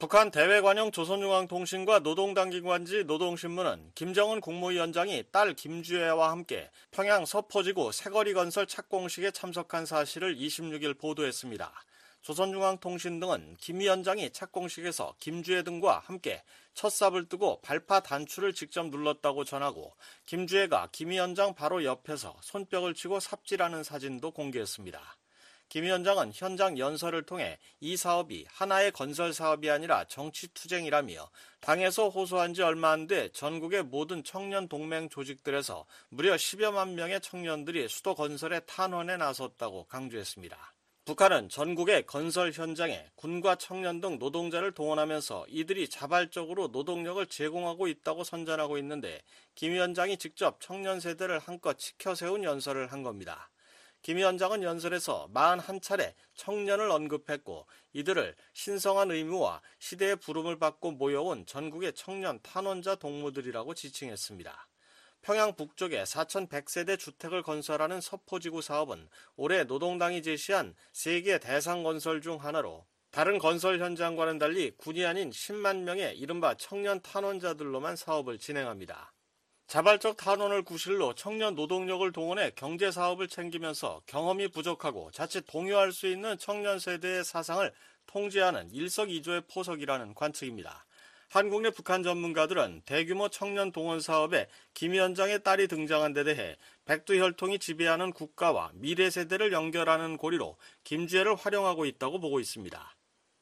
북한 0.00 0.30
대외관용 0.30 0.92
조선중앙통신과 0.92 1.98
노동당기관지 1.98 3.04
노동신문은 3.04 3.92
김정은 3.94 4.40
국무위원장이 4.40 5.24
딸 5.30 5.52
김주애와 5.52 6.30
함께 6.30 6.70
평양 6.90 7.26
서포지구 7.26 7.92
새거리 7.92 8.32
건설 8.32 8.66
착공식에 8.66 9.30
참석한 9.32 9.84
사실을 9.84 10.36
26일 10.36 10.98
보도했습니다. 10.98 11.70
조선중앙통신 12.22 13.20
등은 13.20 13.58
김 13.60 13.80
위원장이 13.80 14.32
착공식에서 14.32 15.16
김주애 15.18 15.62
등과 15.64 15.98
함께 15.98 16.42
첫 16.72 16.88
삽을 16.88 17.28
뜨고 17.28 17.60
발파 17.60 18.00
단추를 18.00 18.54
직접 18.54 18.86
눌렀다고 18.86 19.44
전하고 19.44 19.94
김주애가 20.24 20.88
김 20.92 21.10
위원장 21.10 21.54
바로 21.54 21.84
옆에서 21.84 22.34
손뼉을 22.40 22.94
치고 22.94 23.20
삽질하는 23.20 23.82
사진도 23.82 24.30
공개했습니다. 24.30 25.19
김 25.70 25.84
위원장은 25.84 26.32
현장 26.34 26.76
연설을 26.78 27.22
통해 27.22 27.56
이 27.78 27.96
사업이 27.96 28.44
하나의 28.50 28.90
건설 28.90 29.32
사업이 29.32 29.70
아니라 29.70 30.04
정치 30.04 30.48
투쟁이라며 30.48 31.30
당에서 31.60 32.08
호소한 32.08 32.54
지 32.54 32.62
얼마 32.62 32.90
안 32.90 33.06
돼 33.06 33.28
전국의 33.30 33.84
모든 33.84 34.24
청년 34.24 34.66
동맹 34.66 35.08
조직들에서 35.08 35.86
무려 36.08 36.34
10여만 36.34 36.94
명의 36.94 37.20
청년들이 37.20 37.88
수도 37.88 38.16
건설의 38.16 38.62
탄원에 38.66 39.16
나섰다고 39.16 39.84
강조했습니다. 39.84 40.74
북한은 41.04 41.48
전국의 41.48 42.04
건설 42.04 42.50
현장에 42.50 43.06
군과 43.14 43.54
청년 43.54 44.00
등 44.00 44.18
노동자를 44.18 44.72
동원하면서 44.72 45.46
이들이 45.48 45.88
자발적으로 45.88 46.66
노동력을 46.68 47.24
제공하고 47.26 47.86
있다고 47.86 48.24
선전하고 48.24 48.76
있는데 48.78 49.22
김 49.54 49.70
위원장이 49.70 50.18
직접 50.18 50.60
청년 50.60 50.98
세대를 50.98 51.38
한껏 51.38 51.78
치켜세운 51.78 52.42
연설을 52.42 52.90
한 52.90 53.04
겁니다. 53.04 53.50
김 54.02 54.16
위원장은 54.16 54.62
연설에서 54.62 55.28
41차례 55.34 56.14
청년을 56.34 56.90
언급했고 56.90 57.66
이들을 57.92 58.34
신성한 58.54 59.10
의무와 59.10 59.60
시대의 59.78 60.16
부름을 60.16 60.58
받고 60.58 60.92
모여온 60.92 61.44
전국의 61.44 61.92
청년 61.94 62.40
탄원자 62.42 62.94
동무들이라고 62.94 63.74
지칭했습니다. 63.74 64.68
평양 65.22 65.54
북쪽에 65.54 66.02
4,100세대 66.04 66.98
주택을 66.98 67.42
건설하는 67.42 68.00
서포지구 68.00 68.62
사업은 68.62 69.08
올해 69.36 69.64
노동당이 69.64 70.22
제시한 70.22 70.74
세계 70.92 71.38
대상 71.38 71.82
건설 71.82 72.22
중 72.22 72.42
하나로 72.42 72.86
다른 73.10 73.38
건설 73.38 73.80
현장과는 73.80 74.38
달리 74.38 74.70
군이 74.78 75.04
아닌 75.04 75.30
10만 75.30 75.82
명의 75.82 76.16
이른바 76.16 76.54
청년 76.54 77.02
탄원자들로만 77.02 77.96
사업을 77.96 78.38
진행합니다. 78.38 79.12
자발적 79.70 80.16
탄원을 80.16 80.64
구실로 80.64 81.14
청년 81.14 81.54
노동력을 81.54 82.10
동원해 82.10 82.50
경제 82.56 82.90
사업을 82.90 83.28
챙기면서 83.28 84.02
경험이 84.06 84.48
부족하고 84.48 85.12
자칫 85.12 85.44
동요할 85.46 85.92
수 85.92 86.08
있는 86.08 86.36
청년 86.38 86.80
세대의 86.80 87.22
사상을 87.22 87.72
통제하는 88.06 88.68
일석이조의 88.72 89.42
포석이라는 89.42 90.14
관측입니다. 90.14 90.84
한국 91.28 91.62
내 91.62 91.70
북한 91.70 92.02
전문가들은 92.02 92.82
대규모 92.84 93.28
청년 93.28 93.70
동원 93.70 94.00
사업에 94.00 94.48
김 94.74 94.90
위원장의 94.90 95.44
딸이 95.44 95.68
등장한 95.68 96.14
데 96.14 96.24
대해 96.24 96.56
백두 96.84 97.16
혈통이 97.16 97.60
지배하는 97.60 98.12
국가와 98.12 98.72
미래 98.74 99.08
세대를 99.08 99.52
연결하는 99.52 100.16
고리로 100.16 100.56
김주애를 100.82 101.36
활용하고 101.36 101.84
있다고 101.86 102.18
보고 102.18 102.40
있습니다. 102.40 102.96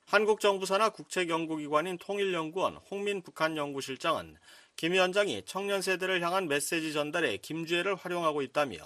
한국 0.05 0.41
정부 0.41 0.67
산하 0.67 0.91
국책연구기관인 0.91 1.97
통일연구원 1.97 2.77
홍민 2.91 3.23
북한연구실장은 3.23 4.37
김 4.79 4.93
위원장이 4.93 5.43
청년 5.45 5.83
세대를 5.83 6.23
향한 6.23 6.47
메시지 6.47 6.93
전달에 6.93 7.39
김주애를 7.39 7.97
활용하고 7.97 8.43
있다며 8.43 8.77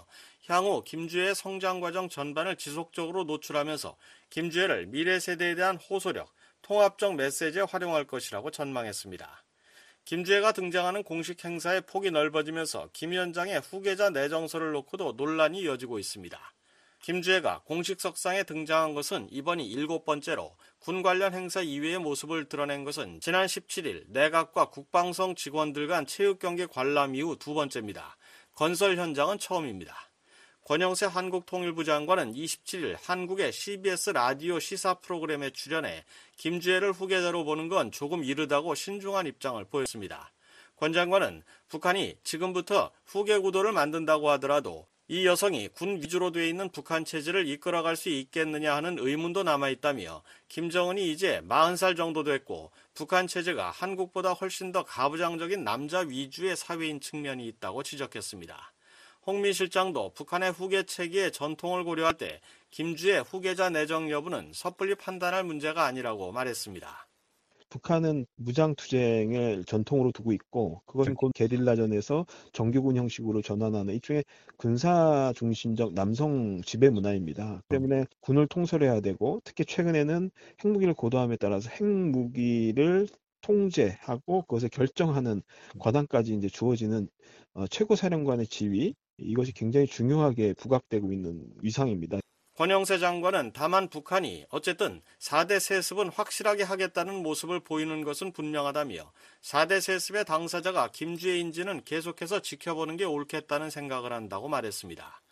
향후 0.47 0.83
김주애의 0.85 1.35
성장 1.35 1.81
과정 1.81 2.09
전반을 2.09 2.57
지속적으로 2.57 3.25
노출하면서 3.25 3.95
김주애를 4.31 4.87
미래 4.87 5.21
세대에 5.21 5.55
대한 5.55 5.77
호소력, 5.77 6.33
통합적 6.63 7.17
메시지에 7.17 7.65
활용할 7.69 8.07
것이라고 8.07 8.51
전망했습니다. 8.51 9.45
김주애가 10.07 10.53
등장하는 10.53 11.03
공식 11.03 11.45
행사의 11.45 11.83
폭이 11.83 12.11
넓어지면서 12.11 12.89
김 12.95 13.11
위원장의 13.11 13.61
후계자 13.61 14.09
내정서를 14.09 14.73
놓고도 14.73 15.13
논란이 15.19 15.61
이어지고 15.61 15.99
있습니다. 15.99 16.55
김주애가 17.03 17.63
공식 17.65 18.01
석상에 18.01 18.45
등장한 18.45 18.95
것은 18.95 19.27
이번이 19.31 19.67
일곱 19.67 20.05
번째로 20.05 20.57
군 20.79 21.03
관련 21.03 21.35
행사 21.35 21.61
이외의 21.61 21.99
모습을 21.99 22.49
드러낸 22.49 22.85
것은 22.85 23.19
지난 23.21 23.47
17일 23.47 24.05
내각과 24.09 24.67
국방성 24.67 25.35
직원들 25.35 25.89
간 25.89 26.07
체육경기 26.07 26.69
관람 26.69 27.17
이후 27.17 27.37
두 27.37 27.55
번째입니다. 27.55 28.17
건설 28.55 28.97
현장은 28.97 29.39
처음입니다. 29.39 29.97
권영세 30.65 31.07
한국통일부 31.07 31.83
장관은 31.83 32.35
27일 32.35 32.97
한국의 33.03 33.53
CBS 33.53 34.11
라디오 34.11 34.61
시사 34.61 34.95
프로그램에 34.95 35.51
출연해 35.51 36.05
김주애를 36.37 36.93
후계자로 36.93 37.45
보는 37.45 37.69
건 37.69 37.91
조금 37.91 38.23
이르다고 38.23 38.77
신중한 38.77 39.27
입장을 39.27 39.65
보였습니다. 39.65 40.31
권 40.77 40.93
장관은 40.93 41.43
북한이 41.69 42.19
지금부터 42.23 42.93
후계 43.07 43.39
구도를 43.39 43.73
만든다고 43.73 44.31
하더라도 44.31 44.87
이 45.13 45.27
여성이 45.27 45.69
군 45.69 45.97
위주로 45.97 46.33
돼 46.33 46.49
있는 46.49 46.71
북한 46.71 47.05
체제를 47.05 47.47
이끌어갈 47.47 47.97
수 47.97 48.09
있겠느냐 48.09 48.75
하는 48.75 48.97
의문도 48.99 49.43
남아있다며 49.43 50.23
김정은이 50.49 51.13
이제 51.13 51.43
40살 51.47 51.99
정도 51.99 52.25
됐고 52.25 52.71
북한 52.95 53.27
체제가 53.27 53.73
한국보다 53.73 54.33
훨씬 54.33 54.73
더 54.73 54.85
가부장적인 54.85 55.65
남자 55.65 55.99
위주의 55.99 56.57
사회인 56.57 56.99
측면이 56.99 57.47
있다고 57.47 57.83
지적했습니다. 57.83 58.73
홍미 59.27 59.53
실장도 59.53 60.15
북한의 60.15 60.51
후계 60.53 60.85
체계의 60.85 61.33
전통을 61.33 61.85
고려할 61.85 62.15
때 62.15 62.41
김주의 62.71 63.23
후계자 63.23 63.69
내정 63.69 64.11
여부는 64.11 64.53
섣불리 64.55 64.95
판단할 64.95 65.45
문제가 65.45 65.85
아니라고 65.85 66.33
말했습니다. 66.33 67.07
북한은 67.73 68.27
무장 68.37 68.75
투쟁을 68.75 69.65
전통으로 69.65 70.13
두고 70.13 70.33
있고 70.35 70.83
그것은 70.85 71.15
곧 71.15 71.33
게릴라전에서 71.35 72.27
정규군 72.53 72.97
형식으로 72.97 73.41
전환하는 73.41 73.95
일종의 73.95 74.25
군사 74.59 75.33
중심적 75.35 75.95
남성 75.95 76.61
지배 76.67 76.91
문화입니다. 76.91 77.63
때문에 77.71 78.05
군을 78.21 78.47
통솔해야 78.47 79.01
되고 79.01 79.41
특히 79.45 79.65
최근에는 79.65 80.31
핵무기를 80.63 80.93
고도함에 80.93 81.37
따라서 81.37 81.71
핵무기를 81.71 83.09
통제하고 83.41 84.43
그것을 84.43 84.69
결정하는 84.69 85.41
권한까지 85.79 86.35
이제 86.35 86.49
주어지는 86.49 87.09
어, 87.55 87.67
최고 87.69 87.97
사령관의 87.97 88.49
지위 88.49 88.95
이것이 89.17 89.53
굉장히 89.53 89.87
중요하게 89.87 90.53
부각되고 90.59 91.11
있는 91.11 91.47
위상입니다. 91.63 92.19
권영세 92.55 92.99
장관은 92.99 93.53
다만 93.55 93.89
북한이 93.89 94.45
어쨌든 94.51 95.01
4대 95.19 95.59
세습은 95.59 96.11
확실하게 96.11 96.65
하겠다는 96.65 97.23
모습을 97.23 97.61
보이는 97.61 98.05
것은 98.05 98.33
분명하다며 98.33 99.11
4대 99.41 99.81
세습의 99.81 100.27
당사자가 100.27 100.91
김주애인지는 100.93 101.85
계속해서 101.85 102.41
지켜보는 102.41 102.99
게 102.99 103.05
옳겠다는 103.05 103.71
생각을 103.71 104.13
한다고 104.13 104.49
말했습니다. 104.49 105.23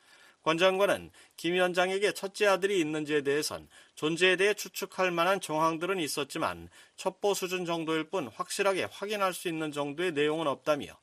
권 0.43 0.57
장관은 0.57 1.11
김 1.37 1.53
위원장에게 1.53 2.13
첫째 2.13 2.47
아들이 2.47 2.81
있는지에 2.81 3.21
대해선 3.21 3.69
존재에 3.95 4.37
대해 4.37 4.55
추측할 4.55 5.11
만한 5.11 5.43
정황들은 5.43 6.01
있었지만 6.01 6.71
첩보 6.97 7.35
수준 7.35 7.67
정도일 7.67 8.05
뿐 8.05 8.29
확실하게 8.29 8.85
확인할 8.85 9.35
수 9.35 9.49
있는 9.49 9.71
정도의 9.73 10.13
내용은 10.13 10.47
없다며 10.47 10.99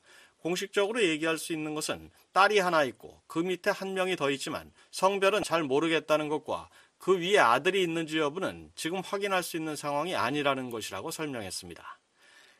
공식적으로 0.48 1.02
얘기할 1.02 1.36
수 1.36 1.52
있는 1.52 1.74
것은 1.74 2.10
딸이 2.32 2.58
하나 2.58 2.82
있고 2.84 3.20
그 3.26 3.38
밑에 3.38 3.68
한 3.70 3.92
명이 3.92 4.16
더 4.16 4.30
있지만 4.30 4.72
성별은 4.90 5.42
잘 5.42 5.62
모르겠다는 5.62 6.28
것과 6.30 6.70
그 6.96 7.18
위에 7.18 7.38
아들이 7.38 7.82
있는지 7.82 8.16
여부는 8.16 8.70
지금 8.74 9.00
확인할 9.00 9.42
수 9.42 9.58
있는 9.58 9.76
상황이 9.76 10.16
아니라는 10.16 10.70
것이라고 10.70 11.10
설명했습니다. 11.10 12.00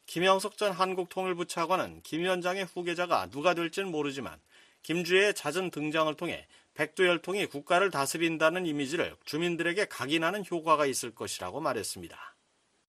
김영석 0.05 0.59
전 0.59 0.73
한국통일부 0.73 1.47
차관은 1.47 2.03
김 2.03 2.21
위원장의 2.21 2.67
후계자가 2.67 3.31
누가 3.31 3.55
될지는 3.55 3.91
모르지만 3.91 4.39
김주의 4.83 5.33
잦은 5.33 5.71
등장을 5.71 6.15
통해 6.15 6.47
백두혈통이 6.75 7.47
국가를 7.47 7.91
다스린다는 7.91 8.67
이미지를 8.67 9.17
주민들에게 9.25 9.87
각인하는 9.87 10.45
효과가 10.49 10.85
있을 10.85 11.15
것이라고 11.15 11.61
말했습니다. 11.61 12.37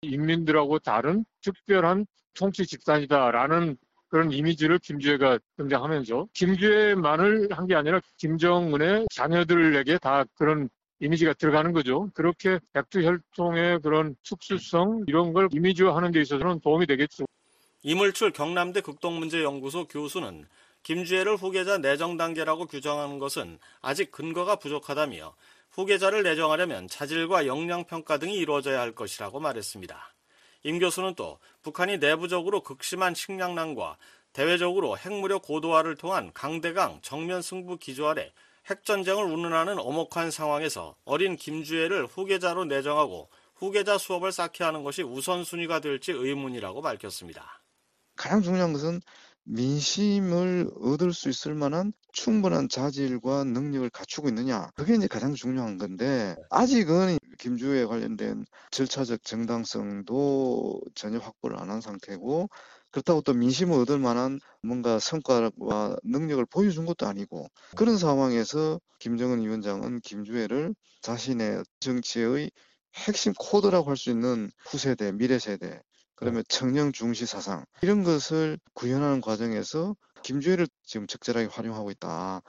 인민들하고 0.02 0.80
다른 0.80 1.24
특별한 1.42 2.06
통치 2.34 2.66
집단이다라는 2.66 3.78
그런 4.10 4.32
이미지를 4.32 4.80
김주애가 4.80 5.40
등장하면서 5.58 6.28
김주애만을 6.34 7.50
한 7.52 7.68
게 7.68 7.76
아니라 7.76 8.02
김정은의 8.18 9.08
자녀들에게 9.12 10.00
다 10.00 10.26
그런 10.36 10.70
이미지가 11.00 11.34
들어가는 11.34 11.72
거죠. 11.72 12.10
그렇게 12.14 12.60
백두혈통의 12.74 13.80
그런 13.82 14.16
특수성 14.24 15.06
이런 15.08 15.32
걸 15.34 15.48
이미지화하는 15.54 16.12
데 16.12 16.22
있어서는 16.22 16.60
도움이 16.62 16.88
되겠죠. 16.88 17.26
이물출 17.84 18.32
경남대 18.34 18.82
극동문제연구소 18.82 19.88
교수는 19.88 20.46
김주애를 20.84 21.36
후계자 21.38 21.78
내정 21.78 22.18
단계라고 22.18 22.66
규정하는 22.66 23.20
것은 23.20 23.60
아직 23.82 24.12
근거가 24.12 24.58
부족하다며 24.58 25.34
후계자를 25.72 26.24
내정하려면 26.24 26.88
자질과 26.88 27.46
역량 27.48 27.86
평가 27.86 28.18
등이 28.18 28.36
이루어져야 28.36 28.82
할 28.82 28.94
것이라고 28.94 29.40
말했습니다. 29.40 30.14
임 30.64 30.80
교수는 30.80 31.16
또 31.16 31.40
북한이 31.62 31.98
내부적으로 31.98 32.62
극심한 32.62 33.16
식량난과 33.16 33.98
대외적으로 34.34 34.98
핵무력 34.98 35.42
고도화를 35.44 35.96
통한 35.96 36.32
강대강 36.34 37.00
정면 37.02 37.42
승부 37.42 37.78
기조 37.78 38.08
아래 38.08 38.32
핵전쟁을 38.70 39.24
운운하는 39.24 39.80
엄혹한 39.80 40.32
상황에서 40.32 40.96
어린 41.06 41.36
김주애를 41.36 42.06
후계자로 42.06 42.66
내정하고 42.66 43.30
후계자 43.56 43.98
수업을 43.98 44.32
쌓게 44.32 44.64
하는 44.64 44.84
것이 44.84 45.02
우선순위가 45.02 45.80
될지 45.80 46.12
의문이라고 46.12 46.82
밝혔습니다. 46.82 47.62
가장 48.16 48.42
중요한 48.42 48.74
것은 48.74 49.02
민심을 49.46 50.70
얻을 50.80 51.14
수 51.14 51.30
있을 51.30 51.56
만한 51.56 51.92
충분한 52.14 52.70
자질과 52.70 53.44
능력을 53.46 53.90
갖추고 53.90 54.30
있느냐. 54.30 54.70
그게 54.76 54.96
이제 54.96 55.08
가장 55.08 55.34
중요한 55.34 55.78
건데, 55.78 56.36
아직은 56.50 57.18
김주에 57.40 57.86
관련된 57.86 58.46
절차적 58.72 59.24
정당성도 59.24 60.82
전혀 60.96 61.18
확보를 61.20 61.60
안 61.60 61.70
한 61.72 61.82
상태고, 61.82 62.50
그렇다고 62.92 63.22
또 63.22 63.34
민심을 63.34 63.78
얻을 63.80 63.98
만한 64.00 64.40
뭔가 64.64 65.00
성과와 65.00 65.98
능력을 66.04 66.46
보여준 66.48 66.86
것도 66.86 67.08
아니고, 67.08 67.48
그런 67.76 67.98
상황에서 67.98 68.80
김정은 69.00 69.42
위원장은 69.42 70.02
김주애를 70.02 70.76
자신의 71.02 71.64
정치의 71.80 72.52
핵심 72.96 73.34
코드라고 73.38 73.90
할 73.90 73.96
수 73.98 74.10
있는 74.10 74.50
후세대, 74.66 75.12
미래세대, 75.14 75.82
그러면 76.20 76.44
청년 76.50 76.92
중시 76.92 77.26
사상 77.26 77.66
이런 77.82 78.04
것을 78.04 78.60
구현하는 78.74 79.22
과정에서 79.22 79.96
김주애를 80.22 80.68
지금 80.84 81.08
적절하게 81.08 81.48
활용하고 81.48 81.92
있다. 81.92 82.42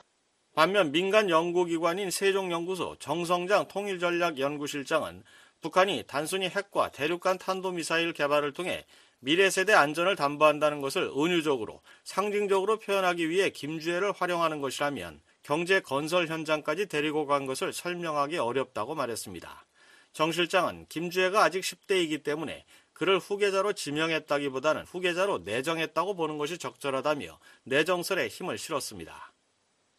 반면 0.56 0.90
민간 0.90 1.30
연구기관인 1.30 2.10
세종연구소 2.10 2.96
정성장 2.98 3.68
통일전략연구실장은 3.68 5.22
북한이 5.60 6.04
단순히 6.08 6.48
핵과 6.48 6.90
대륙간 6.90 7.38
탄도미사일 7.38 8.12
개발을 8.12 8.52
통해 8.52 8.84
미래 9.20 9.48
세대 9.50 9.72
안전을 9.72 10.16
담보한다는 10.16 10.80
것을 10.80 11.12
은유적으로 11.16 11.80
상징적으로 12.02 12.80
표현하기 12.80 13.30
위해 13.30 13.50
김주애를 13.50 14.10
활용하는 14.12 14.60
것이라면 14.60 15.20
경제 15.44 15.78
건설 15.78 16.26
현장까지 16.26 16.86
데리고 16.86 17.26
간 17.26 17.46
것을 17.46 17.72
설명하기 17.72 18.38
어렵다고 18.38 18.96
말했습니다. 18.96 19.66
정 20.12 20.32
실장은 20.32 20.86
김주애가 20.88 21.44
아직 21.44 21.60
10대이기 21.60 22.24
때문에 22.24 22.64
그를 23.00 23.18
후계자로 23.18 23.72
지명했다기보다는 23.72 24.82
후계자로 24.84 25.38
내정했다고 25.38 26.16
보는 26.16 26.36
것이 26.36 26.58
적절하다며 26.58 27.38
내정설에 27.64 28.28
힘을 28.28 28.58
실었습니다. 28.58 29.32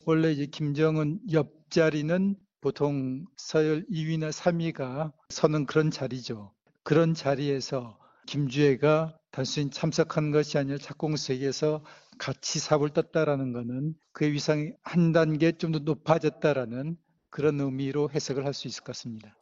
원래 0.06 0.32
이제 0.32 0.46
김정은 0.46 1.20
옆자리는 1.32 2.36
보통 2.62 3.26
서열 3.38 3.88
2위나 3.90 4.30
3위가 4.32 5.14
서는 5.30 5.66
그런 5.66 5.90
자리죠. 5.90 6.54
그런 6.84 7.16
자리에서 7.16 7.98
김주애가 8.28 9.18
단순히 9.32 9.72
참석한 9.72 10.30
것이 10.30 10.60
아니라 10.60 10.78
착공석에서 10.78 11.84
같이 12.20 12.60
삽을 12.60 12.92
떴다라는 12.92 13.52
것은 13.52 13.96
그의 14.14 14.34
위상이 14.34 14.74
한 14.84 15.12
단계 15.12 15.52
좀 15.54 15.72
더 15.72 15.80
높아졌다라는 15.80 16.98
그런 17.32 17.60
의미로 17.62 18.12
해석을 18.12 18.46
할 18.46 18.54
수 18.54 18.68
있을 18.68 18.84
것 18.84 18.94
같습니다. 18.96 19.41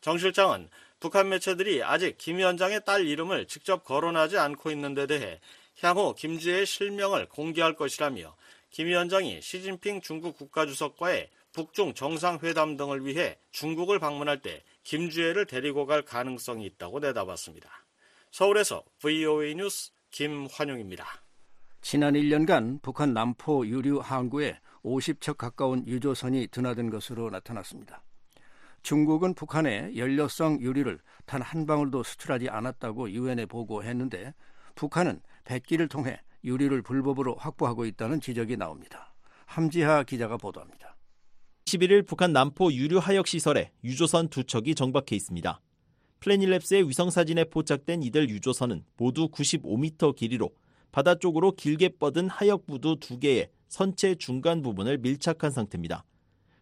정 0.00 0.18
실장은 0.18 0.68
북한 0.98 1.28
매체들이 1.28 1.82
아직 1.82 2.16
김 2.18 2.38
위원장의 2.38 2.84
딸 2.84 3.06
이름을 3.06 3.46
직접 3.46 3.84
거론하지 3.84 4.38
않고 4.38 4.70
있는 4.70 4.94
데 4.94 5.06
대해 5.06 5.40
향후 5.80 6.14
김주애의 6.14 6.66
실명을 6.66 7.28
공개할 7.28 7.74
것이라며 7.74 8.34
김 8.70 8.86
위원장이 8.86 9.40
시진핑 9.42 10.00
중국 10.00 10.36
국가주석과의 10.36 11.30
북중 11.52 11.94
정상회담 11.94 12.76
등을 12.76 13.04
위해 13.04 13.38
중국을 13.50 13.98
방문할 13.98 14.40
때 14.40 14.62
김주애를 14.84 15.46
데리고 15.46 15.86
갈 15.86 16.02
가능성이 16.02 16.66
있다고 16.66 17.00
내다봤습니다. 17.00 17.68
서울에서 18.30 18.84
VOA 19.00 19.54
뉴스 19.54 19.90
김환용입니다. 20.10 21.04
지난 21.82 22.14
1년간 22.14 22.82
북한 22.82 23.12
남포 23.12 23.66
유류 23.66 23.98
항구에 23.98 24.58
50척 24.84 25.36
가까운 25.36 25.86
유조선이 25.86 26.48
드나든 26.48 26.90
것으로 26.90 27.30
나타났습니다. 27.30 28.02
중국은 28.82 29.34
북한에 29.34 29.92
연료성 29.96 30.60
유리를 30.60 30.98
단 31.26 31.42
한 31.42 31.66
방울도 31.66 32.02
수출하지 32.02 32.48
않았다고 32.48 33.10
유엔에 33.10 33.46
보고했는데 33.46 34.34
북한은 34.74 35.20
백기를 35.44 35.88
통해 35.88 36.20
유리를 36.44 36.82
불법으로 36.82 37.34
확보하고 37.36 37.84
있다는 37.84 38.20
지적이 38.20 38.56
나옵니다. 38.56 39.14
함지하 39.46 40.02
기자가 40.04 40.36
보도합니다. 40.36 40.96
11일 41.66 42.06
북한 42.06 42.32
남포 42.32 42.72
유류 42.72 42.98
하역 42.98 43.26
시설에 43.26 43.72
유조선 43.84 44.28
두 44.28 44.44
척이 44.44 44.74
정박해 44.74 45.14
있습니다. 45.14 45.60
플래닐랩스의 46.20 46.88
위성 46.88 47.10
사진에 47.10 47.44
포착된 47.44 48.02
이들 48.02 48.28
유조선은 48.28 48.84
모두 48.96 49.28
95m 49.28 50.16
길이로 50.16 50.50
바다 50.92 51.14
쪽으로 51.14 51.52
길게 51.52 51.90
뻗은 51.98 52.28
하역 52.28 52.66
부두 52.66 52.96
두 53.00 53.18
개의 53.18 53.50
선체 53.68 54.16
중간 54.16 54.62
부분을 54.62 54.98
밀착한 54.98 55.50
상태입니다. 55.50 56.04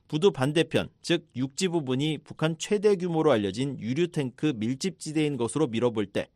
부두 0.08 0.32
반대편, 0.32 0.88
즉 1.02 1.28
육지 1.36 1.68
부분이 1.68 2.18
북한 2.24 2.56
최대 2.58 2.96
규모로 2.96 3.30
알려진 3.30 3.78
유류 3.78 4.08
탱크 4.08 4.54
밀집지대인 4.56 5.36
것으로 5.36 5.66
밀어볼 5.66 6.06
때 6.06 6.30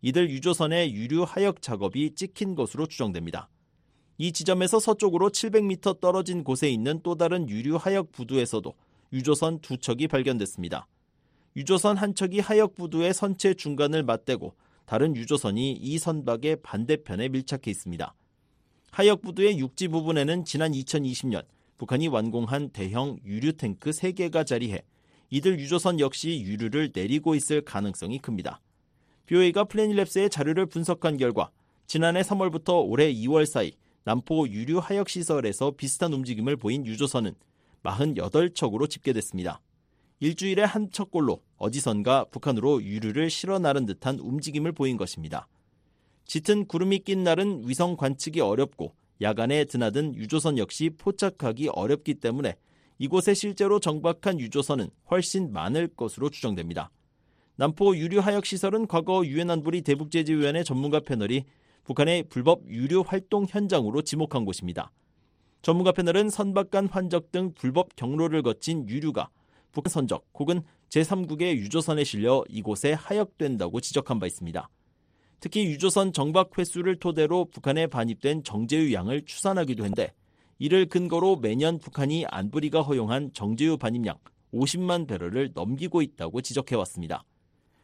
이들 0.00 0.30
유조선의 0.30 0.94
유류 0.94 1.24
하역 1.24 1.60
작업이 1.60 2.14
찍힌 2.14 2.54
것으로 2.54 2.86
추정됩니다. 2.86 3.48
이 4.18 4.30
지점에서 4.30 4.78
서쪽으로 4.78 5.30
700m 5.30 6.00
떨어진 6.00 6.44
곳에 6.44 6.70
있는 6.70 7.00
또 7.02 7.16
다른 7.16 7.50
유류 7.50 7.76
하역 7.76 8.12
부두에서도 8.12 8.72
유조선 9.12 9.58
두 9.58 9.76
척이 9.76 10.06
발견됐습니다. 10.06 10.86
유조선 11.56 11.96
한 11.96 12.14
척이 12.14 12.38
하역 12.38 12.76
부두의 12.76 13.12
선체 13.12 13.54
중간을 13.54 14.04
맞대고 14.04 14.54
다른 14.84 15.16
유조선이 15.16 15.72
이 15.72 15.98
선박의 15.98 16.62
반대편에 16.62 17.28
밀착해 17.28 17.62
있습니다. 17.66 18.14
하역 18.92 19.20
부두의 19.22 19.58
육지 19.58 19.88
부분에는 19.88 20.44
지난 20.44 20.70
2020년 20.72 21.44
북한이 21.78 22.08
완공한 22.08 22.70
대형 22.70 23.18
유류 23.24 23.54
탱크 23.54 23.90
3개가 23.90 24.46
자리해 24.46 24.82
이들 25.30 25.58
유조선 25.58 26.00
역시 26.00 26.40
유류를 26.40 26.92
내리고 26.94 27.34
있을 27.34 27.60
가능성이 27.60 28.18
큽니다. 28.18 28.60
BOA가 29.26 29.64
플래닐랩스의 29.64 30.30
자료를 30.30 30.66
분석한 30.66 31.16
결과 31.16 31.50
지난해 31.86 32.22
3월부터 32.22 32.88
올해 32.88 33.12
2월 33.12 33.44
사이 33.44 33.72
남포 34.04 34.48
유류 34.48 34.78
하역 34.78 35.08
시설에서 35.08 35.72
비슷한 35.72 36.12
움직임을 36.12 36.56
보인 36.56 36.86
유조선은 36.86 37.34
48척으로 37.82 38.88
집계됐습니다. 38.88 39.60
일주일에 40.20 40.62
한 40.62 40.90
척꼴로 40.90 41.42
어디선가 41.58 42.26
북한으로 42.30 42.82
유류를 42.82 43.28
실어 43.30 43.58
나른 43.58 43.84
듯한 43.84 44.18
움직임을 44.18 44.72
보인 44.72 44.96
것입니다. 44.96 45.46
짙은 46.24 46.66
구름이 46.66 47.00
낀 47.00 47.22
날은 47.22 47.68
위성 47.68 47.96
관측이 47.96 48.40
어렵고 48.40 48.94
야간에 49.20 49.64
드나든 49.64 50.14
유조선 50.14 50.58
역시 50.58 50.90
포착하기 50.90 51.70
어렵기 51.72 52.14
때문에 52.14 52.56
이곳에 52.98 53.34
실제로 53.34 53.80
정박한 53.80 54.40
유조선은 54.40 54.90
훨씬 55.10 55.52
많을 55.52 55.88
것으로 55.88 56.30
추정됩니다. 56.30 56.90
남포 57.56 57.96
유류 57.96 58.20
하역 58.20 58.44
시설은 58.44 58.86
과거 58.86 59.24
유엔 59.24 59.50
안보리 59.50 59.82
대북제재위원회 59.82 60.62
전문가 60.62 61.00
패널이 61.00 61.44
북한의 61.84 62.24
불법 62.24 62.68
유류 62.68 63.04
활동 63.06 63.46
현장으로 63.48 64.02
지목한 64.02 64.44
곳입니다. 64.44 64.90
전문가 65.62 65.92
패널은 65.92 66.30
선박 66.30 66.70
간 66.70 66.86
환적 66.86 67.32
등 67.32 67.52
불법 67.54 67.96
경로를 67.96 68.42
거친 68.42 68.88
유류가 68.88 69.30
북한 69.72 69.90
선적 69.90 70.26
혹은 70.38 70.62
제3국의 70.90 71.56
유조선에 71.56 72.04
실려 72.04 72.44
이곳에 72.48 72.92
하역된다고 72.92 73.80
지적한 73.80 74.18
바 74.18 74.26
있습니다. 74.26 74.68
특히 75.40 75.66
유조선 75.66 76.12
정박 76.12 76.56
횟수를 76.58 76.96
토대로 76.96 77.44
북한에 77.46 77.86
반입된 77.86 78.42
정제유 78.44 78.92
양을 78.92 79.24
추산하기도 79.26 79.84
했는데 79.84 80.12
이를 80.58 80.86
근거로 80.86 81.36
매년 81.36 81.78
북한이 81.78 82.24
안보리가 82.26 82.82
허용한 82.82 83.32
정제유 83.32 83.76
반입량 83.76 84.16
50만 84.54 85.06
배럴을 85.06 85.52
넘기고 85.54 86.02
있다고 86.02 86.40
지적해왔습니다. 86.40 87.24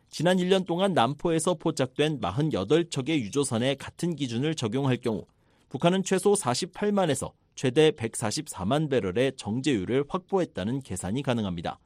지난 0.09 0.36
1년 0.38 0.66
동안 0.66 0.92
남포에서 0.92 1.55
포착된 1.55 2.20
48척의 2.20 3.20
유조선에 3.20 3.76
같은 3.76 4.14
기준을 4.14 4.55
적용할 4.55 4.96
경우 4.98 5.24
북한은 5.68 6.05
최소 6.05 6.34
48만에서 6.34 7.32
최대 7.55 7.90
144만 7.90 8.90
배럴의 8.90 9.32
정제유를 9.36 10.05
확보했다는 10.09 10.82
계산이 10.82 11.22
가능합니다. 11.22 11.78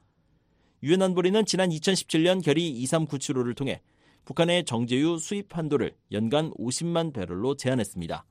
유엔 0.83 1.01
안보리는 1.01 1.45
지난 1.45 1.69
2017년 1.69 2.43
결의 2.43 2.83
2397호를 2.83 3.55
통해 3.55 3.81
북한의 4.25 4.65
정제유 4.65 5.19
수입 5.19 5.57
한도를 5.57 5.95
연간 6.11 6.51
50만 6.51 7.13
배럴로 7.13 7.55
제한했습니다. 7.55 8.25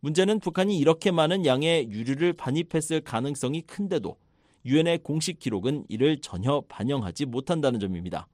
문제는 0.00 0.40
북한이 0.40 0.78
이렇게 0.78 1.10
많은 1.10 1.44
양의 1.44 1.90
유류를 1.90 2.34
반입했을 2.34 3.00
가능성이 3.00 3.62
큰데도 3.62 4.16
유엔의 4.64 4.98
공식 4.98 5.38
기록은 5.38 5.84
이를 5.88 6.20
전혀 6.20 6.62
반영하지 6.68 7.26
못한다는 7.26 7.80
점입니다. 7.80 8.28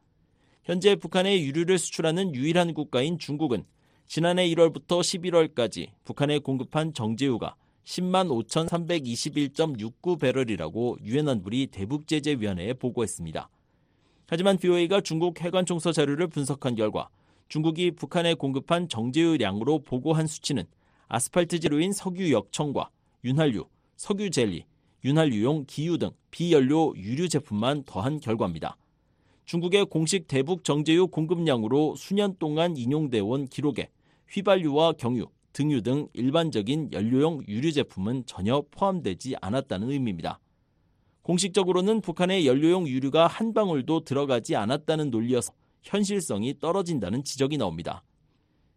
현재 0.65 0.97
북한의 0.97 1.45
유류를 1.45 1.79
수출하는 1.79 2.35
유일한 2.35 2.75
국가인 2.75 3.19
중국은 3.19 3.65
지난해 4.07 4.47
1월부터 4.49 5.01
11월까지 5.01 5.91
북한에 6.05 6.39
공급한 6.39 6.93
정제유가 6.93 7.57
10만 7.85 8.29
5,321.69배럴이라고 8.49 11.01
유엔 11.03 11.29
안보리 11.29 11.69
대북제재위원회에 11.69 12.75
보고했습니다. 12.75 13.49
하지만 14.27 14.57
BOA가 14.57 15.01
중국 15.01 15.41
해관총서 15.41 15.93
자료를 15.93 16.29
분석한 16.29 16.75
결과 16.77 17.09
중국이 17.49 17.91
북한에 17.91 18.35
공급한 18.35 18.89
정제유량으로 18.89 19.81
보고한 19.81 20.27
수치는 20.27 20.65
아스팔트 21.09 21.61
재료인 21.61 21.93
석유 21.93 22.33
역청과 22.33 22.89
윤활유, 23.25 23.67
석유 23.97 24.31
젤리, 24.31 24.65
윤활유용 25.05 25.65
기유 25.67 25.99
등 25.99 26.11
비연료 26.31 26.95
유류 26.97 27.29
제품만 27.29 27.85
더한 27.85 28.21
결과입니다. 28.21 28.77
중국의 29.45 29.85
공식 29.87 30.27
대북 30.27 30.65
정제유 30.65 31.09
공급량으로 31.09 31.95
수년 31.97 32.35
동안 32.39 32.79
인용돼 32.79 33.21
온 33.21 33.47
기록에 33.47 33.91
휘발유와 34.31 34.95
경유, 34.95 35.27
등유 35.53 35.83
등 35.83 36.09
일반적인 36.15 36.91
연료용 36.93 37.43
유류 37.47 37.73
제품은 37.73 38.25
전혀 38.25 38.63
포함되지 38.71 39.37
않았다는 39.43 39.91
의미입니다. 39.91 40.41
공식적으로는 41.25 42.03
북한의 42.03 42.47
연료용 42.47 42.87
유류가 42.87 43.27
한 43.27 43.55
방울도 43.55 44.05
들어가지 44.05 44.57
않았다는 44.57 45.11
논리여서 45.11 45.55
현실성이 45.83 46.59
떨어진다는 46.59 47.25
지적이 47.25 47.57
나옵니다. 47.57 48.05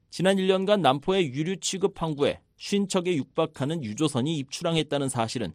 지난 0.09 0.37
1년간 0.37 0.79
남포의 0.79 1.33
유류 1.33 1.57
취급 1.59 2.01
항구에 2.01 2.39
50척에 2.57 3.17
육박하는 3.17 3.83
유조선이 3.83 4.37
입출항했다는 4.37 5.09
사실은 5.09 5.51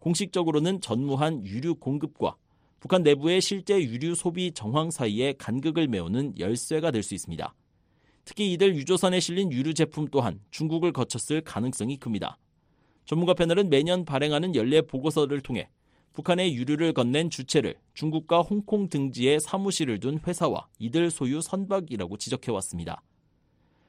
공식적으로는 0.00 0.82
전무한 0.82 1.46
유류 1.46 1.76
공급과 1.76 2.36
북한 2.78 3.02
내부의 3.02 3.40
실제 3.40 3.82
유류 3.82 4.14
소비 4.14 4.52
정황 4.52 4.90
사이에 4.90 5.32
간극을 5.38 5.88
메우는 5.88 6.38
열쇠가 6.38 6.90
될 6.90 7.02
수 7.02 7.14
있습니다. 7.14 7.54
특히 8.26 8.52
이들 8.52 8.76
유조선에 8.76 9.18
실린 9.18 9.50
유류 9.50 9.72
제품 9.72 10.08
또한 10.08 10.40
중국을 10.50 10.92
거쳤을 10.92 11.40
가능성이 11.40 11.96
큽니다. 11.96 12.36
전문가 13.06 13.32
패널은 13.32 13.70
매년 13.70 14.04
발행하는 14.04 14.54
연례 14.54 14.82
보고서를 14.82 15.40
통해 15.40 15.70
북한의 16.14 16.54
유류를 16.54 16.92
건넨 16.92 17.28
주체를 17.28 17.74
중국과 17.92 18.40
홍콩 18.40 18.88
등지에 18.88 19.40
사무실을 19.40 19.98
둔 19.98 20.20
회사와 20.24 20.68
이들 20.78 21.10
소유 21.10 21.40
선박이라고 21.40 22.16
지적해왔습니다. 22.16 23.02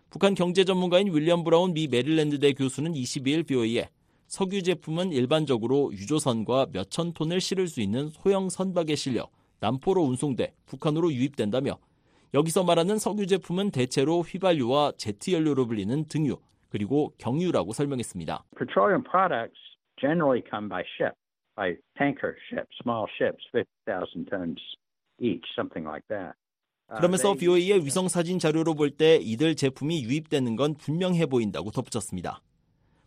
북한 0.10 0.34
경제 0.34 0.64
전문가인 0.64 1.14
윌리엄 1.14 1.44
브라운 1.44 1.74
미 1.74 1.88
메릴랜드대 1.88 2.54
교수는 2.54 2.94
22일 2.94 3.46
BOE에 3.48 3.90
석유 4.28 4.64
제품은 4.64 5.12
일반적으로 5.12 5.92
유조선과 5.94 6.68
몇천 6.74 7.14
톤을 7.14 7.40
실을 7.40 7.68
수 7.68 7.80
있는 7.80 8.10
소형 8.10 8.50
선박에 8.50 8.96
실려 8.96 9.28
남포로 9.60 10.02
운송돼 10.02 10.54
북한으로 10.66 11.14
유입된다며 11.14 11.78
여기서 12.34 12.64
말하는 12.64 12.98
석유 12.98 13.28
제품은 13.28 13.70
대체로 13.70 14.22
휘발유와 14.22 14.94
제트 14.98 15.32
연료로 15.32 15.68
불리는 15.68 16.06
등유 16.06 16.38
그리고 16.70 17.14
경유라고 17.20 17.72
설명했습니다. 17.74 18.46
Petroleum 18.58 19.04
products 19.04 19.60
generally 20.02 20.44
come 20.50 20.68
by 20.68 20.84
ship, 20.98 21.16
by 21.56 21.76
tanker 21.98 22.36
ships, 22.50 22.76
small 22.84 23.08
ships, 23.18 23.44
50,000 23.54 24.26
tons 24.30 24.60
each, 25.20 25.46
something 25.56 25.88
like 25.88 26.06
that. 26.10 26.36
그러면서 26.88 27.34
BOE의 27.34 27.84
위성 27.84 28.08
사진 28.08 28.38
자료로 28.38 28.76
볼 28.76 28.92
때 28.92 29.16
이들 29.16 29.56
제품이 29.56 30.04
유입되는 30.04 30.56
건 30.56 30.76
분명해 30.76 31.26
보인다고 31.26 31.72
덧붙였습니다. 31.72 32.42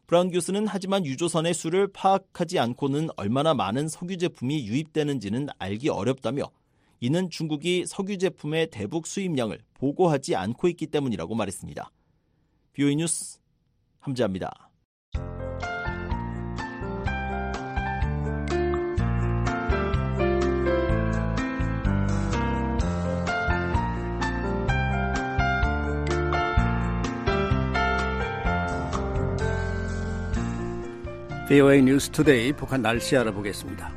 브라운 0.07 0.31
교수는 0.31 0.67
하지만 0.67 1.05
유조선의 1.07 1.55
수를 1.55 1.87
파악하지 1.93 2.59
않고는 2.59 3.11
얼마나 3.17 3.55
많은 3.55 3.89
석유 3.89 4.17
제품이 4.17 4.67
유입되는지는 4.67 5.49
알기 5.59 5.91
어렵다며 5.91 6.51
이는 7.01 7.31
중국이 7.31 7.85
석유 7.87 8.19
제품의 8.19 8.71
대북 8.71 9.07
수입량을 9.07 9.61
보고하지 9.75 10.35
않고 10.35 10.67
있기 10.69 10.87
때문이라고 10.89 11.35
말했습니다. 11.35 11.91
BOE 12.73 12.97
뉴스 12.97 13.39
함재합니다. 14.01 14.68
VOA 31.49 31.81
뉴스 31.81 32.11
투데이 32.11 32.53
북한 32.53 32.83
날씨 32.83 33.17
알아보겠습니다. 33.17 33.91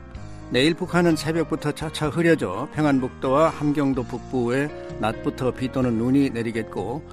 내일 0.52 0.74
북한은 0.74 1.18
새벽부터 1.18 1.74
차차 1.74 2.08
흐려져 2.08 2.70
평안북도와 2.74 3.49
함경도 3.49 4.04
북부에 4.04 4.70
낮부터 5.02 5.52
비 5.52 5.70
또는 5.70 5.97
눈이 5.97 6.30
내리겠고 6.30 7.06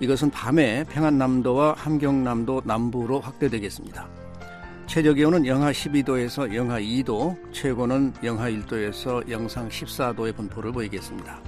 이것은 0.00 0.30
밤에 0.30 0.82
평안남도와 0.90 1.74
함경남도 1.74 2.62
남부로 2.64 3.20
확대되겠습니다. 3.20 4.08
최저 4.88 5.12
기온은 5.12 5.46
영하 5.46 5.70
12도에서 5.70 6.52
영하 6.52 6.80
2도, 6.80 7.36
최고는 7.52 8.14
영하 8.24 8.50
1도에서 8.50 9.30
영상 9.30 9.68
14도의 9.68 10.34
분포를 10.34 10.72
보이겠습니다. 10.72 11.40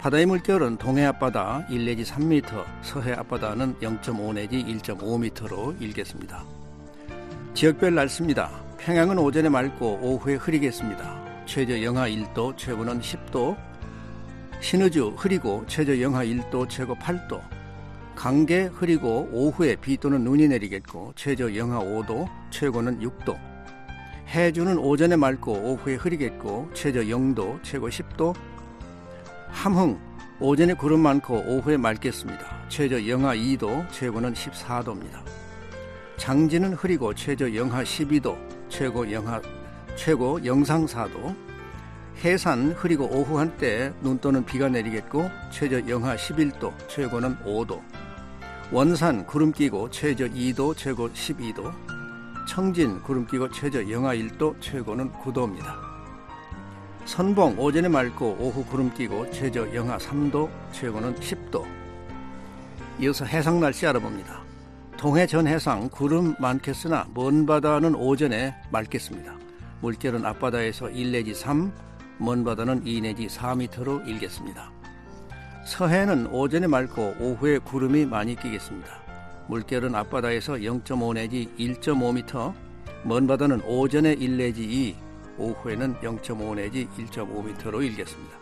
바다의 0.00 0.24
물결은 0.24 0.78
동해 0.78 1.04
앞바다 1.04 1.66
1 1.68 1.84
내지 1.84 2.04
3m, 2.04 2.64
서해 2.80 3.12
앞바다는 3.12 3.74
0.5 3.80 4.32
내지 4.32 4.64
1.5m로 4.64 5.80
일겠습니다. 5.80 6.63
지역별 7.54 7.94
날씨입니다. 7.94 8.50
평양은 8.78 9.16
오전에 9.16 9.48
맑고 9.48 10.00
오후에 10.02 10.34
흐리겠습니다. 10.34 11.44
최저 11.46 11.80
영하 11.80 12.08
1도, 12.08 12.56
최고는 12.56 13.00
10도. 13.00 13.56
신의주 14.60 15.14
흐리고 15.16 15.64
최저 15.68 16.00
영하 16.00 16.24
1도, 16.24 16.68
최고 16.68 16.96
8도. 16.96 17.40
강계 18.16 18.64
흐리고 18.64 19.28
오후에 19.30 19.76
비 19.76 19.96
또는 19.96 20.24
눈이 20.24 20.48
내리겠고 20.48 21.12
최저 21.14 21.54
영하 21.54 21.78
5도, 21.78 22.26
최고는 22.50 22.98
6도. 22.98 23.38
해주는 24.34 24.76
오전에 24.76 25.14
맑고 25.14 25.52
오후에 25.52 25.94
흐리겠고 25.94 26.70
최저 26.74 27.02
0도, 27.02 27.62
최고 27.62 27.88
10도. 27.88 28.34
함흥 29.50 29.96
오전에 30.40 30.74
구름 30.74 31.00
많고 31.00 31.44
오후에 31.46 31.76
맑겠습니다. 31.76 32.64
최저 32.68 33.06
영하 33.06 33.36
2도, 33.36 33.88
최고는 33.92 34.34
14도입니다. 34.34 35.43
장지는 36.16 36.74
흐리고 36.74 37.12
최저 37.14 37.54
영하 37.54 37.82
12도, 37.82 38.36
최고 38.68 39.10
영하 39.10 39.40
최고 39.96 40.44
영상 40.44 40.86
4도. 40.86 41.34
해산 42.24 42.70
흐리고 42.72 43.06
오후 43.06 43.38
한때 43.38 43.92
눈 44.00 44.18
또는 44.18 44.44
비가 44.44 44.68
내리겠고 44.68 45.30
최저 45.50 45.86
영하 45.88 46.16
11도, 46.16 46.72
최고는 46.88 47.36
5도. 47.44 47.80
원산 48.72 49.26
구름 49.26 49.52
끼고 49.52 49.90
최저 49.90 50.26
2도, 50.26 50.76
최고 50.76 51.08
12도. 51.10 51.72
청진 52.48 53.02
구름 53.02 53.26
끼고 53.26 53.50
최저 53.50 53.88
영하 53.90 54.14
1도, 54.14 54.60
최고는 54.60 55.12
9도입니다. 55.12 55.74
선봉 57.04 57.58
오전에 57.58 57.88
맑고 57.88 58.36
오후 58.40 58.64
구름 58.64 58.92
끼고 58.94 59.30
최저 59.30 59.72
영하 59.74 59.98
3도, 59.98 60.48
최고는 60.72 61.16
10도. 61.16 61.64
이어서 63.00 63.24
해상 63.24 63.60
날씨 63.60 63.86
알아봅니다. 63.86 64.43
동해 65.04 65.26
전 65.26 65.46
해상 65.46 65.90
구름 65.90 66.34
많겠으나 66.38 67.06
먼 67.12 67.44
바다는 67.44 67.94
오전에 67.94 68.54
맑겠습니다. 68.70 69.36
물결은 69.82 70.24
앞바다에서 70.24 70.88
1 70.88 71.12
내지 71.12 71.34
3, 71.34 71.70
먼 72.16 72.42
바다는 72.42 72.86
2 72.86 73.02
내지 73.02 73.26
4m로 73.26 74.08
일겠습니다. 74.08 74.72
서해는 75.66 76.28
오전에 76.28 76.66
맑고 76.68 77.16
오후에 77.20 77.58
구름이 77.58 78.06
많이 78.06 78.34
끼겠습니다. 78.34 79.44
물결은 79.48 79.94
앞바다에서 79.94 80.54
0.5 80.54 81.12
내지 81.12 81.52
1.5m, 81.58 82.54
먼 83.04 83.26
바다는 83.26 83.60
오전에 83.60 84.14
1 84.14 84.38
내지 84.38 84.62
2, 84.62 84.96
오후에는 85.36 85.96
0.5 85.96 86.54
내지 86.54 86.88
1.5m로 86.96 87.84
일겠습니다. 87.84 88.38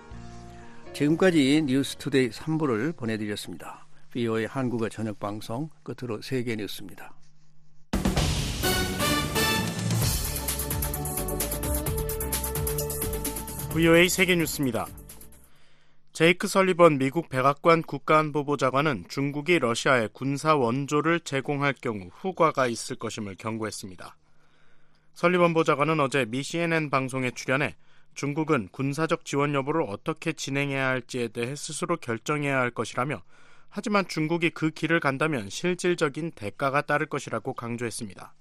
지금까지 0.93 1.65
뉴스투데이 1.67 2.31
3부를 2.31 2.95
보내드렸습니다. 2.95 3.82
BO의 4.13 4.47
한국어 4.47 4.91
저녁 4.91 5.19
방송 5.19 5.71
끝으로 5.83 6.21
세계 6.21 6.55
뉴스입니다. 6.55 7.15
VOA 13.73 14.11
세계 14.11 14.37
뉴스입니다. 14.37 14.87
제이크 16.13 16.47
설리번 16.47 16.99
미국 16.99 17.31
백악관 17.31 17.83
국가안보보좌관은 17.83 19.07
중국이 19.09 19.59
러시아에 19.59 20.11
군사 20.13 20.55
원조를 20.55 21.21
제공할 21.21 21.73
경우 21.81 22.11
후과가 22.13 22.67
있을 22.67 22.97
것임을 22.97 23.37
경고했습니다. 23.37 24.15
설리번 25.15 25.55
보좌관은 25.55 26.01
어제 26.01 26.27
미 26.27 26.43
CNN 26.43 26.91
방송에 26.91 27.31
출연해 27.31 27.77
중국은 28.15 28.69
군사적 28.73 29.25
지원 29.25 29.55
여부를 29.55 29.83
어떻게 29.89 30.35
진행해야 30.35 30.89
할지에 30.89 31.29
대해 31.29 31.57
스스로 31.57 31.97
결정해야 31.97 32.59
할 32.59 32.71
것이라며 32.71 33.23
하지만 33.75 34.07
중국이 34.07 34.51
그 34.51 34.71
길을 34.71 35.01
간다면 35.01 35.49
실질적인 35.49 36.33
대가가 36.33 36.83
따를 36.83 37.07
것이라고 37.07 37.55
강조했습니다. 37.55 38.35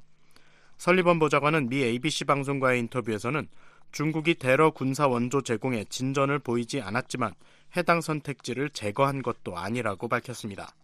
설리번 0.77 1.19
보좌관은 1.19 1.69
미 1.69 1.83
ABC 1.83 2.25
방송과의 2.25 2.81
인터뷰에서는 2.81 3.47
중국이 3.93 4.35
대러 4.35 4.71
군사 4.71 5.07
원조 5.07 5.41
제공에 5.41 5.85
진전을 5.85 6.39
보이지 6.39 6.81
않았지만 6.81 7.33
해당 7.77 8.01
선택지를 8.01 8.71
제거한 8.71 9.21
것도 9.21 9.57
아니라고 9.57 10.09
밝혔습니다. 10.09 10.75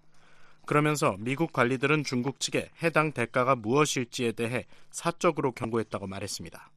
그러면서 0.66 1.18
미국 1.20 1.52
관리들은 1.52 2.06
중국 2.06 2.40
측에 2.40 2.70
해당 2.82 3.12
대가가 3.12 3.56
무엇일지에 3.56 4.32
대해 4.32 4.66
사적으로 4.92 5.52
경고했다고 5.52 6.08
말했습니다. 6.08 6.72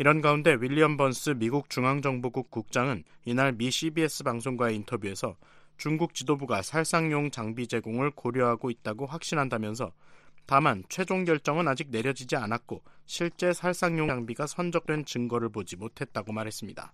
이런 0.00 0.20
가운데 0.20 0.56
윌리엄 0.60 0.96
번스 0.96 1.30
미국 1.36 1.70
중앙정보국 1.70 2.50
국장은 2.50 3.04
이날 3.24 3.52
미 3.52 3.70
CBS 3.70 4.24
방송과의 4.24 4.74
인터뷰에서 4.74 5.36
중국 5.76 6.14
지도부가 6.14 6.62
살상용 6.62 7.30
장비 7.30 7.66
제공을 7.66 8.12
고려하고 8.12 8.70
있다고 8.70 9.06
확신한다면서 9.06 9.92
다만 10.46 10.84
최종 10.88 11.24
결정은 11.24 11.68
아직 11.68 11.88
내려지지 11.90 12.36
않았고 12.36 12.82
실제 13.06 13.52
살상용 13.52 14.08
장비가 14.08 14.46
선적된 14.46 15.04
증거를 15.04 15.48
보지 15.48 15.76
못했다고 15.76 16.32
말했습니다. 16.32 16.92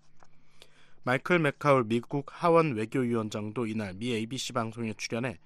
마이클 1.02 1.38
맥카울 1.38 1.84
미국 1.84 2.26
하원 2.30 2.74
외교위원장도 2.74 3.66
이날 3.66 3.94
미 3.94 4.12
ABC 4.12 4.52
방송에 4.52 4.92
출연해 4.94 5.38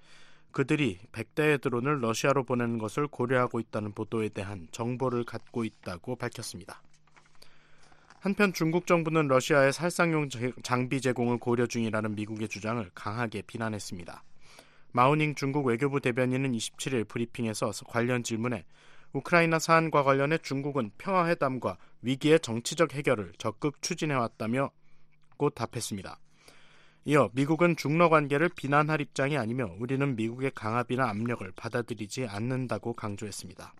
그들이 0.51 0.99
100대의 1.11 1.61
드론을 1.61 2.01
러시아로 2.01 2.43
보내는 2.43 2.77
것을 2.77 3.07
고려하고 3.07 3.59
있다는 3.59 3.91
보도에 3.91 4.29
대한 4.29 4.67
정보를 4.71 5.25
갖고 5.25 5.65
있다고 5.65 6.15
밝혔습니다. 6.15 6.81
한편 8.25 8.53
중국 8.53 8.87
정부는 8.87 9.27
러시아의 9.27 9.71
살상용 9.71 10.29
장비 10.63 10.99
제공을 10.99 11.37
고려 11.37 11.67
중이라는 11.67 12.15
미국의 12.15 12.47
주장을 12.47 12.83
강하게 12.95 13.43
비난했습니다. 13.43 14.23
마우닝 14.93 15.35
중국 15.35 15.67
외교부 15.67 16.01
대변인은 16.01 16.53
27일 16.53 17.07
브리핑에서 17.07 17.69
관련 17.87 18.23
질문에 18.23 18.65
우크라이나 19.13 19.59
사안과 19.59 20.01
관련해 20.01 20.39
중국은 20.39 20.89
평화회담과 20.97 21.77
위기의 22.01 22.39
정치적 22.39 22.95
해결을 22.95 23.33
적극 23.37 23.79
추진해왔다며 23.83 24.71
곧 25.37 25.53
답했습니다. 25.53 26.19
이어 27.03 27.29
미국은 27.33 27.75
중러 27.75 28.09
관계를 28.09 28.49
비난할 28.49 29.01
입장이 29.01 29.37
아니며 29.37 29.75
우리는 29.77 30.15
미국의 30.15 30.49
강압이나 30.55 31.07
압력을 31.09 31.47
받아들이지 31.55 32.25
않는다고 32.25 32.93
강조했습니다. 32.93 33.75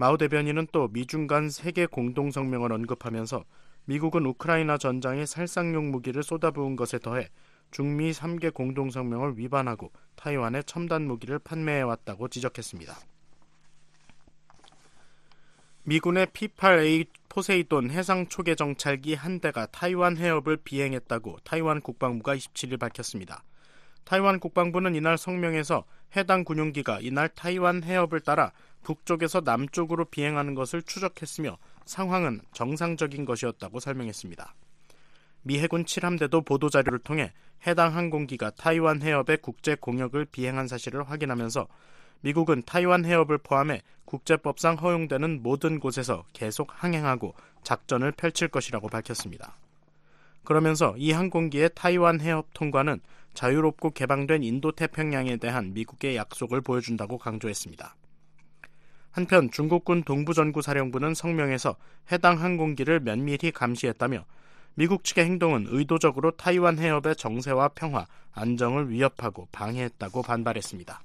마오 0.00 0.16
대변인은 0.16 0.68
또 0.72 0.88
미중 0.88 1.26
간 1.26 1.50
세계 1.50 1.84
공동 1.84 2.30
성명을 2.30 2.72
언급하면서 2.72 3.44
미국은 3.84 4.24
우크라이나 4.24 4.78
전장에 4.78 5.26
살상용 5.26 5.90
무기를 5.90 6.22
쏟아부은 6.22 6.74
것에 6.74 6.98
더해 6.98 7.28
중미 7.70 8.12
3개 8.12 8.54
공동 8.54 8.88
성명을 8.88 9.36
위반하고 9.36 9.92
타이완에 10.16 10.62
첨단 10.62 11.06
무기를 11.06 11.38
판매해 11.38 11.82
왔다고 11.82 12.28
지적했습니다. 12.28 12.98
미군의 15.82 16.28
P-8A 16.28 17.06
포세이돈 17.28 17.90
해상 17.90 18.26
초계 18.26 18.54
정찰기 18.54 19.12
한 19.12 19.38
대가 19.38 19.66
타이완 19.66 20.16
해협을 20.16 20.56
비행했다고 20.64 21.40
타이완 21.44 21.82
국방부가 21.82 22.34
27일 22.34 22.80
밝혔습니다. 22.80 23.44
타이완 24.04 24.40
국방부는 24.40 24.94
이날 24.94 25.18
성명에서 25.18 25.84
해당 26.16 26.42
군용기가 26.44 27.00
이날 27.00 27.28
타이완 27.28 27.84
해협을 27.84 28.20
따라 28.20 28.50
북쪽에서 28.82 29.40
남쪽으로 29.40 30.06
비행하는 30.06 30.54
것을 30.54 30.82
추적했으며 30.82 31.58
상황은 31.84 32.40
정상적인 32.52 33.24
것이었다고 33.24 33.80
설명했습니다. 33.80 34.54
미 35.42 35.58
해군 35.58 35.84
7함대도 35.84 36.44
보도자료를 36.44 36.98
통해 37.00 37.32
해당 37.66 37.94
항공기가 37.94 38.50
타이완 38.50 39.02
해협의 39.02 39.38
국제 39.38 39.74
공역을 39.74 40.26
비행한 40.26 40.68
사실을 40.68 41.08
확인하면서 41.08 41.66
미국은 42.22 42.62
타이완 42.66 43.04
해협을 43.04 43.38
포함해 43.38 43.82
국제법상 44.04 44.76
허용되는 44.76 45.42
모든 45.42 45.78
곳에서 45.78 46.24
계속 46.32 46.68
항행하고 46.70 47.34
작전을 47.62 48.12
펼칠 48.12 48.48
것이라고 48.48 48.88
밝혔습니다. 48.88 49.56
그러면서 50.44 50.94
이 50.96 51.12
항공기의 51.12 51.70
타이완 51.74 52.20
해협 52.20 52.48
통과는 52.54 53.00
자유롭고 53.34 53.90
개방된 53.90 54.42
인도 54.42 54.72
태평양에 54.72 55.36
대한 55.36 55.72
미국의 55.72 56.16
약속을 56.16 56.60
보여준다고 56.62 57.18
강조했습니다. 57.18 57.94
한편 59.10 59.50
중국군 59.50 60.04
동부전구사령부는 60.04 61.14
성명에서 61.14 61.76
해당 62.12 62.40
항공기를 62.40 63.00
면밀히 63.00 63.50
감시했다며 63.50 64.24
미국 64.74 65.04
측의 65.04 65.24
행동은 65.24 65.66
의도적으로 65.68 66.30
타이완 66.32 66.78
해협의 66.78 67.16
정세와 67.16 67.68
평화, 67.68 68.06
안정을 68.32 68.90
위협하고 68.90 69.48
방해했다고 69.52 70.22
반발했습니다. 70.22 71.02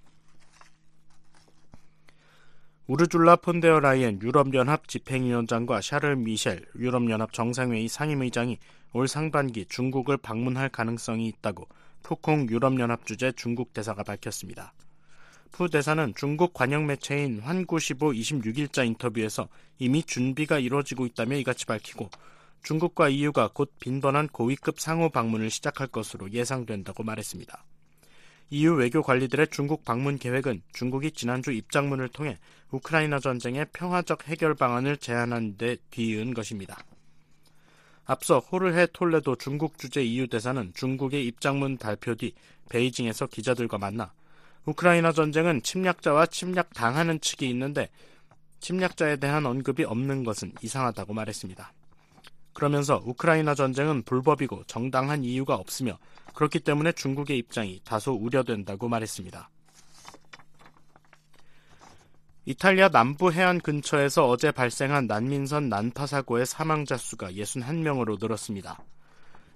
우르줄라 2.87 3.37
폰데어 3.37 3.79
라이엔 3.79 4.21
유럽연합 4.21 4.87
집행위원장과 4.87 5.81
샤를 5.81 6.15
미셸 6.17 6.63
유럽연합 6.75 7.33
정상회의 7.33 7.87
상임의장이 7.87 8.59
올 8.93 9.07
상반기 9.07 9.65
중국을 9.65 10.17
방문할 10.17 10.69
가능성이 10.69 11.27
있다고 11.27 11.67
푸콩 12.03 12.47
유럽연합 12.47 13.07
주재 13.07 13.31
중국 13.35 13.73
대사가 13.73 14.03
밝혔습니다. 14.03 14.73
푸 15.51 15.69
대사는 15.69 16.13
중국 16.15 16.53
관영 16.53 16.85
매체인 16.85 17.39
환구시보 17.39 18.11
26일자 18.11 18.85
인터뷰에서 18.85 19.47
이미 19.79 20.03
준비가 20.03 20.59
이루어지고 20.59 21.05
있다며 21.05 21.37
이같이 21.37 21.65
밝히고 21.65 22.09
중국과 22.63 23.09
EU가 23.09 23.51
곧 23.53 23.71
빈번한 23.79 24.27
고위급 24.29 24.79
상호 24.79 25.09
방문을 25.09 25.49
시작할 25.49 25.87
것으로 25.87 26.31
예상된다고 26.31 27.03
말했습니다. 27.03 27.63
EU 28.51 28.75
외교 28.75 29.01
관리들의 29.01 29.47
중국 29.51 29.83
방문 29.85 30.17
계획은 30.17 30.61
중국이 30.73 31.11
지난주 31.11 31.51
입장문을 31.51 32.09
통해 32.09 32.37
우크라이나 32.71 33.19
전쟁의 33.19 33.67
평화적 33.73 34.27
해결 34.27 34.55
방안을 34.55 34.97
제안한 34.97 35.57
데 35.57 35.77
뒤이은 35.91 36.33
것입니다. 36.33 36.77
앞서 38.05 38.39
호르헤 38.39 38.87
톨레도 38.93 39.35
중국 39.37 39.79
주재 39.79 40.03
EU 40.03 40.27
대사는 40.27 40.71
중국의 40.75 41.25
입장문 41.25 41.77
발표 41.77 42.13
뒤 42.13 42.33
베이징에서 42.69 43.27
기자들과 43.27 43.79
만나 43.79 44.13
우크라이나 44.65 45.11
전쟁은 45.11 45.61
침략자와 45.61 46.27
침략당하는 46.27 47.19
측이 47.19 47.47
있는데 47.49 47.89
침략자에 48.59 49.17
대한 49.17 49.45
언급이 49.45 49.83
없는 49.83 50.23
것은 50.23 50.53
이상하다고 50.61 51.13
말했습니다. 51.13 51.73
그러면서 52.53 53.01
우크라이나 53.05 53.53
전쟁은 53.53 54.03
불법이고 54.03 54.63
정당한 54.65 55.23
이유가 55.23 55.55
없으며 55.55 55.97
그렇기 56.33 56.61
때문에 56.61 56.93
중국의 56.93 57.37
입장이 57.37 57.81
다소 57.83 58.13
우려된다고 58.13 58.87
말했습니다. 58.87 59.49
이탈리아 62.45 62.89
남부 62.89 63.31
해안 63.31 63.59
근처에서 63.59 64.27
어제 64.27 64.51
발생한 64.51 65.07
난민선 65.07 65.67
난파 65.67 66.05
사고의 66.05 66.45
사망자 66.45 66.95
수가 66.95 67.31
61명으로 67.31 68.19
늘었습니다. 68.21 68.79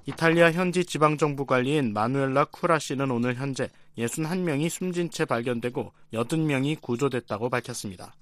이탈리아 0.09 0.51
현지 0.51 0.85
지방정부 0.85 1.45
관리인 1.45 1.93
마누엘라 1.93 2.45
쿠라 2.45 2.79
씨는 2.79 3.11
오늘 3.11 3.35
현재 3.35 3.69
61명이 3.95 4.67
숨진 4.67 5.11
채 5.11 5.23
발견되고 5.23 5.93
80명이 6.13 6.81
구조됐다고 6.81 7.51
밝혔습니다. 7.51 8.15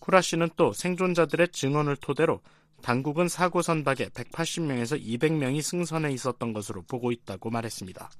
쿠라 0.00 0.20
씨는 0.20 0.50
또 0.56 0.74
생존자들의 0.74 1.48
증언을 1.48 1.96
토대로 1.96 2.42
당국은 2.82 3.28
사고 3.28 3.62
선박에 3.62 4.10
180명에서 4.10 5.02
200명이 5.02 5.62
승선해 5.62 6.12
있었던 6.12 6.52
것으로 6.52 6.82
보고 6.82 7.10
있다고 7.10 7.48
말했습니다. 7.48 8.10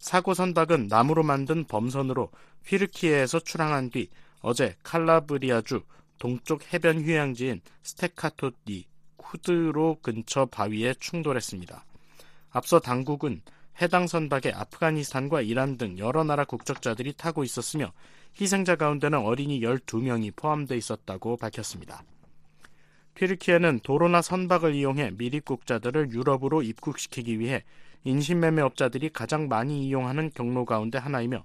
사고 0.00 0.34
선박은 0.34 0.88
나무로 0.88 1.22
만든 1.22 1.62
범선으로 1.62 2.28
휘르키에에서 2.64 3.38
출항한 3.38 3.90
뒤 3.90 4.10
어제 4.40 4.74
칼라브리아주 4.82 5.84
동쪽 6.18 6.72
해변 6.72 7.02
휴양지인 7.02 7.60
스테카토디 7.84 8.86
쿠드로 9.24 9.98
근처 10.02 10.46
바위에 10.46 10.94
충돌했습니다. 11.00 11.84
앞서 12.50 12.78
당국은 12.78 13.40
해당 13.80 14.06
선박에 14.06 14.52
아프가니스탄과 14.54 15.40
이란 15.40 15.76
등 15.76 15.98
여러 15.98 16.22
나라 16.22 16.44
국적자들이 16.44 17.14
타고 17.14 17.42
있었으며 17.42 17.92
희생자 18.40 18.76
가운데는 18.76 19.18
어린이 19.18 19.60
12명이 19.60 20.36
포함돼 20.36 20.76
있었다고 20.76 21.36
밝혔습니다. 21.38 22.04
튀르키예는 23.14 23.80
도로나 23.80 24.22
선박을 24.22 24.74
이용해 24.74 25.12
미입국자들을 25.16 26.10
유럽으로 26.10 26.62
입국시키기 26.62 27.38
위해 27.38 27.64
인신매매업자들이 28.04 29.10
가장 29.10 29.48
많이 29.48 29.86
이용하는 29.86 30.30
경로 30.34 30.64
가운데 30.64 30.98
하나이며 30.98 31.44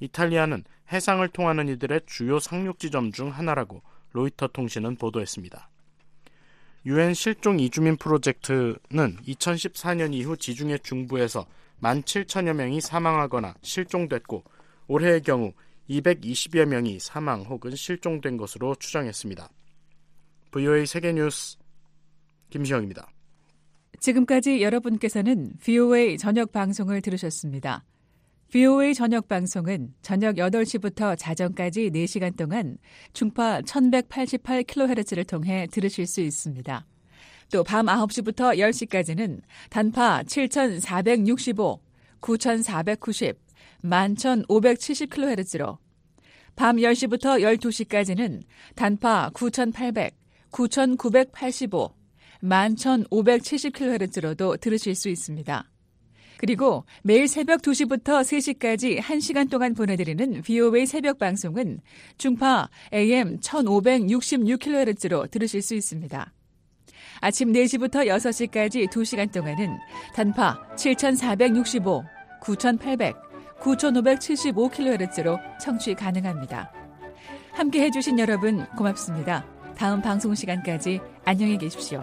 이탈리아는 0.00 0.64
해상을 0.92 1.26
통하는 1.28 1.68
이들의 1.68 2.02
주요 2.06 2.38
상륙 2.38 2.78
지점 2.78 3.10
중 3.10 3.30
하나라고 3.30 3.82
로이터 4.12 4.48
통신은 4.48 4.96
보도했습니다. 4.96 5.70
유엔 6.86 7.14
실종 7.14 7.58
이주민 7.60 7.96
프로젝트는 7.96 8.76
2014년 9.26 10.12
이후 10.12 10.36
지중해 10.36 10.78
중부에서 10.78 11.46
1만 11.80 12.02
7천여 12.02 12.54
명이 12.54 12.80
사망하거나 12.80 13.54
실종됐고 13.62 14.42
올해의 14.88 15.22
경우 15.22 15.52
220여 15.88 16.64
명이 16.64 16.98
사망 16.98 17.42
혹은 17.42 17.74
실종된 17.74 18.36
것으로 18.36 18.74
추정했습니다. 18.74 19.48
VOA 20.50 20.86
세계뉴스 20.86 21.58
김시영입니다. 22.50 23.10
지금까지 24.00 24.62
여러분께서는 24.62 25.52
VOA 25.60 26.16
저녁 26.16 26.52
방송을 26.52 27.00
들으셨습니다. 27.00 27.84
VOA 28.50 28.94
저녁 28.94 29.28
방송은 29.28 29.94
저녁 30.02 30.36
8시부터 30.36 31.16
자정까지 31.18 31.90
4시간 31.90 32.36
동안 32.36 32.78
중파 33.12 33.62
1188kHz를 33.62 35.26
통해 35.26 35.66
들으실 35.70 36.06
수 36.06 36.20
있습니다. 36.20 36.86
또 37.50 37.62
밤 37.62 37.86
9시부터 37.86 38.58
10시까지는 38.58 39.40
단파 39.70 40.24
7465, 40.24 41.80
9490, 42.20 43.38
11570kHz로 43.84 45.78
밤 46.56 46.76
10시부터 46.76 47.58
12시까지는 47.58 48.42
단파 48.74 49.30
9800, 49.34 50.14
9,985, 50.50 51.94
11,570kHz로도 52.42 54.60
들으실 54.60 54.94
수 54.94 55.08
있습니다. 55.08 55.70
그리고 56.44 56.84
매일 57.02 57.26
새벽 57.26 57.62
2시부터 57.62 58.20
3시까지 58.20 59.00
1시간 59.00 59.48
동안 59.50 59.72
보내드리는 59.72 60.42
VOA 60.42 60.84
새벽 60.84 61.18
방송은 61.18 61.80
중파 62.18 62.68
AM 62.92 63.40
1566kHz로 63.40 65.30
들으실 65.30 65.62
수 65.62 65.74
있습니다. 65.74 66.32
아침 67.20 67.50
4시부터 67.50 68.06
6시까지 68.06 68.90
2시간 68.90 69.32
동안은 69.32 69.78
단파 70.14 70.60
7465, 70.76 72.04
9800, 72.42 73.16
9575kHz로 73.60 75.40
청취 75.58 75.94
가능합니다. 75.94 76.70
함께 77.54 77.84
해주신 77.84 78.18
여러분 78.18 78.66
고맙습니다. 78.76 79.46
다음 79.78 80.02
방송 80.02 80.34
시간까지 80.34 81.00
안녕히 81.24 81.56
계십시오. 81.56 82.02